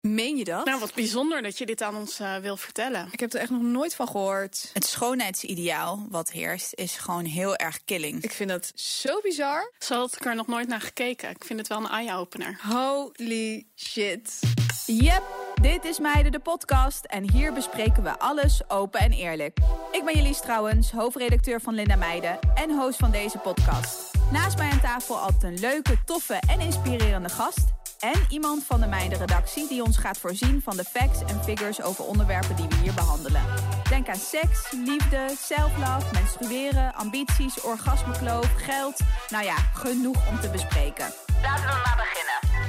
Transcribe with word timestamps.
Meen 0.00 0.36
je 0.36 0.44
dat? 0.44 0.64
Nou, 0.64 0.80
wat 0.80 0.94
bijzonder 0.94 1.42
dat 1.42 1.58
je 1.58 1.66
dit 1.66 1.82
aan 1.82 1.96
ons 1.96 2.20
uh, 2.20 2.36
wil 2.36 2.56
vertellen. 2.56 3.08
Ik 3.10 3.20
heb 3.20 3.32
er 3.32 3.40
echt 3.40 3.50
nog 3.50 3.62
nooit 3.62 3.94
van 3.94 4.06
gehoord. 4.08 4.70
Het 4.72 4.84
schoonheidsideaal 4.84 6.06
wat 6.08 6.30
heerst 6.30 6.74
is 6.74 6.96
gewoon 6.96 7.24
heel 7.24 7.56
erg 7.56 7.84
killing. 7.84 8.22
Ik 8.22 8.32
vind 8.32 8.50
dat 8.50 8.72
zo 8.74 9.20
bizar. 9.22 9.72
Zo 9.78 9.94
had 9.94 10.14
ik 10.14 10.24
er 10.24 10.34
nog 10.34 10.46
nooit 10.46 10.68
naar 10.68 10.80
gekeken. 10.80 11.30
Ik 11.30 11.44
vind 11.44 11.58
het 11.58 11.68
wel 11.68 11.78
een 11.78 11.88
eye-opener. 11.88 12.58
Holy 12.62 13.66
shit. 13.76 14.38
Yep, 14.86 15.22
dit 15.62 15.84
is 15.84 15.98
Meiden 15.98 16.32
de 16.32 16.38
podcast 16.38 17.04
en 17.04 17.30
hier 17.30 17.52
bespreken 17.52 18.02
we 18.02 18.18
alles 18.18 18.68
open 18.68 19.00
en 19.00 19.12
eerlijk. 19.12 19.58
Ik 19.92 20.04
ben 20.04 20.16
Jelise 20.16 20.40
trouwens, 20.40 20.90
hoofdredacteur 20.90 21.60
van 21.60 21.74
Linda 21.74 21.96
Meiden 21.96 22.38
en 22.54 22.70
host 22.70 22.98
van 22.98 23.10
deze 23.10 23.38
podcast. 23.38 24.10
Naast 24.32 24.58
mij 24.58 24.70
aan 24.70 24.80
tafel 24.80 25.18
altijd 25.18 25.42
een 25.42 25.60
leuke, 25.60 25.98
toffe 26.04 26.40
en 26.48 26.60
inspirerende 26.60 27.28
gast 27.28 27.78
en 28.00 28.24
iemand 28.28 28.64
van 28.64 28.80
de 28.80 28.86
Meiden-redactie 28.86 29.68
die 29.68 29.82
ons 29.82 29.96
gaat 29.96 30.18
voorzien 30.18 30.62
van 30.62 30.76
de 30.76 30.84
facts 30.84 31.20
en 31.26 31.44
figures 31.44 31.82
over 31.82 32.04
onderwerpen 32.04 32.56
die 32.56 32.68
we 32.68 32.74
hier 32.74 32.94
behandelen. 32.94 33.42
Denk 33.88 34.08
aan 34.08 34.16
seks, 34.16 34.70
liefde, 34.70 35.34
self-love, 35.38 36.06
menstrueren, 36.12 36.94
ambities, 36.94 37.60
orgasmekloof, 37.60 38.52
geld. 38.56 39.00
Nou 39.28 39.44
ja, 39.44 39.56
genoeg 39.56 40.28
om 40.28 40.40
te 40.40 40.50
bespreken. 40.50 41.12
Laten 41.42 41.66
we 41.66 41.80
maar 41.84 41.96
beginnen. 41.96 42.59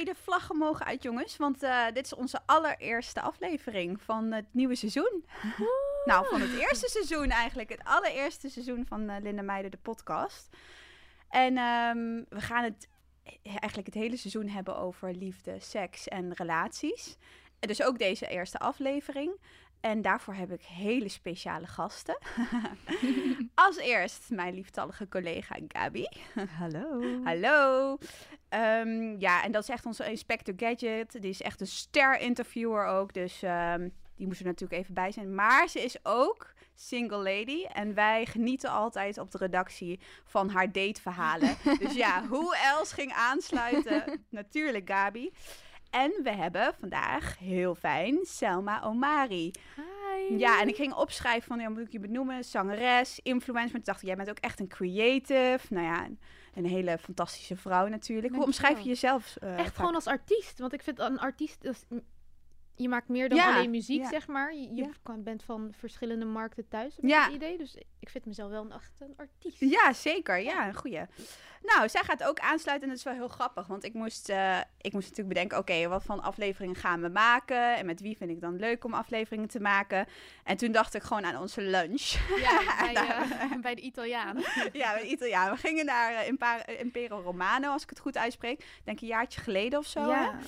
Oké, 0.00 0.12
de 0.12 0.18
vlaggen 0.22 0.56
mogen 0.56 0.86
uit, 0.86 1.02
jongens. 1.02 1.36
Want 1.36 1.62
uh, 1.62 1.84
dit 1.92 2.04
is 2.04 2.14
onze 2.14 2.40
allereerste 2.46 3.20
aflevering 3.20 4.02
van 4.02 4.32
het 4.32 4.44
nieuwe 4.50 4.74
seizoen. 4.74 5.24
nou, 6.04 6.26
van 6.28 6.40
het 6.40 6.58
eerste 6.58 6.88
seizoen 6.88 7.30
eigenlijk. 7.30 7.68
Het 7.68 7.84
allereerste 7.84 8.48
seizoen 8.48 8.86
van 8.86 9.10
uh, 9.10 9.16
Linda 9.20 9.42
Meijden, 9.42 9.70
de 9.70 9.76
podcast. 9.76 10.48
En 11.28 11.58
um, 11.58 12.26
we 12.28 12.40
gaan 12.40 12.64
het 12.64 12.88
eigenlijk 13.42 13.86
het 13.86 13.94
hele 13.94 14.16
seizoen 14.16 14.48
hebben 14.48 14.76
over 14.76 15.14
liefde, 15.14 15.56
seks 15.58 16.08
en 16.08 16.32
relaties. 16.32 17.16
En 17.58 17.68
dus 17.68 17.82
ook 17.82 17.98
deze 17.98 18.26
eerste 18.26 18.58
aflevering. 18.58 19.32
En 19.80 20.02
daarvoor 20.02 20.34
heb 20.34 20.52
ik 20.52 20.62
hele 20.62 21.08
speciale 21.08 21.66
gasten. 21.66 22.18
Als 23.54 23.76
eerst 23.76 24.30
mijn 24.30 24.54
lieftallige 24.54 25.08
collega 25.08 25.56
Gabi. 25.68 26.06
Hallo. 26.58 27.22
Hallo. 27.24 27.98
Um, 28.54 29.20
ja, 29.20 29.44
en 29.44 29.52
dat 29.52 29.62
is 29.62 29.68
echt 29.68 29.86
onze 29.86 30.10
Inspector 30.10 30.54
Gadget. 30.56 31.22
Die 31.22 31.30
is 31.30 31.42
echt 31.42 31.60
een 31.60 31.66
ster-interviewer 31.66 32.86
ook. 32.86 33.14
Dus 33.14 33.42
um, 33.42 33.92
die 34.16 34.26
moest 34.26 34.40
er 34.40 34.46
natuurlijk 34.46 34.80
even 34.80 34.94
bij 34.94 35.12
zijn. 35.12 35.34
Maar 35.34 35.68
ze 35.68 35.80
is 35.80 35.96
ook 36.02 36.52
single 36.74 37.16
lady. 37.16 37.64
En 37.64 37.94
wij 37.94 38.26
genieten 38.26 38.70
altijd 38.70 39.18
op 39.18 39.30
de 39.30 39.38
redactie 39.38 40.00
van 40.24 40.48
haar 40.48 40.72
dateverhalen. 40.72 41.56
dus 41.82 41.94
ja, 41.94 42.26
hoe 42.26 42.56
Els 42.56 42.92
ging 42.92 43.12
aansluiten? 43.12 44.04
natuurlijk 44.28 44.90
Gabi. 44.90 45.32
En 45.90 46.12
we 46.22 46.30
hebben 46.30 46.74
vandaag, 46.80 47.38
heel 47.38 47.74
fijn, 47.74 48.18
Selma 48.22 48.82
Omari. 48.84 49.50
Hi. 49.76 50.38
Ja, 50.38 50.60
en 50.60 50.68
ik 50.68 50.76
ging 50.76 50.94
opschrijven 50.94 51.48
van, 51.48 51.60
ja, 51.60 51.68
moet 51.68 51.86
ik 51.86 51.92
je 51.92 52.00
benoemen? 52.00 52.44
Zangeres, 52.44 53.20
influencer. 53.22 53.72
Maar 53.72 53.82
toen 53.82 53.82
dacht 53.82 54.00
ik, 54.00 54.06
jij 54.06 54.16
bent 54.16 54.30
ook 54.30 54.38
echt 54.38 54.60
een 54.60 54.68
creative. 54.68 55.60
Nou 55.68 55.86
ja, 55.86 56.08
een, 56.54 56.66
hele 56.66 56.98
fantastische 56.98 57.56
vrouw 57.56 57.86
natuurlijk. 57.86 58.34
Hoe 58.34 58.44
omschrijf 58.44 58.78
je 58.78 58.88
jezelf? 58.88 59.36
Uh, 59.42 59.50
echt 59.50 59.66
vaak? 59.66 59.76
gewoon 59.76 59.94
als 59.94 60.06
artiest. 60.06 60.58
Want 60.58 60.72
ik 60.72 60.82
vind 60.82 60.98
een 60.98 61.18
artiest... 61.18 61.62
Dus, 61.62 61.84
je 62.80 62.88
maakt 62.88 63.08
meer 63.08 63.28
dan 63.28 63.38
ja, 63.38 63.54
alleen 63.54 63.70
muziek, 63.70 64.02
ja. 64.02 64.08
zeg 64.08 64.26
maar. 64.26 64.54
Je, 64.54 64.74
je 64.74 64.88
ja. 65.04 65.16
bent 65.18 65.42
van 65.42 65.72
verschillende 65.78 66.24
markten 66.24 66.68
thuis, 66.68 66.96
heb 67.00 67.24
het 67.24 67.34
idee. 67.34 67.58
Dus 67.58 67.76
ik 67.98 68.08
vind 68.08 68.26
mezelf 68.26 68.50
wel 68.50 68.64
een, 68.64 68.72
echt 68.72 68.92
een 68.98 69.14
artiest. 69.16 69.60
Ja, 69.60 69.92
zeker. 69.92 70.38
Ja, 70.38 70.68
een 70.68 70.74
goeie. 70.74 71.00
Nou, 71.62 71.88
zij 71.88 72.02
gaat 72.02 72.24
ook 72.24 72.38
aansluiten 72.38 72.82
en 72.82 72.88
dat 72.88 72.98
is 72.98 73.04
wel 73.04 73.14
heel 73.14 73.28
grappig. 73.28 73.66
Want 73.66 73.84
ik 73.84 73.94
moest, 73.94 74.28
uh, 74.28 74.58
ik 74.58 74.92
moest 74.92 75.08
natuurlijk 75.08 75.28
bedenken, 75.28 75.58
oké, 75.58 75.72
okay, 75.72 75.88
wat 75.88 76.02
voor 76.02 76.20
afleveringen 76.20 76.76
gaan 76.76 77.00
we 77.00 77.08
maken? 77.08 77.76
En 77.76 77.86
met 77.86 78.00
wie 78.00 78.16
vind 78.16 78.30
ik 78.30 78.40
dan 78.40 78.56
leuk 78.56 78.84
om 78.84 78.94
afleveringen 78.94 79.48
te 79.48 79.60
maken? 79.60 80.06
En 80.44 80.56
toen 80.56 80.72
dacht 80.72 80.94
ik 80.94 81.02
gewoon 81.02 81.24
aan 81.24 81.36
onze 81.36 81.62
lunch. 81.62 82.02
Ja, 82.40 82.60
bij, 82.92 82.94
uh, 82.94 83.60
bij 83.66 83.74
de 83.74 83.80
Italianen. 83.80 84.42
ja, 84.72 84.92
bij 84.92 85.02
de 85.02 85.08
Italianen. 85.08 85.54
We 85.54 85.60
gingen 85.60 85.84
naar 85.84 86.28
uh, 86.68 86.80
Impero 86.80 87.20
Romano, 87.20 87.72
als 87.72 87.82
ik 87.82 87.90
het 87.90 87.98
goed 87.98 88.16
uitspreek. 88.16 88.64
Denk 88.84 89.00
een 89.00 89.06
jaartje 89.06 89.40
geleden 89.40 89.78
of 89.78 89.86
zo. 89.86 90.08
Ja, 90.08 90.38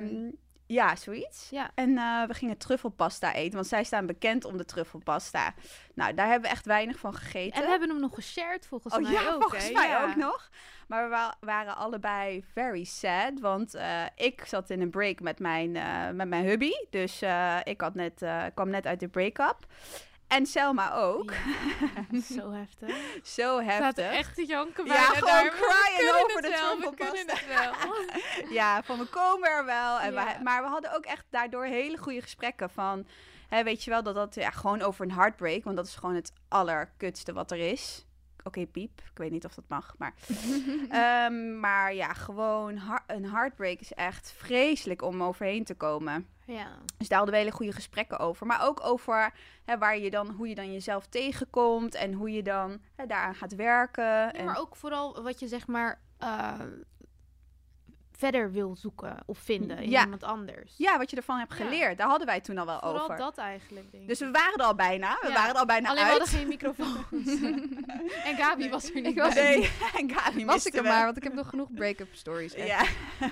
um, 0.00 0.38
ja, 0.66 0.96
zoiets. 0.96 1.48
Ja. 1.50 1.70
En 1.74 1.90
uh, 1.90 2.26
we 2.26 2.34
gingen 2.34 2.58
truffelpasta 2.58 3.34
eten, 3.34 3.54
want 3.54 3.66
zij 3.66 3.84
staan 3.84 4.06
bekend 4.06 4.44
om 4.44 4.56
de 4.56 4.64
truffelpasta. 4.64 5.54
Nou, 5.94 6.14
daar 6.14 6.28
hebben 6.28 6.48
we 6.48 6.54
echt 6.54 6.66
weinig 6.66 6.98
van 6.98 7.14
gegeten. 7.14 7.56
En 7.56 7.62
we 7.62 7.70
hebben 7.70 7.88
hem 7.88 8.00
nog 8.00 8.14
geshared 8.14 8.66
volgens 8.66 8.94
oh, 8.94 9.02
mij 9.02 9.12
ja, 9.12 9.32
ook. 9.32 9.40
volgens 9.40 9.64
hè? 9.64 9.72
mij 9.72 9.88
ja. 9.88 10.02
ook 10.02 10.16
nog. 10.16 10.50
Maar 10.88 11.02
we 11.02 11.08
wa 11.08 11.36
waren 11.40 11.76
allebei 11.76 12.44
very 12.52 12.84
sad, 12.84 13.40
want 13.40 13.74
uh, 13.74 14.02
ik 14.14 14.44
zat 14.46 14.70
in 14.70 14.80
een 14.80 14.90
break 14.90 15.20
met 15.20 15.38
mijn, 15.38 15.74
uh, 15.74 16.10
met 16.10 16.28
mijn 16.28 16.44
hubby. 16.44 16.72
Dus 16.90 17.22
ik 17.64 17.80
had 17.80 17.94
net, 17.94 18.24
kwam 18.54 18.68
net 18.68 18.86
uit 18.86 19.00
de 19.00 19.08
break-up. 19.08 19.66
En 20.28 20.46
Selma 20.46 20.94
ook. 20.94 21.32
Ja, 21.32 22.20
zo 22.40 22.50
heftig. 22.50 22.96
zo 23.22 23.60
heftig. 23.60 23.76
Staat 23.76 23.98
echt 23.98 24.34
te 24.34 24.44
janken 24.46 24.86
Ja, 24.86 24.92
bijna 24.92 25.04
gewoon 25.04 25.44
daar. 25.44 25.50
crying 25.50 26.24
over 26.24 26.42
de 26.42 27.44
wel. 27.48 27.94
ja, 28.58 28.82
van 28.82 28.98
we 28.98 29.04
komen 29.04 29.48
er 29.50 29.64
wel. 29.64 30.00
En 30.00 30.12
Ja. 30.12 30.36
we, 30.38 30.42
maar 30.42 30.62
we 30.62 30.68
hadden 30.68 30.94
ook 30.96 31.04
echt 31.04 31.24
daardoor 31.30 31.64
hele 31.64 31.96
goede 31.96 32.22
gesprekken 32.22 32.70
van... 32.70 33.06
Hè, 33.48 33.62
weet 33.62 33.84
je 33.84 33.90
wel, 33.90 34.02
dat 34.02 34.14
dat 34.14 34.34
ja, 34.34 34.50
gewoon 34.50 34.82
over 34.82 35.04
een 35.04 35.12
heartbreak... 35.12 35.64
want 35.64 35.76
dat 35.76 35.86
is 35.86 35.94
gewoon 35.94 36.14
het 36.14 36.32
allerkutste 36.48 37.32
wat 37.32 37.50
er 37.50 37.58
is. 37.58 38.06
Oké, 38.44 38.66
piep. 38.66 39.00
Ik 39.00 39.18
weet 39.18 39.30
niet 39.30 39.44
of 39.44 39.54
dat 39.54 39.64
mag, 39.68 39.94
maar... 39.98 40.14
Ehm, 40.88 41.60
maar 41.60 41.94
ja, 41.94 42.12
gewoon 42.12 42.80
een 43.06 43.26
heartbreak 43.26 43.80
is 43.80 43.92
echt 43.92 44.34
vreselijk 44.36 45.02
om 45.02 45.22
overheen 45.22 45.64
te 45.64 45.74
komen. 45.74 46.28
Ja. 46.46 46.68
Dus 46.96 47.08
daar 47.08 47.18
hadden 47.18 47.36
we 47.36 47.40
hele 47.40 47.56
goede 47.56 47.72
gesprekken 47.72 48.18
over. 48.18 48.46
Maar 48.46 48.66
ook 48.66 48.84
over 48.84 49.32
hè, 49.64 49.78
waar 49.78 49.98
je 49.98 50.10
dan, 50.10 50.30
hoe 50.30 50.48
je 50.48 50.54
dan 50.54 50.72
jezelf 50.72 51.06
tegenkomt... 51.06 51.94
en 51.94 52.12
hoe 52.12 52.32
je 52.32 52.42
dan 52.42 52.80
hè, 52.94 53.06
daaraan 53.06 53.34
gaat 53.34 53.54
werken. 53.54 54.04
Ja, 54.04 54.32
en... 54.32 54.44
maar 54.44 54.58
ook 54.58 54.76
vooral 54.76 55.22
wat 55.22 55.40
je 55.40 55.48
zeg 55.48 55.66
maar 55.66 56.00
uh, 56.22 56.60
verder 58.16 58.52
wil 58.52 58.76
zoeken 58.76 59.16
of 59.26 59.38
vinden 59.38 59.78
in 59.78 59.90
Ja. 59.90 60.02
iemand 60.04 60.22
anders. 60.22 60.74
Ja, 60.76 60.98
wat 60.98 61.10
je 61.10 61.16
ervan 61.16 61.38
hebt 61.38 61.58
Ja. 61.58 61.64
geleerd. 61.64 61.98
Daar 61.98 62.08
hadden 62.08 62.26
wij 62.26 62.40
toen 62.40 62.58
al 62.58 62.66
wel 62.66 62.78
Vooral 62.78 63.02
over. 63.02 63.16
dat 63.16 63.36
eigenlijk, 63.38 63.90
denk 63.90 64.02
ik. 64.02 64.08
Dus 64.08 64.18
we 64.18 64.30
waren 64.30 64.54
er 64.58 64.64
al 64.64 64.74
bijna. 64.74 65.18
We 65.20 65.28
Ja. 65.28 65.34
waren 65.34 65.50
er 65.54 65.60
al 65.60 65.66
bijna 65.66 65.88
Alleen 65.88 66.04
we 66.04 66.10
uit. 66.10 66.18
hadden 66.18 66.38
geen 66.38 66.48
microfoons. 66.48 67.40
en 68.28 68.36
Gabi 68.36 68.68
was 68.70 68.88
er 68.88 68.94
niet 68.94 69.06
Ik 69.06 69.18
was 69.18 69.34
bij. 69.34 69.56
Nee, 69.58 69.70
en 70.00 70.10
Gabi 70.10 70.44
Was 70.44 70.66
ik 70.66 70.74
er 70.74 70.82
wel. 70.82 70.92
maar, 70.92 71.04
want 71.04 71.16
ik 71.16 71.22
heb 71.22 71.32
nog 71.34 71.48
genoeg 71.48 71.72
break-up 71.74 72.08
stories. 72.14 72.54
echt. 72.54 72.66
Ja. 72.68 72.84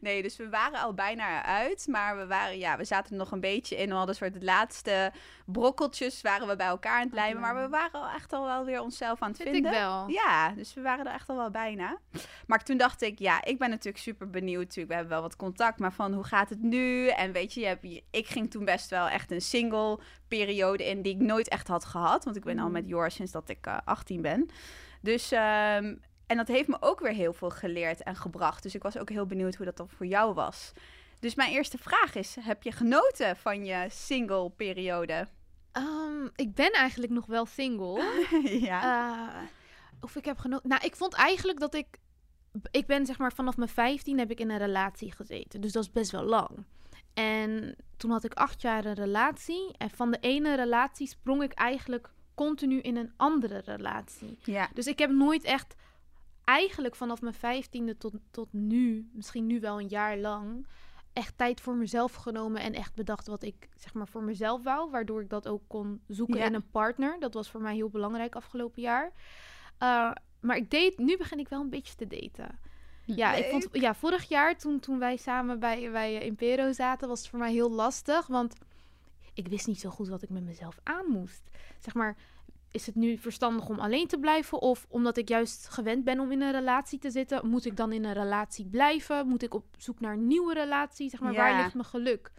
Nee, 0.00 0.22
dus 0.22 0.36
we 0.36 0.48
waren 0.48 0.78
al 0.80 0.94
bijna 0.94 1.42
uit. 1.44 1.86
Maar 1.90 2.16
we, 2.16 2.26
waren, 2.26 2.58
ja, 2.58 2.76
we 2.76 2.84
zaten 2.84 3.12
er 3.12 3.18
nog 3.18 3.30
een 3.32 3.40
beetje 3.40 3.76
in. 3.76 3.88
We 3.88 3.94
hadden 3.94 4.14
soort 4.14 4.32
de 4.34 4.44
laatste 4.44 5.12
brokkeltjes 5.46 6.20
waren 6.22 6.46
we 6.46 6.56
bij 6.56 6.66
elkaar 6.66 6.96
aan 6.98 7.04
het 7.04 7.12
lijmen. 7.12 7.40
Maar 7.40 7.62
we 7.62 7.68
waren 7.68 8.00
al 8.00 8.08
echt 8.14 8.32
al 8.32 8.44
wel 8.44 8.64
weer 8.64 8.80
onszelf 8.80 9.22
aan 9.22 9.28
het 9.28 9.36
Vind 9.36 9.48
vinden. 9.50 9.72
ik 9.72 9.78
wel. 9.78 10.08
Ja, 10.08 10.50
dus 10.50 10.74
we 10.74 10.80
waren 10.80 11.06
er 11.06 11.12
echt 11.12 11.28
al 11.28 11.36
wel 11.36 11.50
bijna. 11.50 11.98
Maar 12.46 12.64
toen 12.64 12.76
dacht 12.76 13.02
ik, 13.02 13.18
ja, 13.18 13.44
ik 13.44 13.58
ben 13.58 13.70
natuurlijk 13.70 14.04
super 14.04 14.23
benieuwd. 14.30 14.60
Natuurlijk, 14.62 14.88
we 14.88 14.94
hebben 14.94 15.12
wel 15.12 15.22
wat 15.22 15.36
contact, 15.36 15.78
maar 15.78 15.92
van 15.92 16.12
hoe 16.12 16.24
gaat 16.24 16.48
het 16.50 16.62
nu? 16.62 17.08
En 17.08 17.32
weet 17.32 17.54
je, 17.54 17.60
je 17.60 17.66
hebt, 17.66 17.84
ik 18.10 18.26
ging 18.26 18.50
toen 18.50 18.64
best 18.64 18.90
wel 18.90 19.08
echt 19.08 19.30
een 19.30 19.40
single 19.40 19.98
periode 20.28 20.84
in 20.84 21.02
die 21.02 21.14
ik 21.14 21.20
nooit 21.20 21.48
echt 21.48 21.68
had 21.68 21.84
gehad. 21.84 22.24
Want 22.24 22.36
ik 22.36 22.44
ben 22.44 22.58
al 22.58 22.64
Mhm. 22.64 22.72
met 22.72 22.88
Jor 22.88 23.10
sinds 23.10 23.32
dat 23.32 23.48
ik 23.48 23.66
eh, 23.66 23.78
18 23.84 24.22
ben. 24.22 24.48
Dus, 25.00 25.32
ehm, 25.32 25.94
en 26.26 26.36
dat 26.36 26.48
heeft 26.48 26.68
me 26.68 26.76
ook 26.80 27.00
weer 27.00 27.12
heel 27.12 27.32
veel 27.32 27.50
geleerd 27.50 28.02
en 28.02 28.16
gebracht. 28.16 28.62
Dus 28.62 28.74
ik 28.74 28.82
was 28.82 28.98
ook 28.98 29.08
heel 29.10 29.26
benieuwd 29.26 29.54
hoe 29.54 29.66
dat 29.66 29.76
dan 29.76 29.88
voor 29.88 30.06
jou 30.06 30.34
was. 30.34 30.72
Dus 31.18 31.34
mijn 31.34 31.52
eerste 31.52 31.78
vraag 31.78 32.14
is, 32.14 32.36
heb 32.40 32.62
je 32.62 32.72
genoten 32.72 33.36
van 33.36 33.64
je 33.64 33.86
single 33.90 34.50
periode? 34.50 35.28
Ehm, 35.72 36.26
ik 36.36 36.54
ben 36.54 36.72
eigenlijk 36.72 37.12
nog 37.12 37.26
wel 37.26 37.46
single. 37.46 38.02
ja. 38.68 38.82
Eh, 39.42 39.42
of 40.00 40.16
ik 40.16 40.24
heb 40.24 40.38
genoten. 40.38 40.68
Nou, 40.68 40.84
ik 40.84 40.96
vond 40.96 41.14
eigenlijk 41.14 41.60
dat 41.60 41.74
ik. 41.74 41.86
Ik 42.70 42.86
ben 42.86 43.06
zeg 43.06 43.18
maar 43.18 43.32
vanaf 43.32 43.56
mijn 43.56 43.68
15 43.68 44.18
heb 44.18 44.30
ik 44.30 44.40
in 44.40 44.50
een 44.50 44.58
relatie 44.58 45.12
gezeten. 45.12 45.60
Dus 45.60 45.72
dat 45.72 45.82
is 45.82 45.90
best 45.92 46.10
wel 46.10 46.24
lang. 46.24 46.50
En 47.14 47.76
toen 47.96 48.10
had 48.10 48.24
ik 48.24 48.34
acht 48.34 48.60
jaar 48.60 48.84
een 48.84 48.94
relatie. 48.94 49.74
En 49.76 49.90
van 49.90 50.10
de 50.10 50.18
ene 50.20 50.54
relatie 50.56 51.06
sprong 51.06 51.42
ik 51.42 51.52
eigenlijk 51.52 52.10
continu 52.34 52.80
in 52.80 52.96
een 52.96 53.12
andere 53.16 53.58
relatie. 53.64 54.38
ja. 54.42 54.68
Dus 54.74 54.86
ik 54.86 54.98
heb 54.98 55.10
nooit 55.10 55.44
echt. 55.44 55.74
Eigenlijk 56.44 56.94
vanaf 56.96 57.20
mijn 57.20 57.34
15e 57.34 57.98
tot, 57.98 58.12
tot 58.30 58.52
nu, 58.52 59.10
misschien 59.12 59.46
nu 59.46 59.60
wel 59.60 59.80
een 59.80 59.88
jaar 59.88 60.16
lang. 60.18 60.66
Echt 61.12 61.38
tijd 61.38 61.60
voor 61.60 61.74
mezelf 61.76 62.14
genomen 62.14 62.60
en 62.60 62.72
echt 62.72 62.94
bedacht 62.94 63.26
wat 63.26 63.42
ik 63.42 63.68
zeg 63.76 63.94
maar 63.94 64.08
voor 64.08 64.22
mezelf 64.22 64.62
wou. 64.62 64.90
Waardoor 64.90 65.20
ik 65.22 65.30
dat 65.30 65.48
ook 65.48 65.62
kon 65.66 66.00
zoeken 66.08 66.38
Ja. 66.38 66.44
in 66.44 66.54
een 66.54 66.70
partner. 66.70 67.16
Dat 67.20 67.34
was 67.34 67.50
voor 67.50 67.60
mij 67.60 67.74
heel 67.74 67.88
belangrijk 67.90 68.34
afgelopen 68.34 68.82
jaar. 68.82 69.12
Uh, 69.82 70.10
maar 70.44 70.56
ik 70.56 70.70
deed, 70.70 70.98
nu 70.98 71.16
begin 71.16 71.38
ik 71.38 71.48
wel 71.48 71.60
een 71.60 71.70
beetje 71.70 71.94
te 71.94 72.06
daten. 72.06 72.58
Ja, 73.04 73.34
ik 73.34 73.44
vond, 73.50 73.68
ja 73.72 73.94
vorig 73.94 74.28
jaar 74.28 74.56
toen, 74.56 74.80
toen 74.80 74.98
wij 74.98 75.16
samen 75.16 75.58
bij, 75.58 75.90
bij 75.90 76.20
Impero 76.20 76.72
zaten, 76.72 77.08
was 77.08 77.20
het 77.20 77.28
voor 77.28 77.38
mij 77.38 77.52
heel 77.52 77.70
lastig. 77.70 78.26
Want 78.26 78.54
ik 79.34 79.48
wist 79.48 79.66
niet 79.66 79.80
zo 79.80 79.90
goed 79.90 80.08
wat 80.08 80.22
ik 80.22 80.30
met 80.30 80.44
mezelf 80.44 80.78
aan 80.82 81.06
moest. 81.06 81.42
Zeg 81.78 81.94
maar, 81.94 82.16
is 82.70 82.86
het 82.86 82.94
nu 82.94 83.18
verstandig 83.18 83.68
om 83.68 83.78
alleen 83.78 84.06
te 84.06 84.18
blijven? 84.18 84.60
Of 84.60 84.86
omdat 84.88 85.16
ik 85.16 85.28
juist 85.28 85.68
gewend 85.68 86.04
ben 86.04 86.20
om 86.20 86.32
in 86.32 86.40
een 86.40 86.52
relatie 86.52 86.98
te 86.98 87.10
zitten, 87.10 87.48
moet 87.48 87.64
ik 87.64 87.76
dan 87.76 87.92
in 87.92 88.04
een 88.04 88.12
relatie 88.12 88.66
blijven? 88.66 89.28
Moet 89.28 89.42
ik 89.42 89.54
op 89.54 89.64
zoek 89.78 90.00
naar 90.00 90.12
een 90.12 90.26
nieuwe 90.26 90.54
relatie? 90.54 91.10
Zeg 91.10 91.20
maar, 91.20 91.34
waar 91.34 91.62
ligt 91.62 91.74
mijn 91.74 91.86
geluk? 91.86 92.32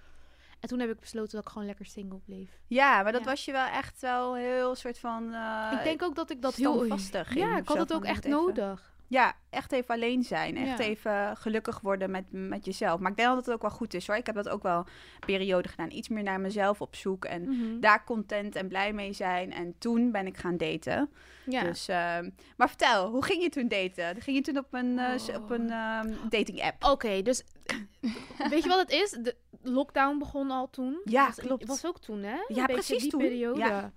En 0.65 0.71
toen 0.71 0.79
heb 0.79 0.89
ik 0.89 0.99
besloten 0.99 1.31
dat 1.35 1.41
ik 1.45 1.51
gewoon 1.51 1.67
lekker 1.67 1.85
single 1.85 2.19
bleef. 2.25 2.49
Ja, 2.67 3.03
maar 3.03 3.11
dat 3.11 3.23
Ja. 3.23 3.27
was 3.27 3.45
je 3.45 3.51
wel 3.51 3.65
echt 3.65 4.01
wel 4.01 4.35
heel 4.35 4.75
soort 4.75 4.99
van... 4.99 5.33
eh, 5.33 5.71
ik 5.77 5.83
denk 5.83 6.01
ook 6.03 6.15
dat 6.15 6.29
ik 6.29 6.41
dat 6.41 6.55
heel... 6.55 6.83
in 6.83 6.99
Ja, 7.33 7.57
ik 7.57 7.67
had 7.67 7.77
het 7.77 7.93
ook 7.93 8.03
echt 8.05 8.25
even- 8.25 8.29
nodig. 8.29 8.93
Ja, 9.07 9.33
echt 9.49 9.71
even 9.71 9.93
alleen 9.95 10.23
zijn. 10.23 10.57
Echt 10.57 10.77
Ja. 10.77 10.83
even 10.85 11.37
gelukkig 11.37 11.79
worden 11.79 12.11
met, 12.11 12.23
met 12.29 12.65
jezelf. 12.65 12.99
Maar 12.99 13.11
ik 13.11 13.17
denk 13.17 13.29
dat 13.29 13.45
het 13.45 13.55
ook 13.55 13.61
wel 13.61 13.71
goed 13.71 13.93
is 13.93 14.07
hoor. 14.07 14.15
Ik 14.15 14.25
heb 14.25 14.35
dat 14.35 14.49
ook 14.49 14.63
wel 14.63 14.77
een 14.79 14.85
periode 15.25 15.67
gedaan. 15.67 15.91
Iets 15.91 16.09
meer 16.09 16.23
naar 16.23 16.39
mezelf 16.39 16.81
op 16.81 16.95
zoek. 16.95 17.25
En 17.25 17.41
Mhm. 17.41 17.79
daar 17.79 18.03
content 18.03 18.55
en 18.55 18.67
blij 18.67 18.93
mee 18.93 19.13
zijn. 19.13 19.53
En 19.53 19.75
toen 19.77 20.11
ben 20.11 20.25
ik 20.27 20.37
gaan 20.37 20.57
daten. 20.57 21.09
Ja. 21.45 21.63
Dus, 21.63 21.87
ehm, 21.87 22.29
maar 22.57 22.67
vertel, 22.67 23.09
hoe 23.11 23.23
ging 23.23 23.41
je 23.43 23.49
toen 23.49 23.67
daten? 23.67 24.21
Ging 24.21 24.35
je 24.37 24.41
toen 24.43 24.57
op 24.57 24.67
een, 24.73 24.99
eh, 24.99 25.35
op 25.35 25.49
een 25.49 25.69
ehm, 25.69 26.13
dating 26.29 26.61
app? 26.61 26.83
Oké, 26.83 27.21
dus 27.21 27.43
weet 28.49 28.63
je 28.63 28.69
wat 28.69 28.79
het 28.79 28.91
is? 28.91 29.09
De 29.11 29.35
lockdown 29.61 30.17
begon 30.17 30.51
al 30.51 30.69
toen. 30.69 31.01
Ja, 31.03 31.25
was, 31.25 31.35
klopt. 31.35 31.65
was 31.65 31.85
ook 31.85 31.99
toen, 31.99 32.23
hè? 32.23 32.33
Een 32.47 32.55
Ja, 32.55 32.65
precies 32.65 33.01
die 33.01 33.09
toen. 33.11 33.19
periode. 33.21 33.59
Ja. 33.59 33.91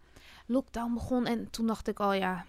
Lockdown 0.46 0.94
begon 0.94 1.26
en 1.26 1.50
toen 1.50 1.66
dacht 1.66 1.88
ik 1.88 2.00
al, 2.00 2.12
ja, 2.12 2.44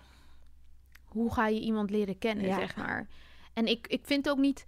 hoe 1.10 1.34
ga 1.34 1.48
je 1.48 1.60
iemand 1.60 1.90
leren 1.90 2.18
kennen, 2.18 2.46
Ja. 2.46 2.56
zeg 2.60 2.76
maar. 2.76 3.08
En 3.54 3.66
ik, 3.66 3.88
ik 3.88 4.06
vind 4.06 4.30
ook 4.30 4.38
niet... 4.38 4.66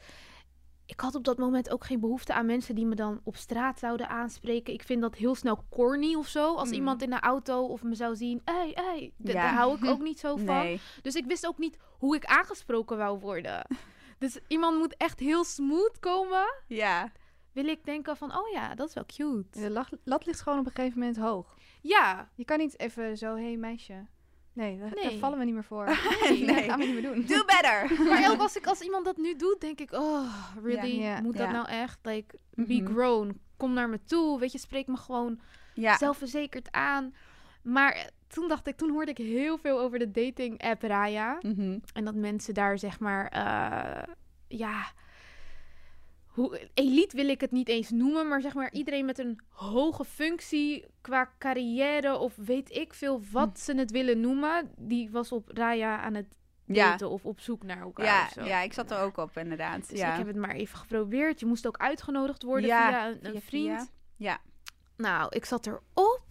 Ik 0.86 1.00
had 1.00 1.16
op 1.16 1.24
dat 1.24 1.38
moment 1.38 1.70
ook 1.70 1.84
geen 1.86 2.00
behoefte 2.00 2.34
aan 2.34 2.46
mensen 2.46 2.76
die 2.76 2.86
me 2.86 2.96
dan 2.96 3.22
op 3.24 3.36
straat 3.36 3.80
zouden 3.80 4.10
aanspreken. 4.10 4.74
Ik 4.74 4.84
vind 4.84 5.02
dat 5.02 5.16
heel 5.16 5.36
snel 5.36 5.64
corny 5.70 6.16
of 6.16 6.28
zo. 6.28 6.56
Als 6.56 6.68
Mm. 6.70 6.74
iemand 6.76 7.02
in 7.02 7.10
de 7.10 7.20
auto 7.20 7.66
of 7.66 7.84
me 7.84 7.96
zou 7.96 8.16
zien. 8.16 8.42
Hé, 8.46 8.54
hey, 8.54 8.72
hey. 8.74 9.14
Ja. 9.18 9.34
Daar 9.34 9.54
hou 9.54 9.78
ik 9.78 9.86
ook 9.86 10.02
niet 10.02 10.20
zo 10.20 10.36
van. 10.46 10.46
Nee. 10.46 10.80
Dus 11.02 11.16
ik 11.16 11.26
wist 11.26 11.48
ook 11.48 11.58
niet 11.58 11.78
hoe 12.00 12.16
ik 12.16 12.26
aangesproken 12.26 12.98
wou 12.98 13.20
worden. 13.20 13.66
Dus 14.18 14.40
iemand 14.48 14.78
moet 14.78 14.96
echt 14.98 15.20
heel 15.20 15.44
smooth 15.44 16.00
komen. 16.00 16.54
Ja. 16.68 17.12
Wil 17.52 17.66
ik 17.68 17.86
denken 17.86 18.18
van, 18.18 18.38
oh 18.38 18.50
ja, 18.52 18.76
dat 18.76 18.88
is 18.88 18.94
wel 18.94 19.06
cute. 19.06 19.60
De 19.60 19.86
lat 20.04 20.26
ligt 20.26 20.42
gewoon 20.42 20.60
op 20.60 20.66
een 20.66 20.72
gegeven 20.72 21.00
moment 21.00 21.18
hoog. 21.18 21.56
Ja, 21.82 22.30
Je 22.36 22.46
kan 22.46 22.58
niet 22.58 22.80
even 22.80 23.18
zo, 23.18 23.36
hé 23.36 23.44
hey, 23.44 23.58
meisje. 23.58 24.06
Nee, 24.54 24.80
daar, 24.80 25.12
vallen 25.20 25.38
we 25.40 25.46
niet 25.46 25.54
meer 25.54 25.64
voor. 25.64 25.86
Nee. 26.30 26.46
Dat 26.46 26.56
gaan 26.64 26.80
we 26.80 26.86
niet 26.86 26.94
meer 26.94 27.14
doen. 27.14 27.26
Do 27.26 27.46
better! 27.46 27.92
maar 28.10 28.32
ook 28.32 28.40
als, 28.40 28.56
ik, 28.56 28.66
als 28.68 28.82
iemand 28.82 29.06
dat 29.06 29.18
nu 29.18 29.36
doet, 29.36 29.58
denk 29.62 29.80
ik, 29.80 29.92
oh, 29.92 30.34
really? 30.64 31.22
Moet 31.22 31.38
dat 31.38 31.52
nou 31.52 31.68
echt? 31.68 32.00
Like, 32.02 32.38
be 32.50 32.74
Mhm. 32.82 32.86
grown. 32.94 33.42
Kom 33.58 33.74
naar 33.74 33.90
me 33.90 34.00
toe. 34.04 34.40
Weet 34.40 34.52
je, 34.52 34.58
spreek 34.58 34.88
me 34.88 34.98
gewoon 34.98 35.40
zelfverzekerd 35.98 36.72
aan. 36.72 37.14
Maar 37.64 37.92
eh, 37.94 38.02
toen 38.28 38.48
dacht 38.48 38.68
ik, 38.68 38.78
toen 38.78 38.90
hoorde 38.92 39.12
ik 39.12 39.18
heel 39.18 39.58
veel 39.58 39.80
over 39.80 40.00
de 40.00 40.12
dating 40.12 40.62
app 40.64 40.82
Raya. 40.82 41.38
Mhm. 41.42 41.80
En 41.94 42.06
dat 42.06 42.16
mensen 42.16 42.54
daar 42.54 42.78
zeg 42.80 43.00
maar, 43.00 43.28
eh, 43.28 44.14
ja, 44.48 44.92
hoe, 46.32 46.70
elite 46.74 47.16
wil 47.16 47.28
ik 47.30 47.42
het 47.42 47.52
niet 47.52 47.68
eens 47.70 47.90
noemen, 47.90 48.28
maar 48.28 48.42
zeg 48.42 48.54
maar 48.54 48.72
iedereen 48.72 49.06
met 49.06 49.20
een 49.20 49.40
hoge 49.50 50.06
functie 50.06 50.86
qua 51.02 51.32
carrière 51.40 52.18
of 52.18 52.36
weet 52.36 52.72
ik 52.76 52.94
veel 52.94 53.22
wat 53.32 53.60
ze 53.60 53.76
het 53.76 53.92
willen 53.92 54.20
noemen, 54.20 54.72
die 54.78 55.10
was 55.12 55.32
op 55.32 55.50
Raya 55.54 56.00
aan 56.02 56.14
het 56.14 56.28
Ja. 56.66 56.98
of 57.08 57.26
op 57.26 57.40
zoek 57.40 57.64
naar 57.64 57.82
elkaar. 57.82 58.06
Ja, 58.06 58.24
of 58.26 58.32
zo. 58.32 58.44
ja, 58.44 58.62
ik 58.62 58.74
zat 58.74 58.92
er 58.92 59.00
ook 59.00 59.18
op 59.18 59.38
inderdaad. 59.38 59.90
Dus 59.90 60.00
ja. 60.00 60.12
ik 60.12 60.18
heb 60.18 60.28
het 60.28 60.36
maar 60.36 60.56
even 60.56 60.78
geprobeerd. 60.78 61.40
Je 61.40 61.46
moest 61.46 61.68
ook 61.68 61.78
uitgenodigd 61.78 62.44
worden 62.44 62.68
Ja, 62.70 62.88
via 62.90 63.08
een, 63.08 63.18
een 63.22 63.32
via- 63.32 63.42
vriend. 63.42 63.78
via. 63.80 63.88
Ja. 64.18 64.40
Nou, 64.98 65.28
ik 65.36 65.46
zat 65.46 65.68
erop. 65.68 66.22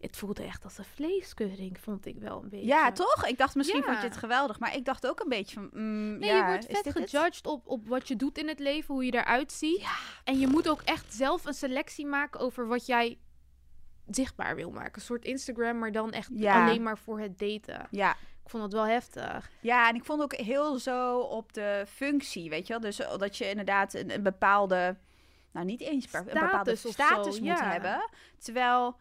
Het 0.00 0.16
voelde 0.16 0.42
echt 0.42 0.64
als 0.64 0.78
een 0.78 0.84
vleeskeuring, 0.84 1.80
vond 1.80 2.06
ik 2.06 2.18
wel 2.18 2.42
een 2.42 2.48
beetje. 2.48 2.66
ja, 2.66 2.92
toch? 2.92 3.26
Ik 3.26 3.38
dacht 3.38 3.54
misschien 3.54 3.80
Ja. 3.80 3.86
vond 3.86 3.98
je 3.98 4.08
het 4.08 4.16
geweldig, 4.16 4.58
maar 4.58 4.76
ik 4.76 4.84
dacht 4.84 5.06
ook 5.06 5.20
een 5.20 5.28
beetje 5.28 5.54
van... 5.54 5.70
mm, 5.72 6.18
Nee, 6.18 6.28
ja, 6.30 6.36
je 6.36 6.44
wordt 6.44 6.66
vet 6.66 6.92
gejudged 6.92 7.46
op, 7.46 7.68
op 7.68 7.88
wat 7.88 8.08
je 8.08 8.16
doet 8.16 8.38
in 8.38 8.48
het 8.48 8.58
leven, 8.58 8.94
hoe 8.94 9.04
je 9.04 9.14
eruit 9.14 9.52
ziet. 9.52 9.86
En 10.24 10.38
je 10.38 10.46
moet 10.46 10.68
ook 10.68 10.80
echt 10.82 11.14
zelf 11.14 11.44
een 11.44 11.54
selectie 11.54 12.06
maken 12.06 12.40
over 12.40 12.66
wat 12.66 12.86
jij 12.86 13.18
zichtbaar 14.06 14.56
wil 14.56 14.70
maken. 14.70 14.92
Een 14.94 15.00
soort 15.00 15.24
Instagram, 15.24 15.78
maar 15.78 15.92
dan 15.92 16.12
echt 16.12 16.30
alleen 16.44 16.82
maar 16.82 16.98
voor 16.98 17.20
het 17.20 17.38
daten. 17.38 17.86
Ja. 17.90 18.10
Ik 18.42 18.50
vond 18.50 18.62
het 18.62 18.72
wel 18.72 18.86
heftig. 18.86 19.50
ja, 19.60 19.88
en 19.88 19.94
ik 19.94 20.04
vond 20.04 20.22
ook 20.22 20.34
heel 20.34 20.78
zo 20.78 21.18
op 21.18 21.52
de 21.52 21.84
functie, 21.88 22.50
weet 22.50 22.66
je 22.66 22.72
wel? 22.72 22.82
Dus 22.82 23.00
eh, 23.00 23.18
dat 23.18 23.36
je 23.36 23.48
inderdaad 23.50 23.94
een, 23.94 24.14
een 24.14 24.22
bepaalde... 24.22 24.96
Nou, 25.52 25.66
niet 25.66 25.80
eens 25.80 26.06
per, 26.06 26.20
een 26.20 26.40
bepaalde 26.40 26.76
Status 26.76 27.38
moet 27.40 27.48
ja. 27.48 27.70
hebben. 27.70 28.08
Terwijl... 28.38 28.96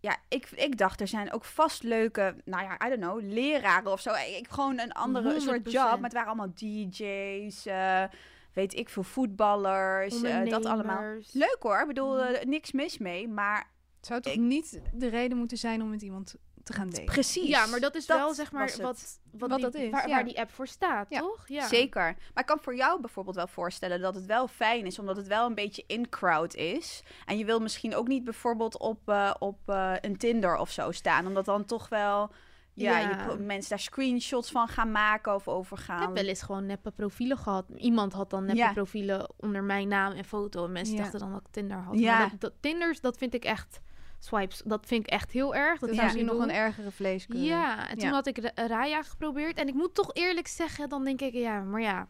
Ja, 0.00 0.16
ik, 0.28 0.50
ik 0.50 0.78
dacht, 0.78 1.00
er 1.00 1.08
zijn 1.08 1.32
ook 1.32 1.44
vast 1.44 1.82
leuke, 1.82 2.34
nou 2.44 2.62
ja, 2.62 2.86
I 2.86 2.88
don't 2.88 3.00
know, 3.00 3.32
leraren 3.32 3.92
of 3.92 4.00
zo. 4.00 4.10
Ik 4.38 4.46
gewoon 4.48 4.78
een 4.78 4.92
andere 4.92 5.40
soort 5.40 5.58
100%. 5.60 5.62
job. 5.62 5.82
Maar 5.84 6.02
het 6.02 6.12
waren 6.12 6.28
allemaal 6.28 6.52
DJ's, 6.54 7.66
eh, 7.66 8.04
weet 8.52 8.74
ik 8.74 8.88
veel, 8.88 9.02
voetballers, 9.02 10.22
eh, 10.22 10.50
dat 10.50 10.64
allemaal. 10.64 11.14
Leuk 11.32 11.56
hoor, 11.60 11.80
ik 11.80 11.86
bedoel, 11.86 12.18
eh, 12.20 12.44
niks 12.44 12.72
mis 12.72 12.98
mee, 12.98 13.28
maar 13.28 13.68
Het 13.96 14.08
zou 14.08 14.20
toch 14.20 14.32
Ik- 14.32 14.38
niet 14.40 14.80
de 14.94 15.08
reden 15.08 15.38
moeten 15.38 15.56
zijn 15.58 15.82
om 15.82 15.90
met 15.90 16.02
iemand 16.02 16.34
te 16.70 16.76
gaan 16.76 16.90
daten? 16.90 17.04
precies. 17.04 17.48
Ja, 17.48 17.66
maar 17.66 17.80
dat 17.80 17.94
is 17.94 18.06
Dat 18.06 18.18
wel 18.18 18.34
zeg 18.34 18.52
maar 18.52 18.66
wat, 18.66 18.80
wat, 18.80 19.18
Wat 19.48 19.50
die- 19.50 19.60
dat 19.60 19.74
is, 19.74 19.90
waar, 19.90 20.08
ja. 20.08 20.14
waar 20.14 20.24
die 20.24 20.40
app 20.40 20.50
voor 20.50 20.66
staat, 20.66 21.06
Ja. 21.10 21.18
toch? 21.20 21.48
Ja. 21.48 21.66
Zeker. 21.68 22.02
Maar 22.02 22.42
ik 22.42 22.46
kan 22.46 22.58
voor 22.60 22.76
jou 22.76 23.00
bijvoorbeeld 23.00 23.36
wel 23.36 23.46
voorstellen 23.46 24.00
dat 24.00 24.14
het 24.14 24.26
wel 24.26 24.48
fijn 24.48 24.86
is, 24.86 24.98
omdat 24.98 25.16
het 25.16 25.26
wel 25.26 25.46
een 25.46 25.54
beetje 25.54 25.84
in-crowd 25.86 26.54
is. 26.54 27.02
En 27.26 27.38
je 27.38 27.44
wil 27.44 27.60
misschien 27.60 27.94
ook 27.94 28.08
niet 28.08 28.24
bijvoorbeeld 28.24 28.78
op, 28.78 29.08
eh, 29.08 29.34
op 29.38 29.58
eh, 29.66 29.92
een 30.00 30.16
Tinder 30.16 30.56
of 30.56 30.70
zo 30.70 30.90
staan, 30.90 31.26
omdat 31.26 31.44
dan 31.44 31.64
toch 31.64 31.88
wel 31.88 32.30
ja, 32.74 32.98
Ja. 32.98 33.26
Je, 33.30 33.38
mensen 33.38 33.70
daar 33.70 33.78
screenshots 33.78 34.50
van 34.50 34.68
gaan 34.68 34.92
maken 34.92 35.34
of 35.34 35.48
over 35.48 35.78
Ik 35.78 35.84
gaan. 35.84 36.00
heb 36.00 36.14
wel 36.14 36.24
eens 36.24 36.42
gewoon 36.42 36.66
neppe 36.66 36.90
profielen 36.90 37.36
gehad. 37.38 37.64
Iemand 37.76 38.12
had 38.12 38.30
dan 38.30 38.44
neppe 38.44 38.60
Ja. 38.60 38.72
profielen 38.72 39.30
onder 39.36 39.62
mijn 39.64 39.88
naam 39.88 40.12
en 40.12 40.24
foto. 40.24 40.64
En 40.64 40.72
mensen 40.72 40.94
Ja. 40.94 41.00
dachten 41.00 41.18
dan 41.20 41.32
dat 41.32 41.40
ik 41.40 41.46
Tinder 41.52 41.76
had. 41.76 41.98
Ja. 41.98 42.18
Maar 42.18 42.30
dat, 42.30 42.40
dat, 42.40 42.52
Tinders, 42.60 43.00
dat 43.00 43.16
vind 43.16 43.34
ik 43.34 43.44
echt... 43.44 43.80
Swipes, 44.22 44.62
dat 44.64 44.86
vind 44.86 45.06
ik 45.06 45.10
echt 45.12 45.30
heel 45.32 45.54
erg. 45.54 45.80
Dat 45.80 45.88
is 45.90 45.96
is 45.96 46.02
misschien 46.02 46.24
nog 46.24 46.38
een 46.42 46.50
ergere 46.50 46.90
vleeskeuring. 46.90 47.48
Ja, 47.48 47.88
en 47.88 47.98
toen 47.98 48.08
had 48.08 48.26
ik 48.26 48.38
Ra- 48.38 48.66
Raya 48.66 49.02
geprobeerd. 49.02 49.58
En 49.58 49.68
ik 49.68 49.74
moet 49.74 49.94
toch 49.94 50.14
eerlijk 50.14 50.46
zeggen, 50.46 50.88
dan 50.88 51.04
denk 51.04 51.20
ik, 51.20 51.32
ja, 51.32 51.60
maar 51.60 51.80
ja... 51.80 52.08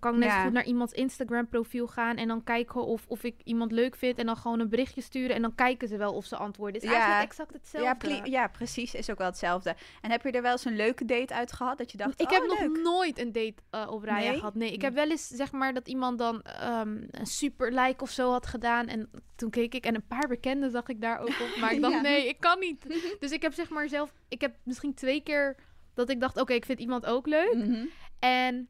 Dan 0.00 0.12
kan 0.12 0.12
ik 0.22 0.26
net 0.28 0.28
Ja. 0.36 0.42
goed 0.44 0.52
naar 0.52 0.64
iemands 0.64 0.92
Instagram 0.92 1.48
profiel 1.48 1.86
gaan 1.86 2.16
en 2.16 2.28
dan 2.28 2.44
kijken 2.44 2.84
of, 2.84 3.04
of 3.08 3.22
ik 3.24 3.34
iemand 3.44 3.72
leuk 3.72 3.96
vind. 3.96 4.18
En 4.18 4.26
dan 4.26 4.36
gewoon 4.36 4.60
een 4.60 4.68
berichtje 4.68 5.00
sturen 5.00 5.36
en 5.36 5.42
dan 5.42 5.54
kijken 5.54 5.88
ze 5.88 5.96
wel 5.96 6.12
of 6.14 6.24
ze 6.24 6.36
antwoorden. 6.36 6.80
Is 6.82 6.88
Ja. 6.88 6.94
eigenlijk 6.94 7.22
exact 7.30 7.52
hetzelfde. 7.52 8.08
ja, 8.08 8.24
ja, 8.24 8.46
precies. 8.46 8.94
Is 8.94 9.10
ook 9.10 9.18
wel 9.18 9.26
hetzelfde. 9.26 9.74
En 10.00 10.10
heb 10.10 10.22
je 10.22 10.30
er 10.30 10.42
wel 10.42 10.52
eens 10.52 10.64
een 10.64 10.76
leuke 10.76 11.04
date 11.04 11.34
uit 11.34 11.52
gehad 11.52 11.78
dat 11.78 11.90
je 11.90 11.96
dacht, 11.96 12.20
Ik 12.20 12.26
oh, 12.26 12.32
heb 12.32 12.42
leuk. 12.48 12.68
nog 12.68 12.82
nooit 12.82 13.18
een 13.18 13.32
date 13.32 13.54
eh, 13.70 13.86
op 13.90 14.02
Nee? 14.04 14.34
gehad. 14.34 14.54
Nee, 14.54 14.72
ik 14.72 14.82
heb 14.82 14.94
wel 14.94 15.10
eens 15.10 15.28
zeg 15.28 15.52
maar 15.52 15.74
dat 15.74 15.88
iemand 15.88 16.18
dan 16.18 16.42
ehm, 16.42 17.02
een 17.10 17.26
super 17.26 17.72
like 17.72 18.02
of 18.02 18.10
zo 18.10 18.30
had 18.30 18.46
gedaan. 18.46 18.86
En 18.86 19.10
toen 19.36 19.50
keek 19.50 19.74
ik 19.74 19.84
en 19.84 19.94
een 19.94 20.06
paar 20.06 20.28
bekenden 20.28 20.70
zag 20.70 20.86
ik 20.88 21.00
daar 21.00 21.18
ook 21.18 21.28
op. 21.28 21.56
Maar 21.60 21.72
ik 21.72 21.80
dacht, 21.80 22.02
nee, 22.02 22.28
ik 22.28 22.40
kan 22.40 22.58
niet. 22.58 22.86
dus 23.20 23.30
ik 23.30 23.42
heb 23.42 23.52
zeg 23.52 23.68
maar 23.70 23.88
zelf, 23.88 24.12
ik 24.28 24.40
heb 24.40 24.56
misschien 24.62 24.94
twee 24.94 25.20
keer 25.22 25.56
dat 25.94 26.08
ik 26.10 26.20
dacht, 26.20 26.40
oké, 26.40 26.52
ik 26.52 26.64
vind 26.64 26.78
iemand 26.78 27.06
ook 27.06 27.26
leuk. 27.26 27.54
Mhm. 27.54 27.86
En 28.18 28.68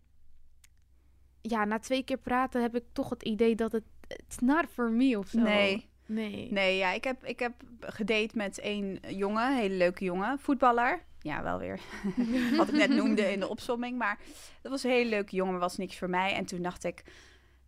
ja, 1.48 1.64
na 1.64 1.78
twee 1.78 2.02
keer 2.02 2.18
praten 2.18 2.62
heb 2.62 2.76
ik 2.76 2.84
toch 2.92 3.10
het 3.10 3.22
idee 3.22 3.54
dat 3.54 3.72
het, 3.72 3.84
it's 4.06 4.38
not 4.38 4.66
for 4.72 4.90
me 4.90 5.18
of 5.18 5.28
zo. 5.28 5.40
Nee. 5.40 5.88
Nee. 6.06 6.52
Nee, 6.52 6.76
ja, 6.76 6.90
ik 6.90 7.04
heb, 7.04 7.24
ik 7.24 7.38
heb 7.38 7.52
gedate 7.80 8.36
met 8.36 8.58
een 8.62 9.00
jongen, 9.08 9.56
hele 9.56 9.74
leuke 9.74 10.04
jongen, 10.04 10.38
voetballer. 10.38 11.02
Ja, 11.20 11.42
wel 11.42 11.58
weer. 11.58 11.80
Wat 12.56 12.68
ik 12.68 12.74
net 12.74 12.90
noemde 12.90 13.32
in 13.32 13.40
de 13.40 13.48
opsomming. 13.48 13.98
Maar 13.98 14.18
dat 14.62 14.70
was 14.70 14.82
een 14.82 14.90
hele 14.90 15.08
leuke 15.08 15.36
jongen, 15.36 15.52
maar 15.52 15.62
was 15.62 15.76
niks 15.76 15.98
voor 15.98 16.10
mij. 16.10 16.32
En 16.34 16.44
toen 16.44 16.62
dacht 16.62 16.84
ik, 16.84 17.02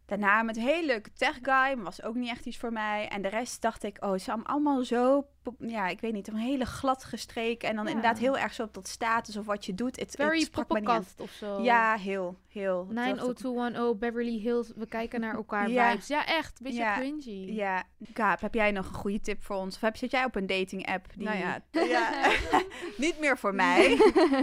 daarna 0.06 0.42
met 0.42 0.56
een 0.56 0.62
hele 0.62 0.86
leuke 0.86 1.12
tech 1.12 1.38
guy, 1.42 1.74
maar 1.74 1.82
was 1.82 2.02
ook 2.02 2.14
niet 2.14 2.30
echt 2.30 2.46
iets 2.46 2.56
voor 2.56 2.72
mij. 2.72 3.08
En 3.08 3.22
de 3.22 3.28
rest 3.28 3.62
dacht 3.62 3.82
ik, 3.82 3.96
oh, 4.00 4.10
het 4.10 4.20
is 4.20 4.28
allemaal 4.28 4.84
zo, 4.84 5.26
ja, 5.58 5.88
ik 5.88 6.00
weet 6.00 6.12
niet, 6.12 6.28
een 6.28 6.36
hele 6.36 6.64
glad 6.64 7.04
gestreken. 7.04 7.68
En 7.68 7.74
dan 7.76 7.84
Ja. 7.84 7.90
inderdaad 7.90 8.18
heel 8.18 8.38
erg 8.38 8.54
zo 8.54 8.62
op 8.62 8.74
dat 8.74 8.88
status 8.88 9.36
of 9.36 9.46
wat 9.46 9.66
je 9.66 9.74
doet. 9.74 10.00
Het, 10.00 10.14
Very 10.18 10.40
me 10.40 10.48
poppenkast 10.50 11.20
of 11.20 11.30
zo. 11.30 11.62
Ja, 11.62 11.96
heel, 11.96 12.36
heel. 12.48 12.84
Toen 12.86 12.94
dacht 12.94 13.08
ik, 13.08 13.14
90210 13.14 13.98
Beverly 13.98 14.38
Hills, 14.38 14.72
we 14.76 14.86
kijken 14.86 15.20
naar 15.20 15.34
elkaar 15.34 15.68
Ja. 15.76 15.90
vibes. 15.90 16.06
Ja, 16.06 16.26
echt. 16.26 16.60
Beetje 16.62 16.78
Ja. 16.78 16.94
cringy. 16.96 17.52
Ja, 17.52 17.82
Kaap, 18.12 18.40
heb 18.40 18.54
jij 18.54 18.70
nog 18.70 18.88
een 18.88 18.94
goede 18.94 19.20
tip 19.20 19.42
voor 19.44 19.56
ons? 19.56 19.74
Of 19.74 19.80
heb, 19.80 19.96
zit 19.96 20.10
jij 20.10 20.24
op 20.24 20.34
een 20.34 20.46
dating 20.46 20.86
app? 20.86 21.06
Die... 21.14 21.24
Nou 21.24 21.38
ja. 21.38 21.60
ja. 21.84 22.30
niet 22.96 23.18
meer 23.18 23.38
voor 23.38 23.54
mij. 23.54 23.84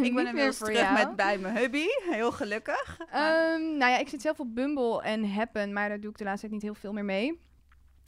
ik 0.02 0.16
ben 0.16 0.28
inmiddels 0.28 0.58
voor 0.58 0.68
terug 0.68 0.82
jou. 0.82 0.94
met 0.94 1.16
bij 1.16 1.38
mijn 1.38 1.58
hubby. 1.58 1.86
Heel 2.10 2.32
gelukkig. 2.32 2.98
Ehm, 3.12 3.78
nou 3.78 3.92
ja, 3.92 3.98
ik 3.98 4.10
zit 4.10 4.22
zelf 4.22 4.40
op 4.40 4.56
Bumble 4.56 5.02
en 5.02 5.32
Happen, 5.34 5.74
maar 5.74 5.90
daar 5.90 6.00
doe 6.00 6.12
ik 6.12 6.18
de 6.18 6.24
laatste 6.24 6.42
tijd 6.42 6.52
niet 6.52 6.62
heel 6.72 6.80
veel 6.82 6.94
meer 6.94 7.06
mee. 7.06 7.40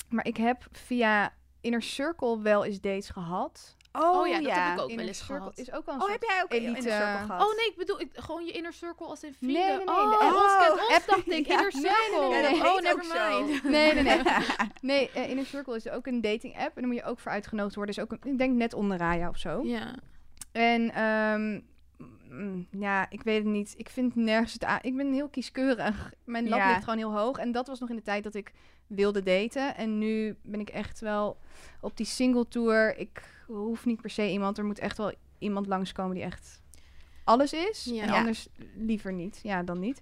Maar 0.10 0.25
ik 0.25 0.38
heb 0.38 0.68
via 0.72 1.34
Inner 1.65 1.81
Circle 1.81 2.41
wel 2.41 2.65
eens 2.65 2.81
dates 2.81 3.10
gehad. 3.10 3.75
Oh, 3.91 4.27
ja, 4.27 4.41
dat 4.41 4.51
heb 4.51 4.63
ik 4.65 4.69
ook 4.72 4.75
wel 4.77 4.88
Inner 4.88 5.05
eens 5.07 5.17
Circle 5.17 5.36
gehad. 5.38 5.57
is 5.57 5.72
ook 5.72 5.86
wel 5.86 5.95
een 5.95 6.01
Oh, 6.01 6.07
soort 6.07 6.19
heb 6.22 6.29
jij 6.29 6.43
ook 6.43 6.51
elite, 6.51 6.67
in 6.67 6.74
de 6.74 6.81
cirkel 6.81 7.05
eh, 7.07 7.25
gehad? 7.25 7.41
Oh 7.48 7.55
nee, 7.57 7.67
ik 7.67 7.74
bedoel 7.77 8.00
ik, 8.01 8.10
gewoon 8.13 8.45
je 8.45 8.51
inner 8.51 8.74
circle 8.74 9.05
als 9.07 9.24
in 9.24 9.36
Nee, 9.39 9.53
vrienden. 9.55 9.77
nee, 9.77 9.95
nee, 9.95 9.95
Oh, 9.95 10.43
ons 10.43 10.57
kent 10.57 10.74
Oh, 10.79 10.86
ons, 10.88 10.95
app- 10.95 11.05
dacht 11.07 11.31
ik. 11.31 11.48
Inner 11.53 11.72
Nee, 11.74 11.81
nee, 11.81 11.91
circle. 11.91 12.29
nee, 12.29 12.41
nee, 12.41 12.51
nee. 12.62 12.69
Oh, 12.72 12.79
never 12.79 13.05
mind. 13.39 13.63
Nee, 13.63 13.93
nee, 13.93 14.03
nee. 14.03 14.22
Nee, 14.81 15.10
eh, 15.12 15.29
Inner 15.29 15.45
Circle 15.45 15.75
is 15.75 15.89
ook 15.89 16.05
een 16.07 16.22
dating 16.22 16.53
app 16.57 16.75
en 16.75 16.81
daar 16.81 16.88
moet 16.88 16.95
je 16.95 17.03
ook 17.03 17.19
voor 17.19 17.31
uitgenodigd 17.31 17.75
worden. 17.75 17.95
Is 17.95 18.01
ook 18.01 18.12
een, 18.12 18.31
ik 18.31 18.38
denk 18.38 18.55
net 18.55 18.74
onder 18.74 18.98
Raya 18.98 19.29
of 19.29 19.38
zo. 19.38 19.62
Ja. 19.63 19.93
En 20.51 20.91
ehm, 20.93 21.60
mm, 22.29 22.67
ja, 22.72 23.05
ik 23.10 23.22
weet 23.24 23.38
het 23.43 23.51
niet. 23.53 23.74
Ik 23.77 23.89
vind 23.89 24.15
nergens 24.15 24.53
het 24.53 24.63
aan. 24.63 24.79
Ik 24.81 24.95
ben 24.98 25.13
heel 25.13 25.29
kieskeurig. 25.29 26.13
Mijn 26.25 26.50
lat 26.50 26.60
Ja. 26.60 26.67
ligt 26.69 26.84
gewoon 26.84 26.98
heel 27.00 27.17
hoog. 27.17 27.38
En 27.38 27.51
dat 27.51 27.67
was 27.67 27.79
nog 27.79 27.89
in 27.89 27.95
de 27.95 28.01
tijd 28.01 28.24
dat 28.24 28.36
ik 28.36 28.51
wilde 28.88 29.24
daten. 29.24 29.75
En 29.75 29.98
nu 29.98 30.38
ben 30.42 30.60
ik 30.60 30.70
echt 30.70 31.00
wel 31.00 31.38
op 31.82 31.98
die 31.98 32.06
single 32.06 32.48
tour. 32.48 32.98
Ik 32.98 33.44
hoef 33.48 33.86
niet 33.86 34.01
per 34.01 34.10
se 34.10 34.32
iemand. 34.32 34.58
Er 34.58 34.65
moet 34.65 34.80
echt 34.80 34.98
wel 34.98 35.13
iemand 35.38 35.68
langskomen 35.68 36.15
die 36.15 36.24
echt 36.24 36.62
alles 37.24 37.54
is. 37.54 37.84
Ja. 37.84 38.04
En 38.04 38.10
anders 38.10 38.48
liever 38.75 39.13
niet. 39.13 39.39
Ja, 39.44 39.63
dan 39.63 39.80
niet. 39.80 40.01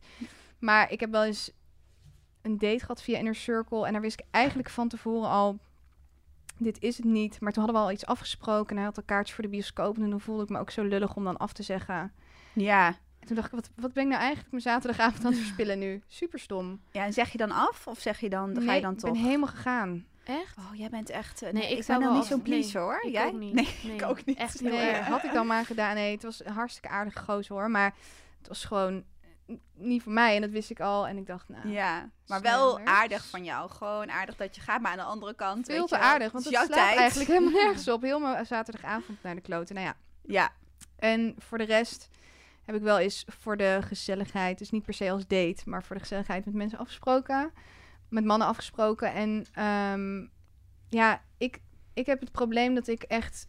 Maar 0.60 0.92
ik 0.92 1.00
heb 1.00 1.12
wel 1.12 1.24
eens 1.24 1.52
een 2.42 2.58
date 2.58 2.80
gehad 2.80 3.02
via 3.02 3.18
Inner 3.18 3.36
Circle. 3.36 3.86
En 3.86 3.92
daar 3.92 4.02
wist 4.02 4.20
ik 4.20 4.26
eigenlijk 4.32 4.70
van 4.70 4.88
tevoren 4.88 5.30
al... 5.30 5.60
Dit 6.58 6.82
is 6.82 6.98
het 6.98 7.06
niet. 7.06 7.42
Maar 7.42 7.52
toen 7.52 7.64
hadden 7.64 7.82
we 7.82 7.88
al 7.88 7.94
iets 7.94 8.06
afgesproken. 8.06 8.70
En 8.70 8.76
hij 8.76 8.86
had 8.86 8.98
een 8.98 9.06
kaartje 9.06 9.34
voor 9.34 9.44
de 9.44 9.50
bioscoop. 9.50 9.98
En 9.98 10.10
toen 10.10 10.20
voelde 10.20 10.44
ik 10.44 10.50
me 10.50 10.60
ook 10.60 10.70
zo 10.70 10.84
lullig 10.84 11.16
om 11.16 11.24
dan 11.24 11.38
af 11.38 11.54
te 11.54 11.64
zeggen. 11.64 12.14
Ja. 12.54 12.98
En 13.24 13.30
toen 13.30 13.36
dacht 13.38 13.48
ik, 13.48 13.54
wat, 13.54 13.70
wat 13.76 13.94
ben 13.94 14.04
ik 14.04 14.10
nou 14.10 14.22
eigenlijk 14.22 14.52
mijn 14.52 14.64
zaterdagavond 14.64 15.26
aan 15.26 15.32
het 15.32 15.42
verspillen 15.46 15.80
nu? 15.80 16.02
Super 16.08 16.40
stom. 16.40 16.82
ja, 16.92 17.06
en 17.06 17.14
zeg 17.14 17.32
je 17.32 17.38
dan 17.38 17.52
af 17.52 17.88
of 17.88 18.00
zeg 18.00 18.20
je 18.20 18.30
dan, 18.30 18.54
dan 18.54 18.64
ga 18.64 18.74
je 18.74 18.82
dan 18.82 18.94
ik 18.94 19.00
toch? 19.00 19.12
ben 19.12 19.22
helemaal 19.22 19.48
gegaan. 19.48 20.06
Echt? 20.24 20.58
Oh, 20.58 20.76
jij 20.76 20.90
bent 20.90 21.10
echt... 21.10 21.42
Nee, 21.52 21.72
ik 21.72 21.78
ik 21.78 21.84
zou 21.84 22.00
ben 22.04 22.14
niet 22.14 22.26
zo'n 22.26 22.42
pleaser 22.42 22.80
nee, 22.82 22.90
hoor. 22.90 23.02
ik 23.04 23.12
jij? 23.12 23.26
ook 23.28 23.34
niet. 23.40 23.54
Nee, 23.54 23.76
Nee, 23.84 23.96
ik 23.96 24.04
ook 24.04 24.26
niet. 24.26 24.38
echt 24.38 24.60
heel 24.60 24.70
Nee, 24.72 24.80
erg. 24.90 25.08
had 25.08 25.24
ik 25.24 25.34
dan 25.34 25.48
maar 25.48 25.66
gedaan. 25.66 25.96
Nee, 25.96 26.12
het 26.14 26.24
was 26.24 26.46
een 26.46 26.54
hartstikke 26.54 26.90
aardige 26.90 27.20
gozer 27.20 27.56
hoor. 27.56 27.70
Maar 27.72 27.94
het 28.38 28.48
was 28.48 28.66
gewoon 28.66 29.04
niet 29.76 30.04
voor 30.04 30.12
mij. 30.12 30.36
En 30.36 30.42
dat 30.42 30.50
wist 30.50 30.70
ik 30.70 30.80
al. 30.80 31.08
En 31.08 31.18
ik 31.18 31.28
dacht, 31.28 31.50
nou, 31.50 31.70
Ja, 31.70 32.10
maar 32.28 32.42
wel 32.42 32.80
aardig 32.80 33.26
van 33.30 33.44
jou. 33.44 33.70
Gewoon 33.70 34.12
aardig 34.12 34.36
dat 34.36 34.56
je 34.56 34.62
gaat. 34.62 34.82
Maar 34.82 34.92
aan 34.92 34.98
de 34.98 35.04
andere 35.04 35.34
kant, 35.36 35.66
veel 35.66 35.88
te 35.88 35.98
aardig. 35.98 36.32
Want 36.32 36.44
het 36.46 36.54
slaat 36.54 36.72
tijd. 36.72 36.98
eigenlijk 36.98 37.30
helemaal 37.30 37.52
nergens 37.64 37.88
op. 37.88 38.02
Heel 38.02 38.20
mijn 38.20 38.46
zaterdagavond 38.46 39.24
naar 39.24 39.36
de 39.36 39.42
kloten. 39.42 39.76
Nou 39.76 39.88
ja. 39.88 39.96
Ja, 40.26 40.52
En 40.96 41.36
voor 41.38 41.58
de 41.58 41.64
rest 41.64 42.10
heb 42.66 42.76
ik 42.76 42.82
wel 42.82 43.00
eens 43.00 43.26
voor 43.28 43.58
de 43.58 43.80
gezelligheid, 43.82 44.58
dus 44.58 44.70
niet 44.70 44.86
per 44.86 44.94
se 44.94 45.12
als 45.12 45.28
date, 45.28 45.62
maar 45.66 45.84
voor 45.84 45.96
de 45.96 46.02
gezelligheid 46.02 46.46
met 46.46 46.54
mensen 46.54 46.78
afgesproken. 46.80 47.52
Met 48.10 48.26
mannen 48.26 48.48
afgesproken. 48.48 49.14
En 49.14 49.46
ehm, 49.54 50.26
ja, 50.90 51.22
ik, 51.38 51.60
ik 51.94 52.06
heb 52.06 52.20
het 52.20 52.32
probleem 52.32 52.76
dat 52.76 52.88
ik 52.88 53.04
echt 53.04 53.48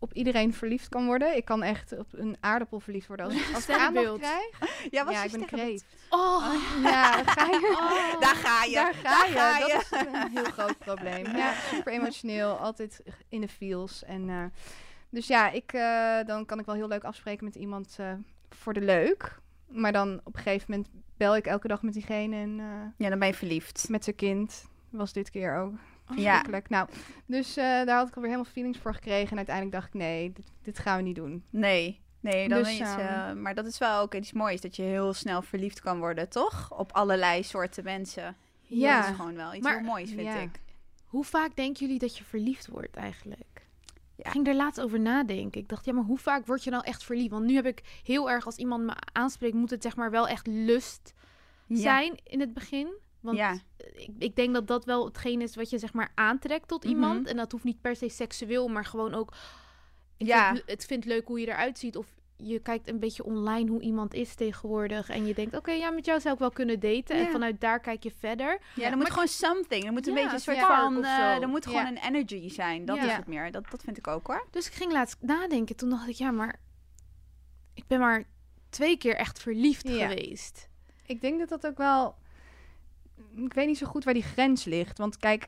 op 0.00 0.12
iedereen 0.12 0.54
verliefd 0.54 0.88
kan 0.88 1.06
worden. 1.06 1.36
Ik 1.36 1.44
kan 1.44 1.62
echt 1.62 1.98
op 1.98 2.06
een 2.10 2.36
aardappel 2.40 2.80
verliefd 2.80 3.06
worden 3.06 3.26
als, 3.26 3.34
als 3.54 3.68
ik 3.68 3.76
aandacht 3.76 4.06
Sterrenbeeld. 4.06 4.20
krijg. 4.20 4.58
ja, 4.94 5.04
wat 5.04 5.14
ja, 5.14 5.24
ik 5.24 5.30
je 5.30 5.38
ben 5.38 5.46
kreeft. 5.46 5.84
Oh, 6.10 6.54
Ja, 6.82 7.22
daar 7.22 7.24
ga 7.26 7.44
je. 7.44 7.76
oh. 7.80 8.20
Daar 8.20 8.34
ga 8.34 8.64
je. 8.64 8.74
Daar 8.74 8.94
ga 8.94 9.26
je. 9.26 9.32
ga 9.32 9.58
Dat 9.58 9.82
is 9.82 9.90
een 9.90 10.30
heel 10.30 10.44
groot 10.44 10.78
probleem. 10.78 11.36
Ja, 11.36 11.54
super 11.70 11.92
emotioneel. 11.92 12.56
Altijd 12.56 13.02
in 13.28 13.40
de 13.40 13.48
feels. 13.48 14.04
En, 14.04 14.28
eh, 14.28 14.44
dus 15.10 15.26
ja, 15.26 15.50
ik, 15.50 15.72
eh, 15.72 16.18
dan 16.26 16.46
kan 16.46 16.58
ik 16.58 16.66
wel 16.66 16.74
heel 16.74 16.88
leuk 16.88 17.04
afspreken 17.04 17.44
met 17.44 17.54
iemand 17.54 17.96
eh, 18.00 18.12
voor 18.50 18.72
de 18.72 18.80
leuk. 18.80 19.38
Maar 19.68 19.92
dan 19.92 20.20
op 20.24 20.36
een 20.36 20.42
gegeven 20.42 20.66
moment 20.70 20.88
bel 21.16 21.36
ik 21.36 21.46
elke 21.46 21.68
dag 21.68 21.82
met 21.82 21.92
diegene 21.92 22.36
en 22.36 22.60
eh, 22.60 22.66
Ja, 22.96 23.08
dan 23.08 23.18
ben 23.18 23.28
je 23.28 23.34
verliefd. 23.34 23.88
met 23.88 24.04
zijn 24.04 24.16
kind. 24.16 24.68
Was 24.90 25.12
dit 25.12 25.30
keer 25.30 25.56
ook. 25.56 25.72
Ja. 26.16 26.16
Verschrikkelijk. 26.16 26.68
Nou, 26.68 26.88
dus 27.26 27.56
eh, 27.56 27.64
daar 27.64 27.96
had 27.96 28.08
ik 28.08 28.14
alweer 28.14 28.30
helemaal 28.30 28.52
feelings 28.52 28.78
voor 28.78 28.94
gekregen. 28.94 29.30
En 29.30 29.36
uiteindelijk 29.36 29.76
dacht 29.76 29.86
ik, 29.88 29.94
nee, 30.00 30.32
dit, 30.32 30.46
dit 30.62 30.78
gaan 30.78 30.96
we 30.96 31.02
niet 31.02 31.14
doen. 31.16 31.44
Nee, 31.50 32.00
nee, 32.20 32.48
dan 32.48 32.58
Dus, 32.58 32.72
is, 32.72 32.78
ehm, 32.80 32.98
eh, 33.00 33.32
maar 33.32 33.54
dat 33.54 33.66
is 33.66 33.78
wel 33.78 34.00
ook 34.00 34.14
iets 34.14 34.32
moois. 34.32 34.60
Dat 34.60 34.76
je 34.76 34.82
heel 34.82 35.12
snel 35.12 35.42
verliefd 35.42 35.80
kan 35.80 35.98
worden, 35.98 36.28
toch? 36.28 36.78
Op 36.78 36.92
allerlei 36.92 37.42
soorten 37.42 37.84
mensen. 37.84 38.36
Ja. 38.62 39.00
Dat 39.00 39.10
is 39.10 39.16
gewoon 39.16 39.34
wel 39.34 39.54
iets 39.54 39.64
Maar- 39.64 39.76
heel 39.78 39.86
moois, 39.86 40.08
vind 40.10 40.20
ja. 40.22 40.34
ik. 40.36 40.60
Hoe 41.04 41.24
vaak 41.24 41.56
denken 41.56 41.80
jullie 41.86 41.98
dat 42.00 42.18
je 42.18 42.24
verliefd 42.24 42.66
wordt 42.68 42.96
eigenlijk? 42.96 43.49
Ja. 44.22 44.26
Ik 44.26 44.32
ging 44.32 44.46
er 44.46 44.54
laatst 44.54 44.80
over 44.80 45.00
nadenken. 45.00 45.60
Ik 45.60 45.68
dacht, 45.68 45.84
ja, 45.84 45.92
maar 45.92 46.04
hoe 46.04 46.18
vaak 46.18 46.46
word 46.46 46.64
je 46.64 46.70
nou 46.70 46.84
echt 46.84 47.04
verliefd? 47.04 47.30
Want 47.30 47.44
nu 47.44 47.54
heb 47.54 47.66
ik 47.66 48.00
heel 48.04 48.30
erg, 48.30 48.46
als 48.46 48.56
iemand 48.56 48.84
me 48.84 48.92
aanspreekt, 49.12 49.54
moet 49.54 49.70
het 49.70 49.82
zeg 49.82 49.96
maar 49.96 50.10
wel 50.10 50.28
echt 50.28 50.46
lust 50.46 51.14
zijn 51.68 52.18
in 52.24 52.40
het 52.40 52.54
begin. 52.54 52.88
Want 53.20 53.36
ja. 53.36 53.52
ik, 53.76 54.10
ik 54.18 54.36
denk 54.36 54.54
dat 54.54 54.66
dat 54.66 54.84
wel 54.84 55.04
hetgeen 55.04 55.40
is 55.40 55.54
wat 55.56 55.70
je 55.70 55.78
zeg 55.78 55.92
maar 55.92 56.12
aantrekt 56.14 56.68
tot 56.68 56.84
Mhm. 56.84 56.92
iemand. 56.92 57.26
En 57.26 57.36
dat 57.36 57.52
hoeft 57.52 57.64
niet 57.64 57.80
per 57.80 57.96
se 57.96 58.08
seksueel, 58.08 58.68
maar 58.68 58.84
gewoon 58.84 59.14
ook... 59.14 59.32
Ik 60.16 60.26
Ja. 60.26 60.52
vind, 60.54 60.62
het 60.70 60.84
vindt 60.84 61.04
leuk 61.04 61.26
hoe 61.26 61.40
je 61.40 61.46
eruit 61.48 61.78
ziet. 61.78 61.96
Of 61.96 62.06
je 62.42 62.58
kijkt 62.58 62.88
een 62.88 62.98
beetje 62.98 63.24
online 63.24 63.70
hoe 63.70 63.80
iemand 63.80 64.14
is 64.14 64.34
tegenwoordig. 64.34 65.08
En 65.08 65.26
je 65.26 65.34
denkt, 65.34 65.56
oké, 65.56 65.70
ja, 65.72 65.90
met 65.90 66.04
jou 66.04 66.20
zou 66.20 66.34
ik 66.34 66.40
wel 66.40 66.50
kunnen 66.50 66.80
daten. 66.80 67.16
En 67.16 67.30
vanuit 67.30 67.60
daar 67.60 67.80
kijk 67.80 68.02
je 68.02 68.12
verder. 68.18 68.58
Ja, 68.74 68.90
er 68.90 68.96
moet 68.96 69.10
gewoon 69.10 69.28
something. 69.28 69.84
Er 69.84 69.92
moet 69.92 70.06
een 70.06 70.14
Ja, 70.14 70.20
beetje 70.20 70.34
een 70.36 70.42
soort 70.42 70.56
ja. 70.56 70.66
van... 70.82 71.04
Eh, 71.04 71.16
zo. 71.16 71.40
er 71.40 71.48
moet 71.48 71.64
Ja. 71.64 71.70
gewoon 71.70 71.86
een 71.96 72.02
energy 72.02 72.48
zijn. 72.48 72.84
Dat 72.84 72.96
Ja. 72.96 73.04
is 73.04 73.12
het 73.12 73.26
meer. 73.26 73.50
Dat, 73.52 73.70
dat 73.70 73.82
vind 73.82 73.98
ik 73.98 74.06
ook 74.06 74.26
hoor. 74.26 74.46
Dus 74.50 74.66
ik 74.66 74.72
ging 74.72 74.92
laatst 74.92 75.16
nadenken. 75.20 75.76
Toen 75.76 75.90
dacht 75.90 76.08
ik, 76.08 76.14
ja, 76.14 76.30
maar 76.30 76.60
ik 77.74 77.86
ben 77.86 77.98
maar 78.00 78.24
twee 78.68 78.96
keer 78.98 79.14
echt 79.16 79.38
verliefd 79.38 79.88
Ja. 79.88 80.08
geweest. 80.08 80.68
Ik 81.06 81.20
denk 81.20 81.38
dat 81.38 81.48
dat 81.48 81.66
ook 81.66 81.78
wel. 81.78 82.14
Ik 83.36 83.52
weet 83.52 83.66
niet 83.66 83.78
zo 83.78 83.86
goed 83.86 84.04
waar 84.04 84.14
die 84.14 84.22
grens 84.22 84.64
ligt. 84.64 84.98
Want 84.98 85.16
kijk, 85.16 85.46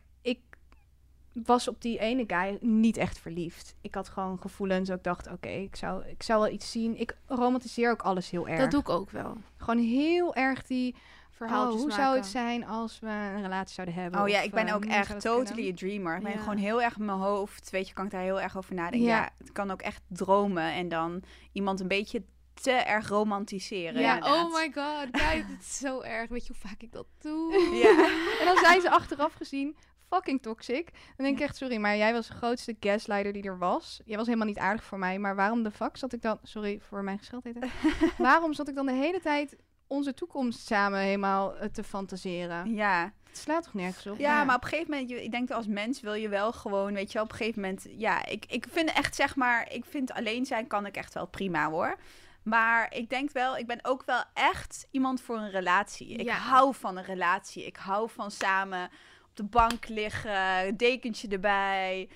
was 1.32 1.68
op 1.68 1.80
die 1.82 1.98
ene 1.98 2.24
guy 2.26 2.58
niet 2.60 2.96
echt 2.96 3.18
verliefd. 3.18 3.74
Ik 3.80 3.94
had 3.94 4.08
gewoon 4.08 4.38
gevoelens. 4.40 4.88
Ik 4.88 5.02
dacht, 5.02 5.30
oké, 5.30 5.48
ik, 5.48 5.76
zou, 5.76 6.04
ik 6.06 6.22
zou 6.22 6.40
wel 6.40 6.52
iets 6.52 6.70
zien. 6.70 7.00
Ik 7.00 7.16
romantiseer 7.26 7.90
ook 7.90 8.02
alles 8.02 8.30
heel 8.30 8.48
erg. 8.48 8.60
Dat 8.60 8.70
doe 8.70 8.80
ik 8.80 8.88
ook 8.88 9.10
wel. 9.10 9.36
Gewoon 9.56 9.84
heel 9.84 10.34
erg 10.34 10.62
die. 10.62 10.94
Verhaaltjes 11.30 11.74
oh, 11.74 11.80
hoe 11.80 11.88
maken. 11.88 12.04
zou 12.04 12.16
het 12.16 12.26
zijn 12.26 12.66
als 12.66 13.00
we 13.00 13.06
een 13.06 13.42
relatie 13.42 13.74
zouden 13.74 13.94
hebben? 13.94 14.20
Oh 14.20 14.28
ja, 14.28 14.38
Of, 14.38 14.44
ik 14.44 14.50
ben 14.50 14.66
eh, 14.66 14.74
ook 14.74 14.84
echt 14.84 15.20
totally 15.20 15.54
kunnen? 15.54 15.72
a 15.72 15.76
dreamer. 15.76 16.16
Ik 16.16 16.22
ben 16.22 16.38
gewoon 16.38 16.56
heel 16.56 16.82
erg 16.82 16.96
in 16.96 17.04
mijn 17.04 17.18
hoofd. 17.18 17.70
Weet 17.70 17.88
je, 17.88 17.94
kan 17.94 18.04
ik 18.04 18.10
daar 18.10 18.22
heel 18.22 18.40
erg 18.40 18.56
over 18.56 18.74
nadenken. 18.74 19.08
Ja. 19.08 19.16
Ja. 19.16 19.30
het 19.38 19.52
kan 19.52 19.70
ook 19.70 19.82
echt 19.82 20.02
dromen 20.08 20.72
en 20.72 20.88
dan 20.88 21.22
iemand 21.52 21.80
een 21.80 21.88
beetje 21.88 22.22
te 22.54 22.70
erg 22.70 23.08
romantiseren. 23.08 24.00
Ja, 24.00 24.14
inderdaad. 24.14 24.44
oh 24.44 24.54
my 24.54 24.72
god. 24.74 25.10
Kijk, 25.10 25.44
het 25.48 25.60
is 25.60 25.78
zo 25.78 26.00
erg. 26.00 26.28
Weet 26.28 26.46
je 26.46 26.52
hoe 26.52 26.68
vaak 26.70 26.82
ik 26.82 26.92
dat 26.92 27.06
doe? 27.18 27.52
Ja. 27.82 28.08
En 28.40 28.46
dan 28.46 28.56
zijn 28.56 28.80
ze 28.80 28.90
achteraf 28.90 29.32
gezien 29.32 29.76
fucking 30.14 30.42
toxic. 30.42 30.90
Dan 31.16 31.26
denk 31.26 31.37
ik 31.38 31.42
echt, 31.42 31.57
sorry, 31.57 31.76
maar 31.76 31.97
jij 31.97 32.12
was 32.12 32.26
de 32.26 32.35
grootste 32.35 32.76
gaslighter 32.81 33.33
die 33.33 33.42
er 33.42 33.59
was. 33.59 34.00
Jij 34.04 34.16
was 34.16 34.26
helemaal 34.26 34.47
niet 34.47 34.59
aardig 34.59 34.85
voor 34.85 34.99
mij, 34.99 35.19
maar 35.19 35.37
waarom 35.37 35.62
de 35.62 35.71
fuck 35.71 35.97
zat 35.97 36.12
ik 36.12 36.23
dan... 36.23 36.38
Sorry 36.42 36.81
voor 36.81 37.02
mijn 37.04 37.19
gescheldheden. 37.19 37.71
waarom 38.19 38.52
zat 38.52 38.69
ik 38.69 38.75
dan 38.75 38.87
de 38.87 38.92
hele 38.92 39.21
tijd 39.21 39.57
onze 39.87 40.14
toekomst 40.14 40.66
samen 40.66 40.99
helemaal 41.00 41.57
eh, 41.57 41.69
te 41.69 41.83
fantaseren? 41.85 42.75
ja. 42.75 43.12
Het 43.33 43.40
slaat 43.40 43.62
toch 43.64 43.75
nergens 43.75 44.07
op? 44.07 44.19
Ja, 44.19 44.45
maar 44.45 44.57
op 44.57 44.62
een 44.62 44.69
gegeven 44.69 44.90
moment, 44.90 45.11
je- 45.11 45.25
ik 45.25 45.31
denk 45.31 45.49
dat 45.49 45.57
als 45.57 45.66
mens 45.66 46.00
wil 46.00 46.14
je 46.14 46.28
wel 46.28 46.52
gewoon, 46.52 46.92
weet 46.95 47.07
je 47.09 47.12
wel, 47.14 47.23
op 47.23 47.31
een 47.31 47.37
gegeven 47.37 47.61
moment, 47.61 47.87
ja, 47.97 48.26
ik, 48.26 48.45
ik 48.49 48.66
vind 48.71 48.92
echt, 48.92 49.14
zeg 49.14 49.37
maar, 49.37 49.73
ik 49.73 49.85
vind 49.85 50.12
alleen 50.12 50.47
zijn 50.47 50.66
kan 50.66 50.87
ik 50.87 50.97
echt 50.97 51.14
wel 51.14 51.26
prima 51.26 51.71
hoor. 51.71 51.97
Maar 52.42 52.95
ik 52.95 53.09
denk 53.11 53.31
wel, 53.31 53.57
ik 53.57 53.66
ben 53.66 53.78
ook 53.83 54.02
wel 54.04 54.23
echt 54.35 54.87
iemand 54.90 55.21
voor 55.21 55.37
een 55.37 55.50
relatie. 55.50 56.09
Ik 56.09 56.25
Ja. 56.26 56.35
hou 56.35 56.75
van 56.75 56.97
een 56.97 57.04
relatie. 57.04 57.66
Ik 57.66 57.76
hou 57.76 58.11
van 58.11 58.31
samen 58.31 58.90
op 59.32 59.38
de 59.38 59.58
bank 59.58 59.88
liggen, 59.88 60.76
dekentje 60.76 61.28
erbij. 61.28 62.08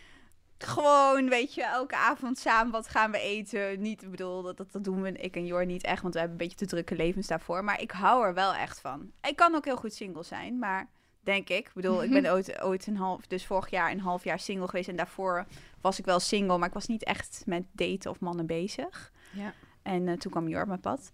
Gewoon, 0.58 1.28
weet 1.28 1.54
je, 1.54 1.64
elke 1.64 1.96
avond 1.96 2.38
samen 2.38 2.72
wat 2.72 2.88
gaan 2.88 3.10
we 3.10 3.18
eten. 3.18 3.80
Niet, 3.80 4.02
ik 4.02 4.10
bedoel, 4.10 4.42
dat, 4.42 4.56
dat, 4.56 4.72
dat 4.72 4.84
doen 4.84 5.02
we, 5.02 5.12
ik 5.12 5.36
en 5.36 5.46
Jor 5.46 5.66
niet 5.66 5.84
echt, 5.84 6.02
want 6.02 6.14
we 6.14 6.20
hebben 6.20 6.38
een 6.38 6.46
beetje 6.46 6.66
te 6.66 6.66
drukke 6.66 6.96
levens 6.96 7.26
daarvoor. 7.26 7.64
Maar 7.64 7.80
ik 7.80 7.90
hou 7.90 8.26
er 8.26 8.34
wel 8.34 8.54
echt 8.54 8.80
van. 8.80 9.10
Ik 9.22 9.36
kan 9.36 9.54
ook 9.54 9.64
heel 9.64 9.76
goed 9.76 9.94
single 9.94 10.22
zijn, 10.22 10.58
maar 10.58 10.88
denk 11.20 11.48
ik. 11.48 11.66
Ik 11.66 11.74
bedoel, 11.74 12.02
ik 12.02 12.10
ben 12.10 12.26
ooit, 12.34 12.62
ooit 12.62 12.86
een 12.86 12.96
half, 12.96 13.26
dus 13.26 13.46
vorig 13.46 13.70
jaar 13.70 13.90
een 13.90 14.00
half 14.00 14.24
jaar 14.24 14.40
single 14.40 14.68
geweest. 14.68 14.88
En 14.88 14.96
daarvoor 14.96 15.46
was 15.80 15.98
ik 15.98 16.04
wel 16.04 16.20
single, 16.20 16.58
maar 16.58 16.68
ik 16.68 16.74
was 16.74 16.86
niet 16.86 17.04
echt 17.04 17.42
met 17.46 17.64
daten 17.72 18.10
of 18.10 18.20
mannen 18.20 18.46
bezig. 18.46 19.12
Ja. 19.32 19.52
En 19.82 20.08
eh, 20.08 20.16
toen 20.16 20.30
kwam 20.30 20.48
Jor 20.48 20.62
op 20.62 20.68
mijn 20.68 20.80
pad. 20.80 21.10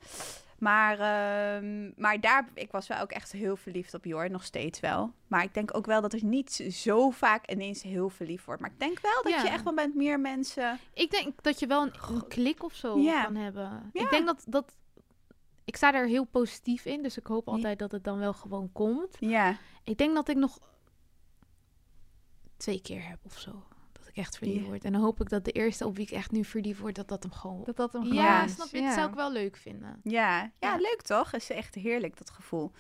Maar, 0.63 0.93
ehm, 0.99 1.91
maar 1.97 2.21
daar, 2.21 2.49
ik 2.55 2.71
was 2.71 2.87
wel 2.87 2.99
ook 3.01 3.11
echt 3.11 3.33
heel 3.33 3.57
verliefd 3.57 3.95
op 3.95 4.05
Jor, 4.05 4.31
nog 4.31 4.45
steeds 4.45 4.81
wel. 4.81 5.13
Maar 5.27 5.43
ik 5.43 5.55
denk 5.55 5.77
ook 5.77 5.87
wel 5.87 6.01
dat 6.01 6.13
er 6.13 6.25
niet 6.25 6.53
zo 6.71 7.11
vaak 7.11 7.51
ineens 7.51 7.83
heel 7.83 8.09
verliefd 8.09 8.45
wordt. 8.45 8.61
Maar 8.61 8.71
ik 8.71 8.79
denk 8.81 9.01
wel 9.01 9.23
dat 9.23 9.33
Ja. 9.33 9.43
je 9.43 9.49
echt 9.49 9.65
wel 9.65 9.73
met 9.73 9.95
meer 9.95 10.21
mensen... 10.21 10.79
Ik 10.95 11.11
denk 11.11 11.43
dat 11.43 11.59
je 11.59 11.67
wel 11.67 11.83
een, 11.83 11.93
een 12.09 12.27
klik 12.29 12.63
of 12.65 12.75
zo 12.75 12.99
Ja. 12.99 13.25
kan 13.25 13.35
hebben. 13.37 13.91
Ja. 13.93 14.03
Ik 14.03 14.11
denk 14.11 14.27
dat, 14.27 14.45
dat... 14.49 14.77
Ik 15.65 15.77
sta 15.77 15.95
er 15.95 16.07
heel 16.07 16.25
positief 16.25 16.85
in, 16.85 17.03
dus 17.03 17.17
ik 17.19 17.27
hoop 17.27 17.49
altijd 17.49 17.79
dat 17.79 17.93
het 17.93 18.05
dan 18.05 18.19
wel 18.19 18.33
gewoon 18.33 18.73
komt. 18.73 19.17
Ja, 19.21 19.57
Ik 19.85 19.99
denk 19.99 20.15
dat 20.15 20.29
ik 20.29 20.37
nog 20.37 20.59
twee 22.57 22.81
keer 22.83 23.09
heb 23.09 23.19
of 23.25 23.39
zo. 23.39 23.63
Ik 24.13 24.19
echt 24.19 24.37
verliefd 24.39 24.61
Ja. 24.63 24.67
word. 24.69 24.85
En 24.85 24.93
dan 24.93 25.01
hoop 25.01 25.21
ik 25.21 25.29
dat 25.29 25.45
de 25.45 25.51
eerste 25.53 25.87
op 25.87 25.97
wie 25.97 26.05
ik 26.07 26.11
echt 26.11 26.31
nu 26.31 26.45
verliefd 26.45 26.81
word, 26.81 26.95
dat 26.95 27.09
dat 27.09 27.23
hem 27.23 27.33
gewoon... 27.33 27.63
Dat 27.65 27.77
dat 27.77 27.93
hem 27.93 28.13
ja, 28.13 28.33
gewoon 28.33 28.45
is. 28.49 28.53
snap 28.55 28.69
je? 28.69 28.79
Ja. 28.81 28.85
Dat 28.87 28.95
zou 28.95 29.09
ik 29.09 29.15
wel 29.15 29.33
leuk 29.33 29.57
vinden. 29.57 30.01
ja, 30.03 30.39
ja, 30.41 30.51
Ja. 30.61 30.77
leuk 30.77 31.03
toch? 31.03 31.33
is 31.33 31.51
echt 31.51 31.75
heerlijk, 31.75 32.19
dat 32.19 32.31
gevoel. 32.31 32.73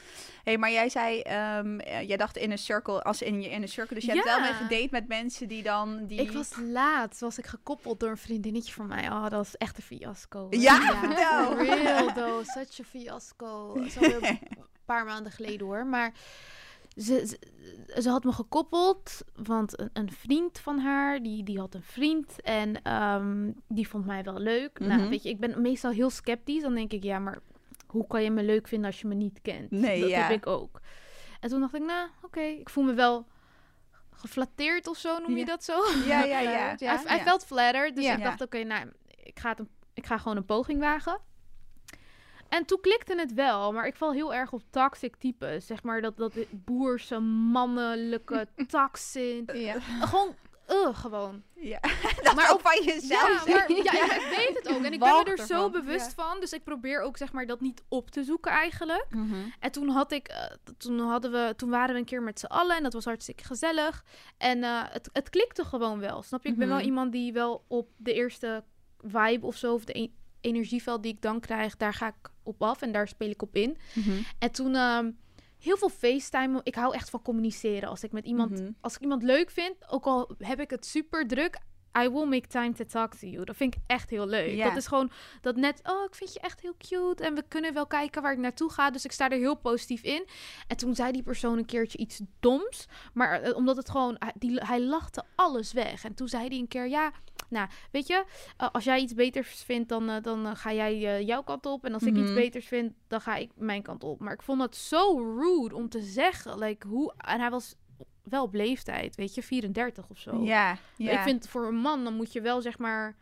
hey, 0.45 0.59
maar 0.59 0.71
jij 0.71 0.89
zei, 0.89 1.21
eh, 1.21 2.03
jij 2.09 2.17
dacht 2.17 2.37
in 2.37 2.51
een 2.51 2.59
circle, 2.59 3.03
als 3.03 3.23
in 3.23 3.43
je 3.43 3.49
inner 3.51 3.69
circle. 3.69 3.95
Dus 3.95 4.05
je 4.05 4.11
hebt 4.13 4.25
Ja. 4.25 4.31
wel 4.35 4.41
mee 4.41 4.53
gedate 4.53 4.89
met 4.91 5.09
mensen 5.09 5.49
die 5.49 5.63
dan... 5.63 6.07
Die... 6.07 6.21
Ik 6.21 6.33
was 6.33 6.51
laatst, 6.57 7.21
was 7.21 7.39
ik 7.39 7.47
gekoppeld 7.47 8.01
door 8.01 8.11
een 8.11 8.17
vriendinnetje 8.17 8.73
van 8.73 8.87
mij. 8.87 9.09
Oh, 9.11 9.23
dat 9.23 9.33
was 9.33 9.57
echt 9.57 9.77
een 9.77 9.83
fiasco. 9.83 10.47
Ja, 10.51 11.55
real 11.57 12.13
though, 12.13 12.45
such 12.45 12.81
a 12.81 12.85
fiasco. 12.85 13.73
Is 13.75 13.97
alweer 13.99 14.23
een 14.29 14.39
paar 14.85 15.05
maanden 15.05 15.33
geleden 15.33 15.67
hoor. 15.67 15.87
Maar 15.87 16.13
ze, 16.97 17.27
ze, 17.27 17.39
ze 18.03 18.09
had 18.11 18.25
me 18.25 18.33
gekoppeld, 18.33 19.21
want 19.35 19.81
een, 19.81 19.91
een 19.93 20.13
vriend 20.13 20.59
van 20.59 20.79
haar, 20.79 21.23
die, 21.23 21.43
die 21.45 21.59
had 21.59 21.75
een 21.75 21.83
vriend 21.83 22.41
en 22.43 22.83
ehm, 22.83 23.51
die 23.69 23.89
vond 23.89 24.07
mij 24.07 24.23
wel 24.23 24.39
leuk. 24.39 24.79
Nou, 24.79 25.01
Mhm. 25.01 25.09
weet 25.09 25.23
je, 25.23 25.29
ik 25.29 25.41
ben 25.41 25.61
meestal 25.63 25.91
heel 25.91 26.11
sceptisch. 26.11 26.63
Dan 26.63 26.75
denk 26.75 26.93
ik, 26.93 27.03
ja, 27.03 27.19
maar 27.19 27.39
hoe 27.87 28.07
kan 28.07 28.23
je 28.23 28.31
me 28.31 28.43
leuk 28.43 28.69
vinden 28.69 28.87
als 28.87 29.01
je 29.01 29.07
me 29.07 29.15
niet 29.15 29.39
kent? 29.43 29.71
Nee, 29.71 30.01
dat 30.01 30.09
ja. 30.11 30.21
heb 30.23 30.31
ik 30.37 30.47
ook. 30.47 30.81
En 31.41 31.49
toen 31.49 31.61
dacht 31.61 31.75
ik, 31.75 31.83
nou, 31.83 32.09
oké, 32.23 32.41
ik 32.41 32.71
voel 32.71 32.85
me 32.85 32.95
wel 32.95 33.27
geflatteerd 34.11 34.87
of 34.87 34.97
zo, 34.97 35.19
noem 35.19 35.31
je 35.33 35.39
Ja. 35.39 35.45
dat 35.45 35.65
zo? 35.65 35.79
Ja, 36.07 36.23
ja, 36.25 36.41
ja. 36.41 36.75
Hij 36.79 37.17
ja. 37.17 37.23
felt 37.23 37.45
flattered, 37.45 37.97
dus 37.97 38.07
ik 38.07 38.23
dacht, 38.23 38.41
oké, 38.41 38.63
nou, 38.63 38.91
ik 39.25 39.39
ga, 39.41 39.49
het 39.49 39.59
een, 39.59 39.69
ik 39.95 40.07
ga 40.07 40.19
gewoon 40.19 40.37
een 40.37 40.45
poging 40.45 40.81
wagen. 40.81 41.19
En 42.53 42.65
toen 42.65 42.81
klikte 42.81 43.15
het 43.17 43.35
wel, 43.35 43.73
maar 43.73 43.87
ik 43.87 43.97
val 43.97 44.13
heel 44.13 44.35
erg 44.35 44.53
op 44.53 44.63
toxic 44.71 45.17
types. 45.17 45.67
Zeg 45.67 45.83
maar 45.83 46.01
dat, 46.01 46.17
dat 46.17 46.33
boerse, 46.51 47.19
mannelijke, 47.19 48.47
toxin. 48.67 49.49
Ja. 49.53 49.81
Gewoon, 49.81 50.35
uh, 50.71 50.95
gewoon. 50.97 51.43
Ja. 51.55 51.81
Dat 52.23 52.35
maar 52.35 52.53
ook 52.53 52.61
van 52.61 52.83
jezelf. 52.85 53.47
Ja, 53.47 53.55
maar, 53.55 53.71
ja, 53.73 53.93
ik 54.15 54.35
weet 54.37 54.59
het 54.63 54.69
ook. 54.69 54.83
En 54.85 54.93
ik 54.93 54.99
ben 55.01 55.09
me 55.25 55.25
er 55.25 55.39
zo 55.47 55.55
ervan. 55.55 55.71
bewust 55.73 56.15
van. 56.15 56.41
Dus 56.41 56.53
ik 56.53 56.65
probeer 56.65 57.01
ook 57.01 57.17
zeg 57.17 57.33
maar 57.33 57.47
dat 57.47 57.61
niet 57.61 57.83
op 57.89 58.11
te 58.11 58.23
zoeken 58.25 58.53
eigenlijk. 58.53 59.07
Mhm. 59.11 59.35
En 59.61 59.73
toen 59.73 59.89
had 59.89 60.13
ik, 60.13 60.29
eh, 60.29 60.45
toen 60.79 60.99
hadden 60.99 61.33
we, 61.33 61.53
toen 61.57 61.71
waren 61.71 61.93
we 61.95 62.01
een 62.01 62.07
keer 62.07 62.23
met 62.23 62.41
z'n 62.41 62.47
allen 62.47 62.77
en 62.77 62.83
dat 62.83 62.93
was 62.93 63.05
hartstikke 63.05 63.45
gezellig. 63.45 64.05
En 64.39 64.63
eh, 64.65 64.83
het, 64.85 65.09
het 65.13 65.31
klikte 65.31 65.65
gewoon 65.65 65.99
wel. 66.01 66.23
Snap 66.23 66.43
je? 66.43 66.49
Ik 66.49 66.57
ben 66.59 66.69
wel 66.69 66.77
Mhm. 66.77 66.87
iemand 66.87 67.13
die 67.13 67.33
wel 67.33 67.65
op 67.69 67.89
de 67.97 68.13
eerste 68.13 68.65
vibe 69.05 69.47
of 69.47 69.57
zo, 69.57 69.75
of 69.75 69.85
de 69.85 69.99
e- 69.99 70.11
energieveld 70.43 71.03
die 71.03 71.13
ik 71.13 71.23
dan 71.23 71.41
krijg, 71.41 71.77
daar 71.77 71.95
ga 71.95 72.07
ik 72.09 72.31
op 72.43 72.63
af 72.63 72.83
en 72.83 72.93
daar 72.93 73.09
speel 73.09 73.31
ik 73.31 73.43
op 73.43 73.55
in. 73.57 73.77
Mhm. 73.95 74.11
En 74.39 74.51
toen 74.51 74.75
ehm, 74.75 75.11
heel 75.59 75.77
veel 75.77 75.89
FaceTime. 75.89 76.61
Ik 76.63 76.75
hou 76.75 76.95
echt 76.95 77.11
van 77.11 77.23
communiceren. 77.23 77.89
Als 77.89 78.03
ik 78.03 78.13
met 78.13 78.25
iemand, 78.27 78.51
Mhm. 78.51 78.71
als 78.81 78.95
ik 78.95 79.01
iemand 79.01 79.23
leuk 79.23 79.51
vind, 79.51 79.75
ook 79.91 80.05
al 80.05 80.31
heb 80.39 80.61
ik 80.61 80.71
het 80.71 80.87
super 80.87 81.27
druk. 81.27 81.59
I 81.99 82.09
will 82.09 82.25
make 82.27 82.47
time 82.47 82.73
to 82.73 82.85
talk 82.85 83.15
to 83.15 83.27
you. 83.27 83.45
Dat 83.45 83.57
vind 83.57 83.75
ik 83.75 83.81
echt 83.87 84.11
heel 84.11 84.27
leuk. 84.27 84.57
Dat 84.65 84.77
is 84.77 84.87
gewoon 84.87 85.11
dat 85.41 85.57
net, 85.57 85.81
oh, 85.85 86.05
ik 86.05 86.15
vind 86.15 86.33
je 86.33 86.41
echt 86.41 86.61
heel 86.61 86.75
cute. 86.79 87.25
En 87.25 87.35
we 87.35 87.45
kunnen 87.49 87.75
wel 87.75 87.87
kijken 87.87 88.23
waar 88.23 88.33
ik 88.33 88.39
naartoe 88.39 88.71
ga. 88.73 88.91
Dus 88.91 89.05
ik 89.05 89.13
sta 89.13 89.31
er 89.31 89.39
heel 89.39 89.55
positief 89.57 90.03
in. 90.03 90.27
En 90.67 90.77
toen 90.77 90.95
zei 90.95 91.13
die 91.13 91.23
persoon 91.23 91.59
een 91.59 91.65
keertje 91.67 91.99
iets 91.99 92.21
doms. 92.41 92.87
Maar 93.15 93.41
eh, 93.43 93.57
omdat 93.57 93.77
het 93.77 93.91
gewoon, 93.91 94.17
hij, 94.19 94.33
die, 94.39 94.59
hij 94.65 94.81
lachte 94.81 95.25
alles 95.35 95.73
weg. 95.73 96.05
En 96.05 96.15
toen 96.15 96.29
zei 96.29 96.49
hij 96.49 96.59
een 96.59 96.69
keer, 96.69 96.89
ja, 96.89 97.13
nou, 97.53 97.69
weet 97.91 98.07
je, 98.07 98.25
als 98.73 98.85
jij 98.85 99.01
iets 99.01 99.15
beters 99.15 99.63
vindt, 99.63 99.89
dan, 99.89 100.09
eh, 100.11 100.23
dan 100.23 100.47
eh, 100.47 100.55
ga 100.55 100.73
jij 100.73 100.93
eh, 101.07 101.27
jouw 101.27 101.43
kant 101.43 101.67
op. 101.67 101.85
En 101.85 101.95
als 101.95 102.03
ik 102.03 102.17
iets 102.17 102.31
Mhm. 102.31 102.35
beters 102.35 102.67
vind, 102.67 102.93
dan 103.09 103.21
ga 103.21 103.37
ik 103.37 103.51
mijn 103.55 103.83
kant 103.83 104.05
op. 104.05 104.21
Maar 104.21 104.33
ik 104.33 104.43
vond 104.43 104.61
het 104.63 104.77
zo 104.77 105.19
rude 105.39 105.75
om 105.75 105.89
te 105.89 106.01
zeggen. 106.01 106.59
Like, 106.59 106.87
hoe, 106.87 107.15
en 107.17 107.41
hij 107.41 107.51
was 107.51 107.75
wel 108.23 108.43
op 108.43 108.55
leeftijd, 108.55 109.17
weet 109.17 109.35
je, 109.35 109.43
34 109.43 110.09
of 110.11 110.19
zo. 110.19 110.43
Ja, 110.43 110.79
ja. 110.97 111.11
Ik 111.11 111.19
vind 111.19 111.49
voor 111.49 111.67
een 111.67 111.77
man, 111.81 112.05
dan 112.05 112.15
moet 112.15 112.33
je 112.33 112.41
wel 112.41 112.61
zeg 112.61 112.79
maar 112.79 113.17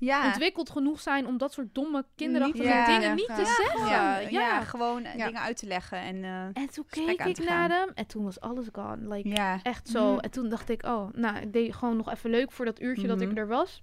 ja. 0.00 0.26
ontwikkeld 0.26 0.70
genoeg 0.70 1.00
zijn 1.00 1.26
om 1.26 1.38
dat 1.38 1.52
soort 1.52 1.74
domme 1.74 2.04
kinderachtige 2.16 2.64
ja, 2.68 2.86
dingen 2.86 3.08
ja, 3.08 3.14
niet 3.14 3.26
te 3.26 3.62
zeggen. 3.66 4.30
Ja, 4.30 4.60
gewoon 4.60 5.04
eh, 5.04 5.24
dingen 5.24 5.40
uit 5.40 5.56
te 5.56 5.66
leggen. 5.66 5.98
En, 5.98 6.24
eh, 6.24 6.62
En 6.62 6.70
toen 6.72 6.84
keek 6.90 7.24
ik 7.24 7.38
naar 7.38 7.46
gaan. 7.48 7.70
hem 7.70 7.88
en 7.94 8.06
toen 8.06 8.24
was 8.24 8.40
alles 8.40 8.66
gone. 8.72 9.14
Like. 9.14 9.58
Echt 9.62 9.88
zo. 9.88 10.10
Mhm. 10.12 10.18
En 10.18 10.30
toen 10.30 10.48
dacht 10.48 10.68
ik, 10.68 10.84
oh, 10.86 11.12
nou, 11.12 11.36
ik 11.36 11.52
deed 11.52 11.74
gewoon 11.74 11.96
nog 11.96 12.10
even 12.12 12.30
leuk 12.30 12.52
voor 12.52 12.64
dat 12.64 12.80
uurtje 12.80 13.06
dat 13.06 13.18
Mhm. 13.18 13.30
ik 13.30 13.38
er 13.38 13.46
was. 13.46 13.80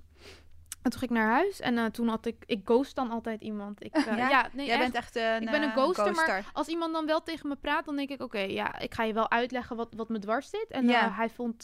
En 0.82 0.94
toen 0.94 1.00
ging 1.00 1.12
ik 1.12 1.18
naar 1.18 1.32
huis 1.32 1.60
en 1.60 1.78
eh, 1.78 1.86
toen 1.86 2.08
had 2.08 2.26
ik, 2.26 2.44
ik 2.46 2.62
ghost 2.66 2.96
dan 2.96 3.10
altijd 3.12 3.42
iemand. 3.42 3.84
Ik, 3.84 3.96
Ja? 4.06 4.30
ja? 4.30 4.50
nee, 4.54 4.66
Jij 4.66 4.76
echt. 4.76 4.84
bent 4.84 4.96
echt 4.96 5.16
een, 5.16 5.42
Ik 5.42 5.52
ben 5.52 5.64
een 5.64 5.72
ghoster, 5.72 6.14
maar 6.16 6.50
als 6.54 6.68
iemand 6.68 6.94
dan 6.94 7.06
wel 7.06 7.24
tegen 7.24 7.50
me 7.50 7.56
praat, 7.56 7.86
dan 7.86 7.96
denk 7.96 8.10
ik, 8.10 8.22
oké, 8.22 8.40
ja, 8.40 8.80
ik 8.80 8.94
ga 8.94 9.04
je 9.04 9.14
wel 9.14 9.32
uitleggen 9.32 9.76
wat, 9.76 9.94
wat 9.96 10.10
me 10.10 10.20
dwars 10.20 10.50
zit. 10.50 10.66
En 10.70 10.90
hij, 10.90 11.30
vond, 11.30 11.64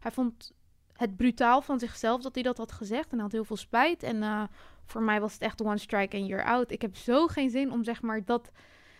hij 0.00 0.10
vond 0.10 0.52
het 1.00 1.16
brutaal 1.16 1.62
van 1.62 1.78
zichzelf 1.78 2.22
dat 2.22 2.34
hij 2.34 2.42
dat 2.42 2.56
had 2.58 2.72
gezegd 2.72 3.04
en 3.04 3.12
hij 3.14 3.20
had 3.22 3.32
heel 3.32 3.44
veel 3.44 3.56
spijt. 3.56 4.02
En 4.02 4.22
eh, 4.22 4.42
voor 4.84 5.02
mij 5.02 5.20
was 5.20 5.32
het 5.32 5.42
echt 5.42 5.62
one 5.62 5.78
strike 5.78 6.16
and 6.16 6.26
you're 6.28 6.44
out. 6.44 6.70
Ik 6.70 6.82
heb 6.82 6.96
zo 6.96 7.26
geen 7.26 7.50
zin 7.50 7.72
om 7.72 7.84
zeg 7.84 8.02
maar 8.02 8.24
dat 8.24 8.50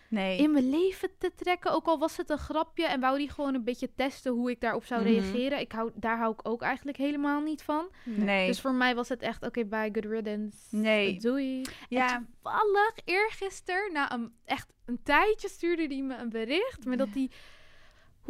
Nee. 0.09 0.39
in 0.39 0.53
mijn 0.53 0.71
leven 0.71 1.09
te 1.19 1.33
trekken. 1.37 1.73
Ook 1.73 1.87
al 1.87 1.99
was 1.99 2.17
het 2.17 2.31
een 2.31 2.39
grapje 2.39 2.87
en 2.87 3.01
wou 3.01 3.19
die 3.19 3.31
gewoon 3.31 3.55
een 3.55 3.65
beetje 3.65 3.95
testen 3.95 4.33
hoe 4.33 4.51
ik 4.51 4.61
daarop 4.61 4.85
zou 4.85 5.01
Mhm. 5.03 5.11
reageren. 5.11 5.61
Ik 5.61 5.73
hou, 5.73 5.91
daar 5.95 6.19
hou 6.19 6.33
ik 6.33 6.49
ook 6.49 6.63
eigenlijk 6.63 6.97
helemaal 6.99 7.41
niet 7.41 7.63
van. 7.63 7.89
nee. 8.05 8.47
Dus 8.47 8.61
voor 8.61 8.75
mij 8.75 8.95
was 8.95 9.09
het 9.09 9.23
echt, 9.23 9.45
oké, 9.47 9.65
bye, 9.65 9.91
good 9.93 10.05
riddance. 10.05 10.57
Nee. 10.71 11.19
Doei. 11.19 11.63
ja. 11.89 12.15
En 12.15 12.29
toevallig 12.43 12.93
eergisteren, 13.05 13.93
na 13.93 14.13
een, 14.13 14.33
echt 14.45 14.69
een 14.85 15.01
tijdje, 15.03 15.49
stuurde 15.49 15.87
hij 15.87 16.03
me 16.03 16.17
een 16.17 16.31
bericht. 16.31 16.85
Met 16.85 16.99
dat 16.99 17.09
hij, 17.15 17.31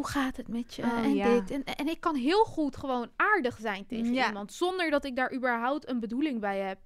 hoe 0.00 0.08
gaat 0.08 0.36
het 0.36 0.48
met 0.48 0.74
je? 0.74 0.82
Oh, 0.82 0.98
en 1.04 1.14
ja. 1.14 1.28
dit. 1.34 1.50
En, 1.50 1.64
en 1.64 1.88
ik 1.88 2.00
kan 2.00 2.14
heel 2.14 2.44
goed 2.44 2.76
gewoon 2.76 3.10
aardig 3.16 3.56
zijn 3.60 3.86
tegen 3.86 4.12
Ja. 4.14 4.26
iemand. 4.26 4.52
Zonder 4.52 4.90
dat 4.90 5.04
ik 5.04 5.16
daar 5.16 5.32
überhaupt 5.34 5.88
een 5.88 6.00
bedoeling 6.00 6.40
bij 6.40 6.58
heb. 6.58 6.78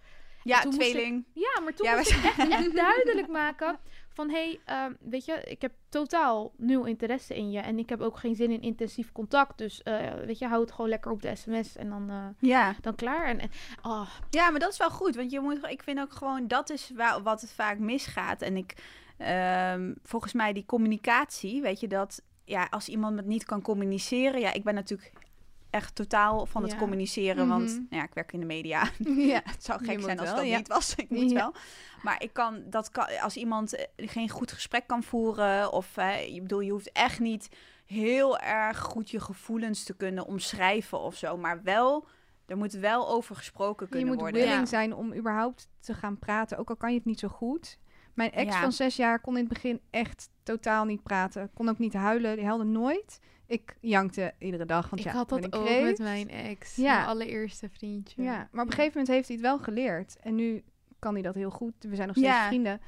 ja, 0.43 0.63
ik- 0.65 0.71
tweeling. 0.71 1.25
Ja, 1.33 1.61
maar 1.63 1.75
toen 1.75 1.87
Ja, 1.89 1.97
moest 1.97 2.11
ik 2.11 2.25
echt, 2.25 2.39
echt 2.49 2.75
duidelijk 2.87 3.29
maken 3.29 3.79
van... 4.09 4.31
hé, 4.31 4.35
hey, 4.37 4.61
ehm, 4.65 4.93
weet 5.01 5.25
je, 5.25 5.41
ik 5.45 5.63
heb 5.63 5.73
totaal 5.89 6.53
nul 6.57 6.85
interesse 6.85 7.35
in 7.37 7.51
je... 7.51 7.59
en 7.59 7.79
ik 7.79 7.89
heb 7.89 8.01
ook 8.01 8.17
geen 8.19 8.35
zin 8.35 8.51
in 8.51 8.63
intensief 8.63 9.13
contact. 9.13 9.59
Dus 9.59 9.83
eh, 9.83 10.13
weet 10.27 10.39
je, 10.39 10.47
hou 10.47 10.61
het 10.61 10.73
gewoon 10.73 10.91
lekker 10.91 11.11
op 11.11 11.23
de 11.23 11.37
sms 11.37 11.77
en 11.77 11.89
dan, 11.89 12.11
eh, 12.11 12.27
Ja. 12.51 12.75
dan 12.81 12.95
klaar. 12.95 13.27
En, 13.27 13.41
en 13.41 13.51
oh, 13.83 14.09
ja, 14.31 14.51
maar 14.51 14.61
dat 14.61 14.73
is 14.73 14.79
wel 14.79 14.91
goed. 14.91 15.17
Want 15.17 15.31
je 15.31 15.41
moet, 15.41 15.67
ik 15.67 15.83
vind 15.83 15.99
ook 16.01 16.13
gewoon, 16.13 16.47
dat 16.49 16.71
is 16.71 16.91
wa- 16.95 17.23
wat 17.23 17.41
het 17.41 17.53
vaak 17.53 17.79
misgaat. 17.79 18.43
En 18.43 18.57
ik, 18.57 18.75
ehm, 19.19 19.93
volgens 20.03 20.33
mij 20.33 20.53
die 20.53 20.67
communicatie, 20.67 21.63
weet 21.63 21.81
je, 21.81 21.89
dat... 21.89 22.23
Ja, 22.45 22.67
als 22.71 22.89
iemand 22.89 23.17
het 23.17 23.27
niet 23.27 23.45
kan 23.45 23.63
communiceren... 23.63 24.41
Ja, 24.41 24.53
ik 24.53 24.65
ben 24.65 24.75
natuurlijk 24.75 25.13
echt 25.71 25.95
totaal 25.95 26.47
van 26.47 26.63
het 26.63 26.73
Ja. 26.73 26.79
communiceren. 26.79 27.49
Want 27.49 27.65
Mhm. 27.65 27.75
nou 27.75 27.87
ja, 27.89 28.03
ik 28.03 28.15
werk 28.15 28.33
in 28.33 28.41
de 28.41 28.47
media. 28.47 28.83
Ja. 29.33 29.41
Het 29.45 29.65
zou 29.65 29.79
Je 29.81 29.85
gek 29.87 29.95
moet 29.97 30.05
zijn 30.05 30.19
als 30.19 30.29
wel, 30.29 30.37
dat 30.37 30.47
ja. 30.47 30.57
niet 30.57 30.69
was. 30.69 30.95
Ik 31.05 31.11
moet 31.11 31.33
wel. 31.33 31.55
Maar 32.03 32.23
ik 32.23 32.33
kan, 32.33 32.63
dat 32.67 32.91
kan, 32.91 33.07
als 33.21 33.37
iemand 33.37 33.75
eh, 33.77 33.85
geen 34.09 34.29
goed 34.29 34.53
gesprek 34.53 34.87
kan 34.87 35.03
voeren, 35.03 35.73
of 35.73 35.97
eh, 35.97 36.35
je 36.35 36.41
bedoel, 36.43 36.61
je 36.61 36.71
hoeft 36.71 36.93
echt 36.93 37.21
niet 37.21 37.49
heel 37.87 38.39
erg 38.39 38.79
goed 38.79 39.11
je 39.11 39.21
gevoelens 39.21 39.85
te 39.85 39.97
kunnen 39.97 40.27
omschrijven 40.27 41.01
of 41.01 41.15
zo, 41.17 41.37
maar 41.37 41.63
wel, 41.63 42.07
er 42.47 42.57
moet 42.57 42.73
wel 42.73 43.09
over 43.09 43.37
gesproken 43.37 43.87
Je 43.87 43.93
kunnen 43.93 44.09
moet 44.09 44.21
worden. 44.21 44.41
willing 44.41 44.59
Ja. 44.61 44.67
zijn 44.67 44.95
om 44.95 45.15
überhaupt 45.15 45.69
te 45.81 45.95
gaan 45.95 46.19
praten, 46.19 46.59
ook 46.59 46.69
al 46.69 46.77
kan 46.77 46.91
je 46.91 46.97
het 46.97 47.05
niet 47.07 47.19
zo 47.19 47.29
goed. 47.29 47.79
Mijn 48.15 48.33
ex 48.33 48.55
Ja. 48.55 48.61
van 48.61 48.73
zes 48.73 48.97
jaar 48.97 49.21
kon 49.21 49.35
in 49.37 49.45
het 49.45 49.53
begin 49.53 49.81
echt 49.91 50.29
totaal 50.43 50.85
niet 50.85 51.03
praten. 51.03 51.51
Kon 51.55 51.69
ook 51.69 51.79
niet 51.79 51.95
huilen, 51.95 52.37
die 52.37 52.45
huilde 52.45 52.65
nooit. 52.65 53.21
Ik 53.47 53.77
jankte 53.81 54.35
iedere 54.39 54.65
dag, 54.65 54.91
want 54.91 55.01
ik 55.01 55.07
ja, 55.09 55.13
had 55.17 55.29
dat 55.29 55.53
ook 55.55 55.69
met 55.83 55.99
mijn 55.99 56.31
ex. 56.31 56.77
Ja. 56.77 56.95
Mijn 56.97 57.07
allereerste 57.07 57.69
vriendje. 57.73 58.23
Ja, 58.23 58.49
maar 58.53 58.65
op 58.65 58.71
een 58.71 58.75
gegeven 58.75 58.91
moment 58.99 59.09
heeft 59.09 59.29
hij 59.29 59.37
het 59.37 59.45
wel 59.47 59.59
geleerd. 59.59 60.17
En 60.21 60.35
nu 60.35 60.63
kan 60.99 61.13
hij 61.15 61.23
dat 61.23 61.35
heel 61.35 61.51
goed. 61.51 61.73
We 61.81 61.95
zijn 61.95 62.07
nog 62.09 62.17
steeds 62.17 62.33
Ja. 62.33 62.47
vrienden. 62.47 62.81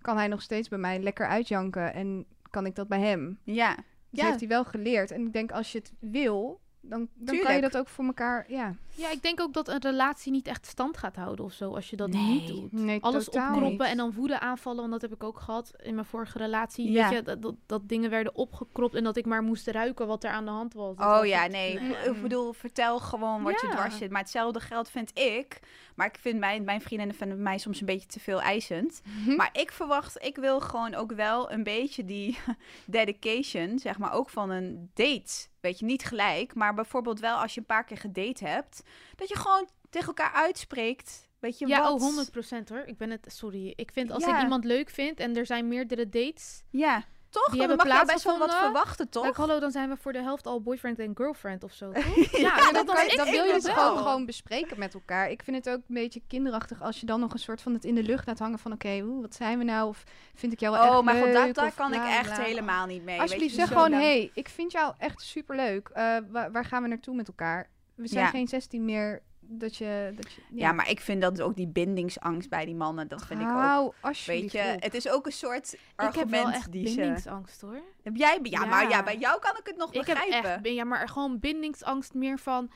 Kan 0.00 0.16
hij 0.16 0.28
nog 0.28 0.42
steeds 0.42 0.68
bij 0.68 0.78
mij 0.78 0.98
lekker 1.00 1.26
uitjanken. 1.26 1.94
En 1.94 2.26
kan 2.50 2.66
ik 2.66 2.74
dat 2.74 2.88
bij 2.88 3.00
hem. 3.00 3.38
Ja, 3.44 3.74
Dus 4.10 4.22
Ja. 4.22 4.26
heeft 4.26 4.40
hij 4.40 4.48
wel 4.48 4.64
geleerd. 4.64 5.10
En 5.10 5.26
ik 5.26 5.32
denk 5.32 5.52
als 5.52 5.72
je 5.72 5.78
het 5.78 5.92
wil, 5.98 6.60
dan, 6.88 7.08
dan 7.14 7.38
kan 7.38 7.54
je 7.54 7.60
dat 7.60 7.76
ook 7.76 7.88
voor 7.88 8.04
elkaar. 8.04 8.44
Ja, 8.48 8.74
Ja, 8.96 9.10
ik 9.10 9.22
denk 9.22 9.40
ook 9.40 9.52
dat 9.52 9.68
een 9.68 9.80
relatie 9.80 10.32
niet 10.32 10.46
echt 10.46 10.66
stand 10.66 10.96
gaat 10.96 11.16
houden 11.16 11.44
of 11.44 11.52
zo 11.52 11.74
als 11.74 11.90
je 11.90 11.96
dat 11.96 12.08
Nee. 12.08 12.22
niet 12.22 12.46
doet. 12.48 12.72
nee, 12.72 13.02
Alles 13.02 13.24
totaal 13.24 13.52
opkroppen 13.54 13.70
niet. 13.78 13.88
en 13.88 13.96
dan 13.96 14.12
woede 14.12 14.40
aanvallen, 14.40 14.78
want 14.80 14.90
dat 14.92 15.00
heb 15.02 15.12
ik 15.12 15.24
ook 15.24 15.38
gehad 15.40 15.72
in 15.82 15.94
mijn 15.94 16.06
vorige 16.06 16.38
relatie. 16.38 16.90
Ja. 16.90 17.08
Weet 17.08 17.18
je, 17.18 17.24
dat, 17.24 17.42
dat, 17.42 17.54
dat 17.66 17.88
dingen 17.88 18.10
werden 18.10 18.34
opgekropt 18.34 18.94
en 18.94 19.04
dat 19.04 19.16
ik 19.16 19.26
maar 19.26 19.42
moest 19.42 19.66
ruiken 19.66 20.06
wat 20.06 20.24
er 20.24 20.30
aan 20.30 20.44
de 20.44 20.50
hand 20.50 20.74
was. 20.74 20.96
Dat 20.96 21.06
oh 21.06 21.18
was 21.18 21.28
ja, 21.28 21.42
het- 21.42 21.52
nee. 21.52 21.78
Ik 21.78 22.22
bedoel, 22.22 22.52
vertel 22.52 22.98
gewoon 22.98 23.42
wat 23.42 23.60
je 23.60 23.68
dwars 23.68 23.96
zit. 23.98 24.10
Maar 24.10 24.20
hetzelfde 24.20 24.60
geldt 24.60 24.90
vind 24.90 25.18
ik. 25.18 25.60
Maar 25.94 26.06
ik 26.06 26.16
vind 26.20 26.38
mijn, 26.38 26.64
mijn 26.64 26.80
vriendinnen 26.80 27.16
vinden 27.16 27.42
mij 27.42 27.58
soms 27.58 27.80
een 27.80 27.86
beetje 27.86 28.08
te 28.08 28.20
veel 28.20 28.40
eisend. 28.40 29.02
Hm? 29.24 29.36
Maar 29.36 29.50
ik 29.52 29.72
verwacht, 29.72 30.24
ik 30.24 30.36
wil 30.36 30.60
gewoon 30.60 30.94
ook 30.94 31.12
wel 31.12 31.52
een 31.52 31.62
beetje 31.62 32.04
die 32.04 32.38
dedication, 32.86 33.78
zeg 33.78 33.98
maar, 33.98 34.12
ook 34.12 34.30
van 34.30 34.50
een 34.50 34.90
date. 34.94 35.46
Weet 35.64 35.78
je, 35.78 35.84
niet 35.84 36.04
gelijk, 36.04 36.54
maar 36.54 36.74
bijvoorbeeld 36.74 37.20
wel 37.20 37.36
als 37.36 37.54
je 37.54 37.60
een 37.60 37.66
paar 37.66 37.84
keer 37.84 37.96
gedate 37.98 38.46
hebt, 38.46 38.82
dat 39.16 39.28
je 39.28 39.36
gewoon 39.36 39.68
tegen 39.90 40.06
elkaar 40.08 40.32
uitspreekt. 40.32 41.28
Weet 41.38 41.58
je, 41.58 41.66
Ja, 41.66 41.82
wat... 41.92 42.02
oh, 42.02 42.26
100% 42.62 42.68
hoor. 42.68 42.82
Ik 42.86 42.96
ben 42.98 43.10
het, 43.10 43.26
sorry. 43.28 43.72
Ik 43.76 43.90
vind 43.92 44.10
als 44.10 44.24
Ja. 44.24 44.36
ik 44.36 44.42
iemand 44.42 44.64
leuk 44.64 44.90
vind 44.90 45.20
en 45.20 45.36
er 45.36 45.46
zijn 45.46 45.68
meerdere 45.68 46.08
dates, 46.08 46.62
Ja, 46.70 47.04
toch? 47.34 47.48
Die 47.50 47.58
hebben 47.60 47.76
mag 47.88 48.00
je 48.00 48.06
best 48.06 48.24
wel 48.24 48.38
wat 48.38 48.54
verwachten, 48.54 49.08
toch? 49.08 49.24
Like, 49.24 49.40
hallo, 49.40 49.58
dan 49.60 49.70
zijn 49.70 49.88
we 49.88 49.96
voor 49.96 50.12
de 50.12 50.22
helft 50.22 50.46
al 50.46 50.60
boyfriend 50.62 50.98
en 50.98 51.10
girlfriend 51.14 51.64
of 51.64 51.72
zo. 51.72 51.90
toch? 51.92 52.04
Ja, 52.30 52.38
ja, 52.56 52.72
dat 52.72 52.86
dan, 52.86 52.96
dan 52.96 53.04
ik 53.06 53.30
wil 53.30 53.44
je 53.44 53.52
het 53.52 53.74
wel. 53.74 53.90
ook 53.90 53.96
gewoon 53.98 54.26
bespreken 54.26 54.78
met 54.78 54.94
elkaar. 54.94 55.30
Ik 55.30 55.42
vind 55.42 55.56
het 55.56 55.68
ook 55.74 55.80
een 55.88 55.94
beetje 55.94 56.22
kinderachtig 56.28 56.82
als 56.82 57.00
je 57.00 57.06
dan 57.06 57.20
nog 57.20 57.32
een 57.32 57.38
soort 57.38 57.60
van 57.62 57.72
het 57.74 57.84
in 57.84 57.94
de 57.94 58.02
lucht 58.02 58.26
laat 58.26 58.38
hangen 58.38 58.58
van 58.58 58.72
oké, 58.72 59.04
wat 59.20 59.34
zijn 59.34 59.58
we 59.58 59.64
nou? 59.64 59.88
Of 59.88 60.04
vind 60.34 60.52
ik 60.52 60.60
jou 60.60 60.72
wel 60.78 60.88
Oh, 60.88 60.94
echt 60.94 61.02
maar 61.04 61.14
leuk? 61.14 61.32
daar, 61.34 61.52
daar 61.52 61.66
Of 61.66 61.74
kan 61.74 61.94
ik 61.94 62.02
echt 62.04 62.34
bla. 62.34 62.44
helemaal 62.44 62.86
niet 62.86 63.02
mee. 63.04 63.20
Alsjeblieft, 63.20 63.54
zeg 63.54 63.68
gewoon, 63.68 63.90
dan- 63.90 64.00
hey, 64.00 64.30
ik 64.34 64.48
vind 64.48 64.72
jou 64.72 64.94
echt 64.98 65.22
superleuk. 65.22 65.88
Eh 65.88 66.16
waar, 66.30 66.52
waar 66.52 66.64
gaan 66.64 66.82
we 66.82 66.88
naartoe 66.88 67.14
met 67.14 67.28
elkaar? 67.28 67.68
We 67.94 68.08
zijn 68.08 68.24
Ja. 68.24 68.30
geen 68.30 68.48
16 68.48 68.84
meer. 68.84 69.22
Dat 69.48 69.76
je... 69.76 70.12
Dat 70.16 70.32
je 70.32 70.42
Ja. 70.50 70.72
maar 70.72 70.90
ik 70.90 71.00
vind 71.00 71.22
dat 71.22 71.40
ook 71.40 71.56
die 71.56 71.68
bindingsangst 71.68 72.48
bij 72.48 72.64
die 72.64 72.74
mannen, 72.74 73.08
dat 73.08 73.26
vind 73.26 73.40
ik 73.40 73.46
ook. 73.46 73.52
Hou 73.52 73.84
Weet 73.84 73.94
alsjeblieft 74.00 74.52
je, 74.52 74.58
het 74.58 74.94
is 74.94 75.08
ook 75.08 75.26
een 75.26 75.32
soort 75.32 75.72
ik 75.72 75.80
heb 75.96 76.06
argument 76.06 76.30
wel 76.30 76.50
echt 76.52 76.72
die 76.72 76.86
ze... 76.88 76.96
bindingsangst 76.96 77.60
hoor. 77.60 77.80
Heb 78.02 78.16
jij? 78.16 78.38
Ja, 78.42 78.64
maar 78.64 78.88
ja, 78.88 79.02
bij 79.02 79.18
jou 79.18 79.40
kan 79.40 79.56
ik 79.56 79.66
het 79.66 79.76
nog 79.76 79.92
Ik 79.92 80.06
heb 80.06 80.16
begrijpen. 80.16 80.50
echt, 80.62 80.74
ja, 80.74 80.84
maar 80.84 81.08
gewoon 81.08 81.38
bindingsangst 81.38 82.14
meer 82.14 82.38
van. 82.38 82.70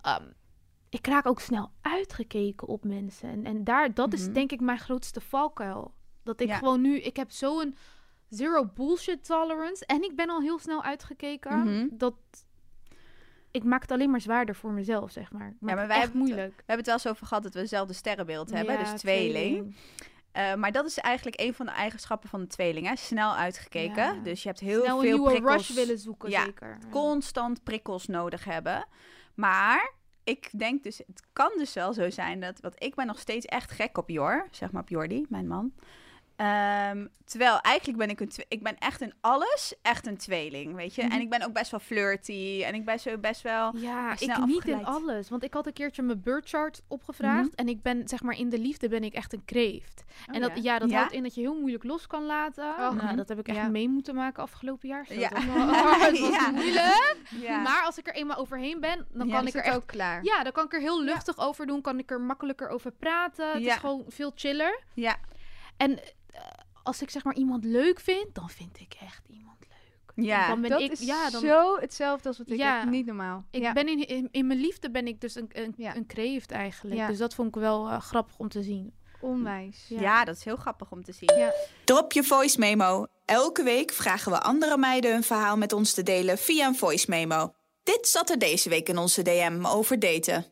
ehm, 0.00 0.24
ik 0.90 1.06
raak 1.06 1.26
ook 1.26 1.40
snel 1.40 1.70
uitgekeken 1.80 2.68
op 2.68 2.84
mensen. 2.84 3.28
En, 3.28 3.44
en 3.44 3.64
daar, 3.64 3.94
dat 3.94 4.12
is 4.12 4.24
Mhm. 4.24 4.32
denk 4.32 4.52
ik 4.52 4.60
mijn 4.60 4.78
grootste 4.78 5.20
valkuil. 5.20 5.94
Dat 6.22 6.40
ik 6.40 6.48
Ja. 6.48 6.56
gewoon 6.56 6.80
nu, 6.80 7.00
ik 7.00 7.16
heb 7.16 7.30
zo'n 7.30 7.76
zero 8.28 8.64
bullshit 8.74 9.24
tolerance. 9.24 9.86
En 9.86 10.02
ik 10.02 10.16
ben 10.16 10.28
al 10.30 10.40
heel 10.40 10.58
snel 10.58 10.82
uitgekeken. 10.82 11.58
Mhm. 11.58 11.86
Dat 11.90 12.14
ik 13.50 13.64
maak 13.64 13.82
het 13.82 13.92
alleen 13.92 14.10
maar 14.10 14.20
zwaarder 14.20 14.54
voor 14.54 14.72
mezelf, 14.72 15.10
zeg 15.10 15.32
maar. 15.32 15.40
Maar, 15.40 15.74
maar 15.74 15.78
het 15.78 15.86
wij 15.86 15.98
hebben- 15.98 16.18
moeilijk. 16.18 16.48
We 16.56 16.62
hebben 16.66 16.76
het 16.76 16.86
wel 16.86 16.94
eens 16.94 17.06
over 17.08 17.26
gehad 17.26 17.42
dat 17.42 17.54
we 17.54 17.60
hetzelfde 17.60 17.92
sterrenbeeld 17.94 18.50
hebben, 18.50 18.78
Ja, 18.78 18.90
dus 18.92 19.00
tweeling. 19.00 19.76
Eh, 20.32 20.54
maar 20.54 20.72
dat 20.72 20.86
is 20.86 20.98
eigenlijk 20.98 21.40
een 21.40 21.54
van 21.54 21.66
de 21.66 21.72
eigenschappen 21.72 22.28
van 22.28 22.40
de 22.40 22.46
tweeling. 22.46 22.86
Hè? 22.86 22.96
Snel 22.96 23.34
uitgekeken. 23.34 24.14
Ja. 24.14 24.20
Dus 24.22 24.42
je 24.42 24.48
hebt 24.48 24.60
heel 24.60 24.82
Snel 24.82 25.00
veel 25.00 25.24
prikkels. 25.24 25.52
rush 25.68 25.70
willen 25.76 25.98
zoeken, 25.98 26.30
Ja, 26.30 26.44
zeker. 26.44 26.78
Ja. 26.80 26.88
constant 26.90 27.62
prikkels 27.64 28.06
nodig 28.06 28.44
hebben. 28.44 28.86
Maar 29.34 29.92
ik 30.24 30.48
denk 30.58 30.82
dus, 30.82 30.98
het 30.98 31.22
kan 31.32 31.50
dus 31.56 31.74
wel 31.74 31.92
zo 31.92 32.10
zijn 32.10 32.40
dat, 32.40 32.60
want 32.60 32.74
ik 32.78 32.94
ben 32.94 33.06
nog 33.06 33.18
steeds 33.18 33.46
echt 33.46 33.70
gek 33.70 33.98
op 33.98 34.08
Jor, 34.08 34.46
zeg 34.50 34.70
maar 34.70 34.82
op 34.82 34.88
Jordi, 34.88 35.26
mijn 35.28 35.46
man. 35.48 35.72
Ehm, 36.38 37.06
terwijl 37.24 37.60
eigenlijk 37.60 37.98
ben 37.98 38.08
ik 38.10 38.20
een, 38.20 38.30
ik 38.48 38.62
ben 38.62 38.78
echt 38.78 39.00
in 39.00 39.14
alles 39.20 39.74
echt 39.82 40.06
een 40.06 40.16
tweeling, 40.16 40.74
weet 40.74 40.94
je. 40.94 41.02
Mhm. 41.02 41.12
En 41.12 41.20
ik 41.20 41.30
ben 41.30 41.42
ook 41.42 41.52
best 41.52 41.70
wel 41.70 41.80
flirty 41.80 42.62
en 42.66 42.74
ik 42.74 42.84
ben 42.84 43.00
zo 43.00 43.18
best 43.18 43.42
wel. 43.42 43.76
Ja, 43.76 44.12
ik 44.12 44.20
niet 44.20 44.30
in 44.64 44.74
afgeleid. 44.74 44.84
alles. 44.84 45.28
Want 45.28 45.42
ik 45.44 45.54
had 45.54 45.66
een 45.66 45.72
keertje 45.72 46.02
mijn 46.02 46.20
birth 46.22 46.48
chart 46.48 46.82
opgevraagd. 46.88 47.46
Mhm. 47.50 47.54
En 47.54 47.68
ik 47.68 47.82
ben, 47.82 48.08
zeg 48.08 48.22
maar, 48.22 48.38
in 48.38 48.48
de 48.48 48.58
liefde 48.58 48.88
ben 48.88 49.04
ik 49.04 49.14
echt 49.14 49.32
een 49.32 49.44
kreeft. 49.44 50.04
en 50.26 50.40
dat, 50.40 50.50
ja, 50.62 50.78
dat 50.78 50.90
Ja? 50.90 50.98
houdt 50.98 51.12
in 51.12 51.22
dat 51.22 51.34
je 51.34 51.40
heel 51.40 51.58
moeilijk 51.58 51.84
los 51.84 52.06
kan 52.06 52.24
laten. 52.26 52.64
Oh, 52.64 52.76
nou, 52.78 52.94
mhm. 52.96 53.16
dat 53.16 53.28
heb 53.28 53.38
ik 53.38 53.48
echt 53.48 53.56
Ja. 53.56 53.68
mee 53.68 53.88
moeten 53.88 54.14
maken 54.14 54.42
afgelopen 54.42 54.88
jaar. 54.88 55.06
Ja. 55.14 55.30
oh, 55.34 56.00
het 56.02 56.18
was 56.20 56.50
moeilijk. 56.50 57.16
Maar 57.62 57.82
als 57.84 57.98
ik 57.98 58.06
er 58.08 58.14
eenmaal 58.14 58.36
overheen 58.36 58.80
ben, 58.80 59.06
dan 59.12 59.30
kan 59.30 59.46
ik 59.46 59.54
er 59.54 59.62
echt... 59.62 59.76
ook 59.76 59.86
klaar. 59.86 60.24
Ja, 60.24 60.42
dan 60.42 60.52
kan 60.52 60.64
ik 60.64 60.72
er 60.72 60.80
heel 60.80 61.02
luchtig 61.02 61.38
over 61.38 61.66
doen. 61.66 61.80
Kan 61.80 61.98
ik 61.98 62.10
er 62.10 62.20
makkelijker 62.20 62.68
over 62.68 62.90
praten. 62.92 63.52
Het 63.52 63.62
Ja. 63.62 63.72
is 63.74 63.78
gewoon 63.80 64.04
veel 64.08 64.32
chiller. 64.34 64.80
ja. 64.94 65.16
En 65.76 65.98
als 66.82 67.02
ik 67.02 67.10
zeg 67.10 67.24
maar 67.24 67.34
iemand 67.34 67.64
leuk 67.64 68.00
vind, 68.00 68.34
dan 68.34 68.48
vind 68.48 68.80
ik 68.80 68.94
echt 69.00 69.22
iemand 69.28 69.56
leuk. 69.60 70.26
Ja. 70.26 70.48
dan 70.48 70.60
ben 70.60 70.70
dat 70.70 70.80
ik, 70.80 70.90
is 70.90 71.00
ja, 71.00 71.30
dan, 71.30 71.40
zo 71.40 71.76
hetzelfde 71.78 72.28
als 72.28 72.38
wat 72.38 72.50
ik 72.50 72.56
Ja. 72.56 72.78
heb. 72.80 72.88
Niet 72.88 73.06
normaal. 73.06 73.44
Ik 73.50 73.62
ja. 73.62 73.72
ben 73.72 73.88
in, 73.88 74.06
in, 74.06 74.28
in 74.30 74.46
mijn 74.46 74.60
liefde 74.60 74.90
ben 74.90 75.06
ik 75.06 75.20
dus 75.20 75.34
een, 75.34 75.48
een, 75.52 75.74
Ja. 75.76 75.96
een 75.96 76.06
kreeft 76.06 76.50
eigenlijk. 76.50 76.96
Ja. 76.96 77.06
Dus 77.06 77.18
dat 77.18 77.34
vond 77.34 77.48
ik 77.48 77.54
wel 77.60 77.88
eh, 77.88 78.00
grappig 78.00 78.38
om 78.38 78.48
te 78.48 78.62
zien. 78.62 78.92
onwijs. 79.20 79.84
Ja. 79.88 80.00
Ja. 80.00 80.24
dat 80.24 80.36
is 80.36 80.44
heel 80.44 80.56
grappig 80.56 80.90
om 80.90 81.02
te 81.04 81.12
zien. 81.12 81.38
Ja. 81.38 81.52
Drop 81.84 82.12
je 82.12 82.22
voice 82.24 82.58
memo. 82.58 83.06
Elke 83.24 83.62
week 83.62 83.92
vragen 83.92 84.32
we 84.32 84.40
andere 84.40 84.76
meiden 84.78 85.12
hun 85.12 85.22
verhaal 85.22 85.56
met 85.56 85.72
ons 85.72 85.92
te 85.94 86.02
delen 86.02 86.38
via 86.38 86.66
een 86.66 86.76
voice 86.76 87.06
memo. 87.10 87.52
Dit 87.82 88.08
zat 88.08 88.30
er 88.30 88.38
deze 88.38 88.68
week 88.68 88.88
in 88.88 88.98
onze 88.98 89.22
DM 89.22 89.64
over 89.66 89.98
daten. 89.98 90.46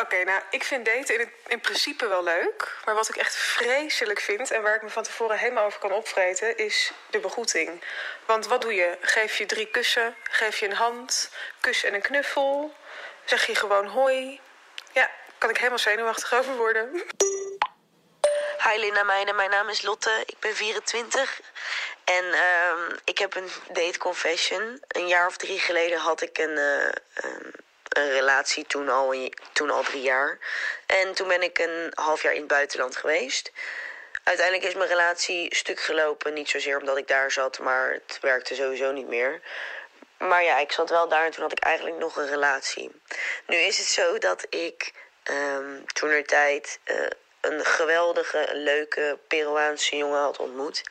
Oké, 0.00 0.24
nou, 0.24 0.42
ik 0.50 0.64
vind 0.64 0.84
daten 0.84 1.30
in, 1.46 1.60
principe 1.60 2.06
wel 2.06 2.22
leuk. 2.22 2.76
Maar 2.84 2.94
wat 2.94 3.08
ik 3.08 3.16
echt 3.16 3.36
vreselijk 3.36 4.20
vind 4.20 4.50
en 4.50 4.62
waar 4.62 4.74
ik 4.74 4.82
me 4.82 4.88
van 4.88 5.02
tevoren 5.02 5.38
helemaal 5.38 5.64
over 5.64 5.80
kan 5.80 5.92
opvreten, 5.92 6.56
is 6.56 6.92
de 7.10 7.18
begroeting. 7.18 7.84
Want 8.26 8.46
wat 8.46 8.60
doe 8.60 8.74
je? 8.74 8.98
Geef 9.00 9.38
je 9.38 9.46
drie 9.46 9.66
kussen? 9.66 10.16
Geef 10.22 10.58
je 10.58 10.66
een 10.66 10.72
hand? 10.72 11.30
Kus 11.60 11.84
en 11.84 11.94
een 11.94 12.00
knuffel? 12.00 12.74
Zeg 13.24 13.46
je 13.46 13.54
gewoon 13.54 13.86
hoi? 13.86 14.40
Ja, 14.92 15.10
kan 15.38 15.50
ik 15.50 15.56
helemaal 15.56 15.78
zenuwachtig 15.78 16.34
over 16.34 16.56
worden. 16.56 17.02
Hi 18.62 18.78
Linda 18.78 19.02
Meijnen, 19.02 19.36
mijn 19.36 19.50
naam 19.50 19.68
is 19.68 19.82
Lotte, 19.82 20.22
ik 20.26 20.38
ben 20.38 20.54
24 20.54 21.40
en 22.04 22.24
ehm, 22.32 22.96
ik 23.04 23.18
heb 23.18 23.34
een 23.34 23.48
date 23.72 23.98
confession. 23.98 24.82
Een 24.88 25.06
jaar 25.06 25.26
of 25.26 25.36
drie 25.36 25.58
geleden 25.58 25.98
had 25.98 26.20
ik 26.20 26.38
een, 26.38 26.58
eh, 26.58 26.88
een 27.96 28.10
relatie, 28.10 28.66
toen 28.66 28.88
al, 28.88 29.30
toen 29.52 29.70
al 29.70 29.82
drie 29.82 30.02
jaar. 30.02 30.38
En 30.86 31.14
toen 31.14 31.28
ben 31.28 31.42
ik 31.42 31.58
een 31.58 31.92
half 31.94 32.22
jaar 32.22 32.32
in 32.32 32.38
het 32.38 32.48
buitenland 32.48 32.96
geweest. 32.96 33.52
Uiteindelijk 34.22 34.66
is 34.66 34.74
mijn 34.74 34.88
relatie 34.88 35.54
stuk 35.54 35.80
gelopen, 35.80 36.32
niet 36.32 36.48
zozeer 36.48 36.78
omdat 36.78 36.96
ik 36.96 37.08
daar 37.08 37.30
zat, 37.30 37.58
maar 37.58 37.92
het 37.92 38.18
werkte 38.20 38.54
sowieso 38.54 38.92
niet 38.92 39.08
meer. 39.08 39.40
Maar 40.18 40.44
ja, 40.44 40.58
ik 40.58 40.72
zat 40.72 40.90
wel 40.90 41.08
daar 41.08 41.24
en 41.24 41.30
toen 41.30 41.42
had 41.42 41.52
ik 41.52 41.64
eigenlijk 41.64 41.96
nog 41.96 42.16
een 42.16 42.28
relatie. 42.28 43.00
Nu 43.46 43.56
is 43.56 43.78
het 43.78 43.86
zo 43.86 44.18
dat 44.18 44.46
ik 44.50 44.92
ehm 45.22 45.84
toen 45.86 46.10
er 46.10 46.24
tijd 46.24 46.78
een 47.40 47.64
geweldige, 47.64 48.48
leuke 48.52 49.18
Peruaanse 49.28 49.96
jongen 49.96 50.20
had 50.20 50.38
ontmoet. 50.38 50.82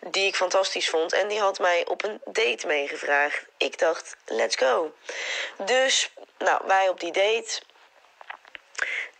Die 0.00 0.26
ik 0.26 0.36
fantastisch 0.36 0.88
vond. 0.88 1.12
En 1.12 1.28
die 1.28 1.40
had 1.40 1.58
mij 1.58 1.86
op 1.86 2.04
een 2.04 2.20
date 2.24 2.66
meegevraagd. 2.66 3.44
Ik 3.56 3.78
dacht, 3.78 4.16
let's 4.26 4.56
go. 4.56 4.94
Dus, 5.56 6.12
nou, 6.38 6.62
wij 6.66 6.88
op 6.88 7.00
die 7.00 7.12
date. 7.12 7.60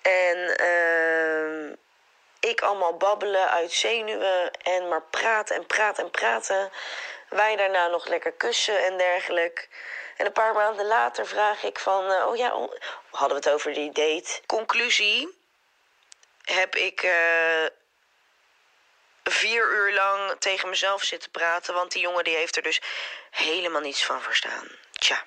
En 0.02 0.56
ehm 0.56 1.76
ik 2.40 2.60
allemaal 2.60 2.96
babbelen 2.96 3.50
uit 3.50 3.72
zenuwen. 3.72 4.50
En 4.52 4.88
maar 4.88 5.02
praten 5.02 5.56
en 5.56 5.66
praten 5.66 6.04
en 6.04 6.10
praten. 6.10 6.70
Wij 7.28 7.56
daarna 7.56 7.86
nog 7.86 8.06
lekker 8.06 8.32
kussen 8.32 8.84
en 8.84 8.96
dergelijke. 8.96 9.66
En 10.16 10.26
een 10.26 10.32
paar 10.32 10.54
maanden 10.54 10.86
later 10.86 11.26
vraag 11.26 11.62
ik 11.62 11.78
van... 11.78 12.10
eh, 12.12 12.26
oh 12.26 12.36
ja, 12.36 12.68
hadden 13.10 13.40
we 13.40 13.44
het 13.44 13.50
over 13.50 13.72
die 13.72 13.92
date. 13.92 14.40
Conclusie 14.46 15.38
heb 16.42 16.74
ik 16.74 17.02
eh, 17.02 17.66
vier 19.24 19.72
uur 19.72 19.94
lang 19.94 20.36
tegen 20.38 20.68
mezelf 20.68 21.02
zitten 21.02 21.30
praten. 21.30 21.74
Want 21.74 21.92
die 21.92 22.02
jongen 22.02 22.24
die 22.24 22.36
heeft 22.36 22.56
er 22.56 22.62
dus 22.62 22.80
helemaal 23.30 23.80
niets 23.80 24.04
van 24.04 24.22
verstaan. 24.22 24.68
Tja. 24.92 25.24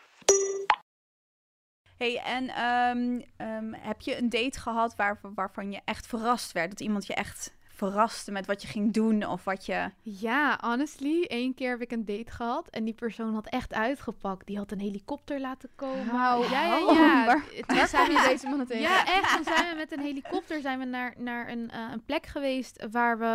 Hey, 2.02 2.18
en 2.26 2.50
ehm, 2.50 3.22
ehm, 3.38 3.74
heb 3.74 4.02
je 4.02 4.18
een 4.18 4.30
date 4.30 4.60
gehad 4.60 4.96
waar, 4.96 5.20
waarvan 5.36 5.72
je 5.72 5.80
echt 5.86 6.08
verrast 6.08 6.52
werd? 6.52 6.70
Dat 6.70 6.80
iemand 6.80 7.06
je 7.08 7.14
echt 7.14 7.54
verraste 7.68 8.32
met 8.32 8.46
wat 8.46 8.62
je 8.62 8.68
ging 8.68 8.94
doen 8.94 9.26
of 9.28 9.44
wat 9.44 9.66
je... 9.66 9.90
Ja, 10.02 10.58
honestly, 10.62 11.24
één 11.24 11.54
keer 11.54 11.70
heb 11.70 11.82
ik 11.82 11.92
een 11.92 12.06
date 12.06 12.32
gehad 12.32 12.68
en 12.70 12.84
die 12.84 12.94
persoon 12.94 13.34
had 13.34 13.48
echt 13.48 13.74
uitgepakt. 13.74 14.46
Die 14.48 14.58
had 14.58 14.72
een 14.72 14.80
helikopter 14.80 15.40
laten 15.40 15.70
komen. 15.76 16.08
Hou 16.08 16.50
ja, 16.50 16.64
ja, 16.66 16.78
ja. 16.78 17.26
Waar- 17.26 17.44
Toen 17.68 17.76
Waar 17.78 17.88
zijn 17.88 18.12
je 18.12 18.26
deze 18.30 18.48
mannen 18.48 18.68
tegen? 18.68 18.82
Ja, 18.84 19.06
echt. 19.06 19.36
Toen 19.36 19.44
zijn 19.44 19.70
we 19.70 19.76
met 19.76 19.92
een 19.92 20.00
helikopter 20.04 20.62
zijn 20.62 20.80
we 20.80 20.86
naar, 20.86 21.14
naar 21.18 21.50
een, 21.50 21.70
eh, 21.70 21.80
een 21.92 22.04
plek 22.06 22.26
geweest 22.26 22.86
waar 22.92 23.18
we 23.20 23.26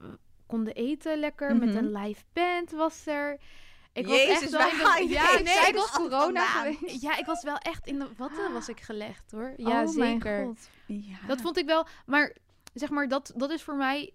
eh, 0.00 0.06
konden 0.46 0.74
eten 0.74 1.18
lekker. 1.18 1.56
Met 1.56 1.68
Mhm. 1.68 1.76
een 1.78 1.92
live 1.92 2.22
band 2.32 2.70
was 2.70 3.06
er. 3.06 3.38
Ik 3.98 4.06
was 4.06 4.18
echt 4.18 4.50
wel 4.50 4.60
in 4.68 5.06
de, 5.06 5.12
ja, 5.12 5.32
nee, 5.32 5.68
ik 5.68 5.74
was 5.74 5.90
corona 5.90 6.44
geweest. 6.46 7.02
ja, 7.02 7.18
ik 7.18 7.26
was 7.26 7.42
wel 7.42 7.56
echt 7.58 7.86
in 7.86 7.98
de 7.98 8.06
watten 8.16 8.52
was 8.52 8.68
ik 8.68 8.80
gelegd 8.80 9.30
hoor. 9.32 9.52
Ja, 9.56 9.68
oh 9.84 9.94
mijn 9.96 10.20
zeker. 10.20 10.44
god. 10.44 10.68
Ja. 10.86 11.16
Dat 11.26 11.40
vond 11.40 11.56
ik 11.58 11.66
wel, 11.66 11.86
maar 12.06 12.36
zeg 12.74 12.90
maar, 12.90 13.08
dat, 13.08 13.32
dat 13.36 13.50
is 13.50 13.62
voor 13.62 13.74
mij 13.76 14.12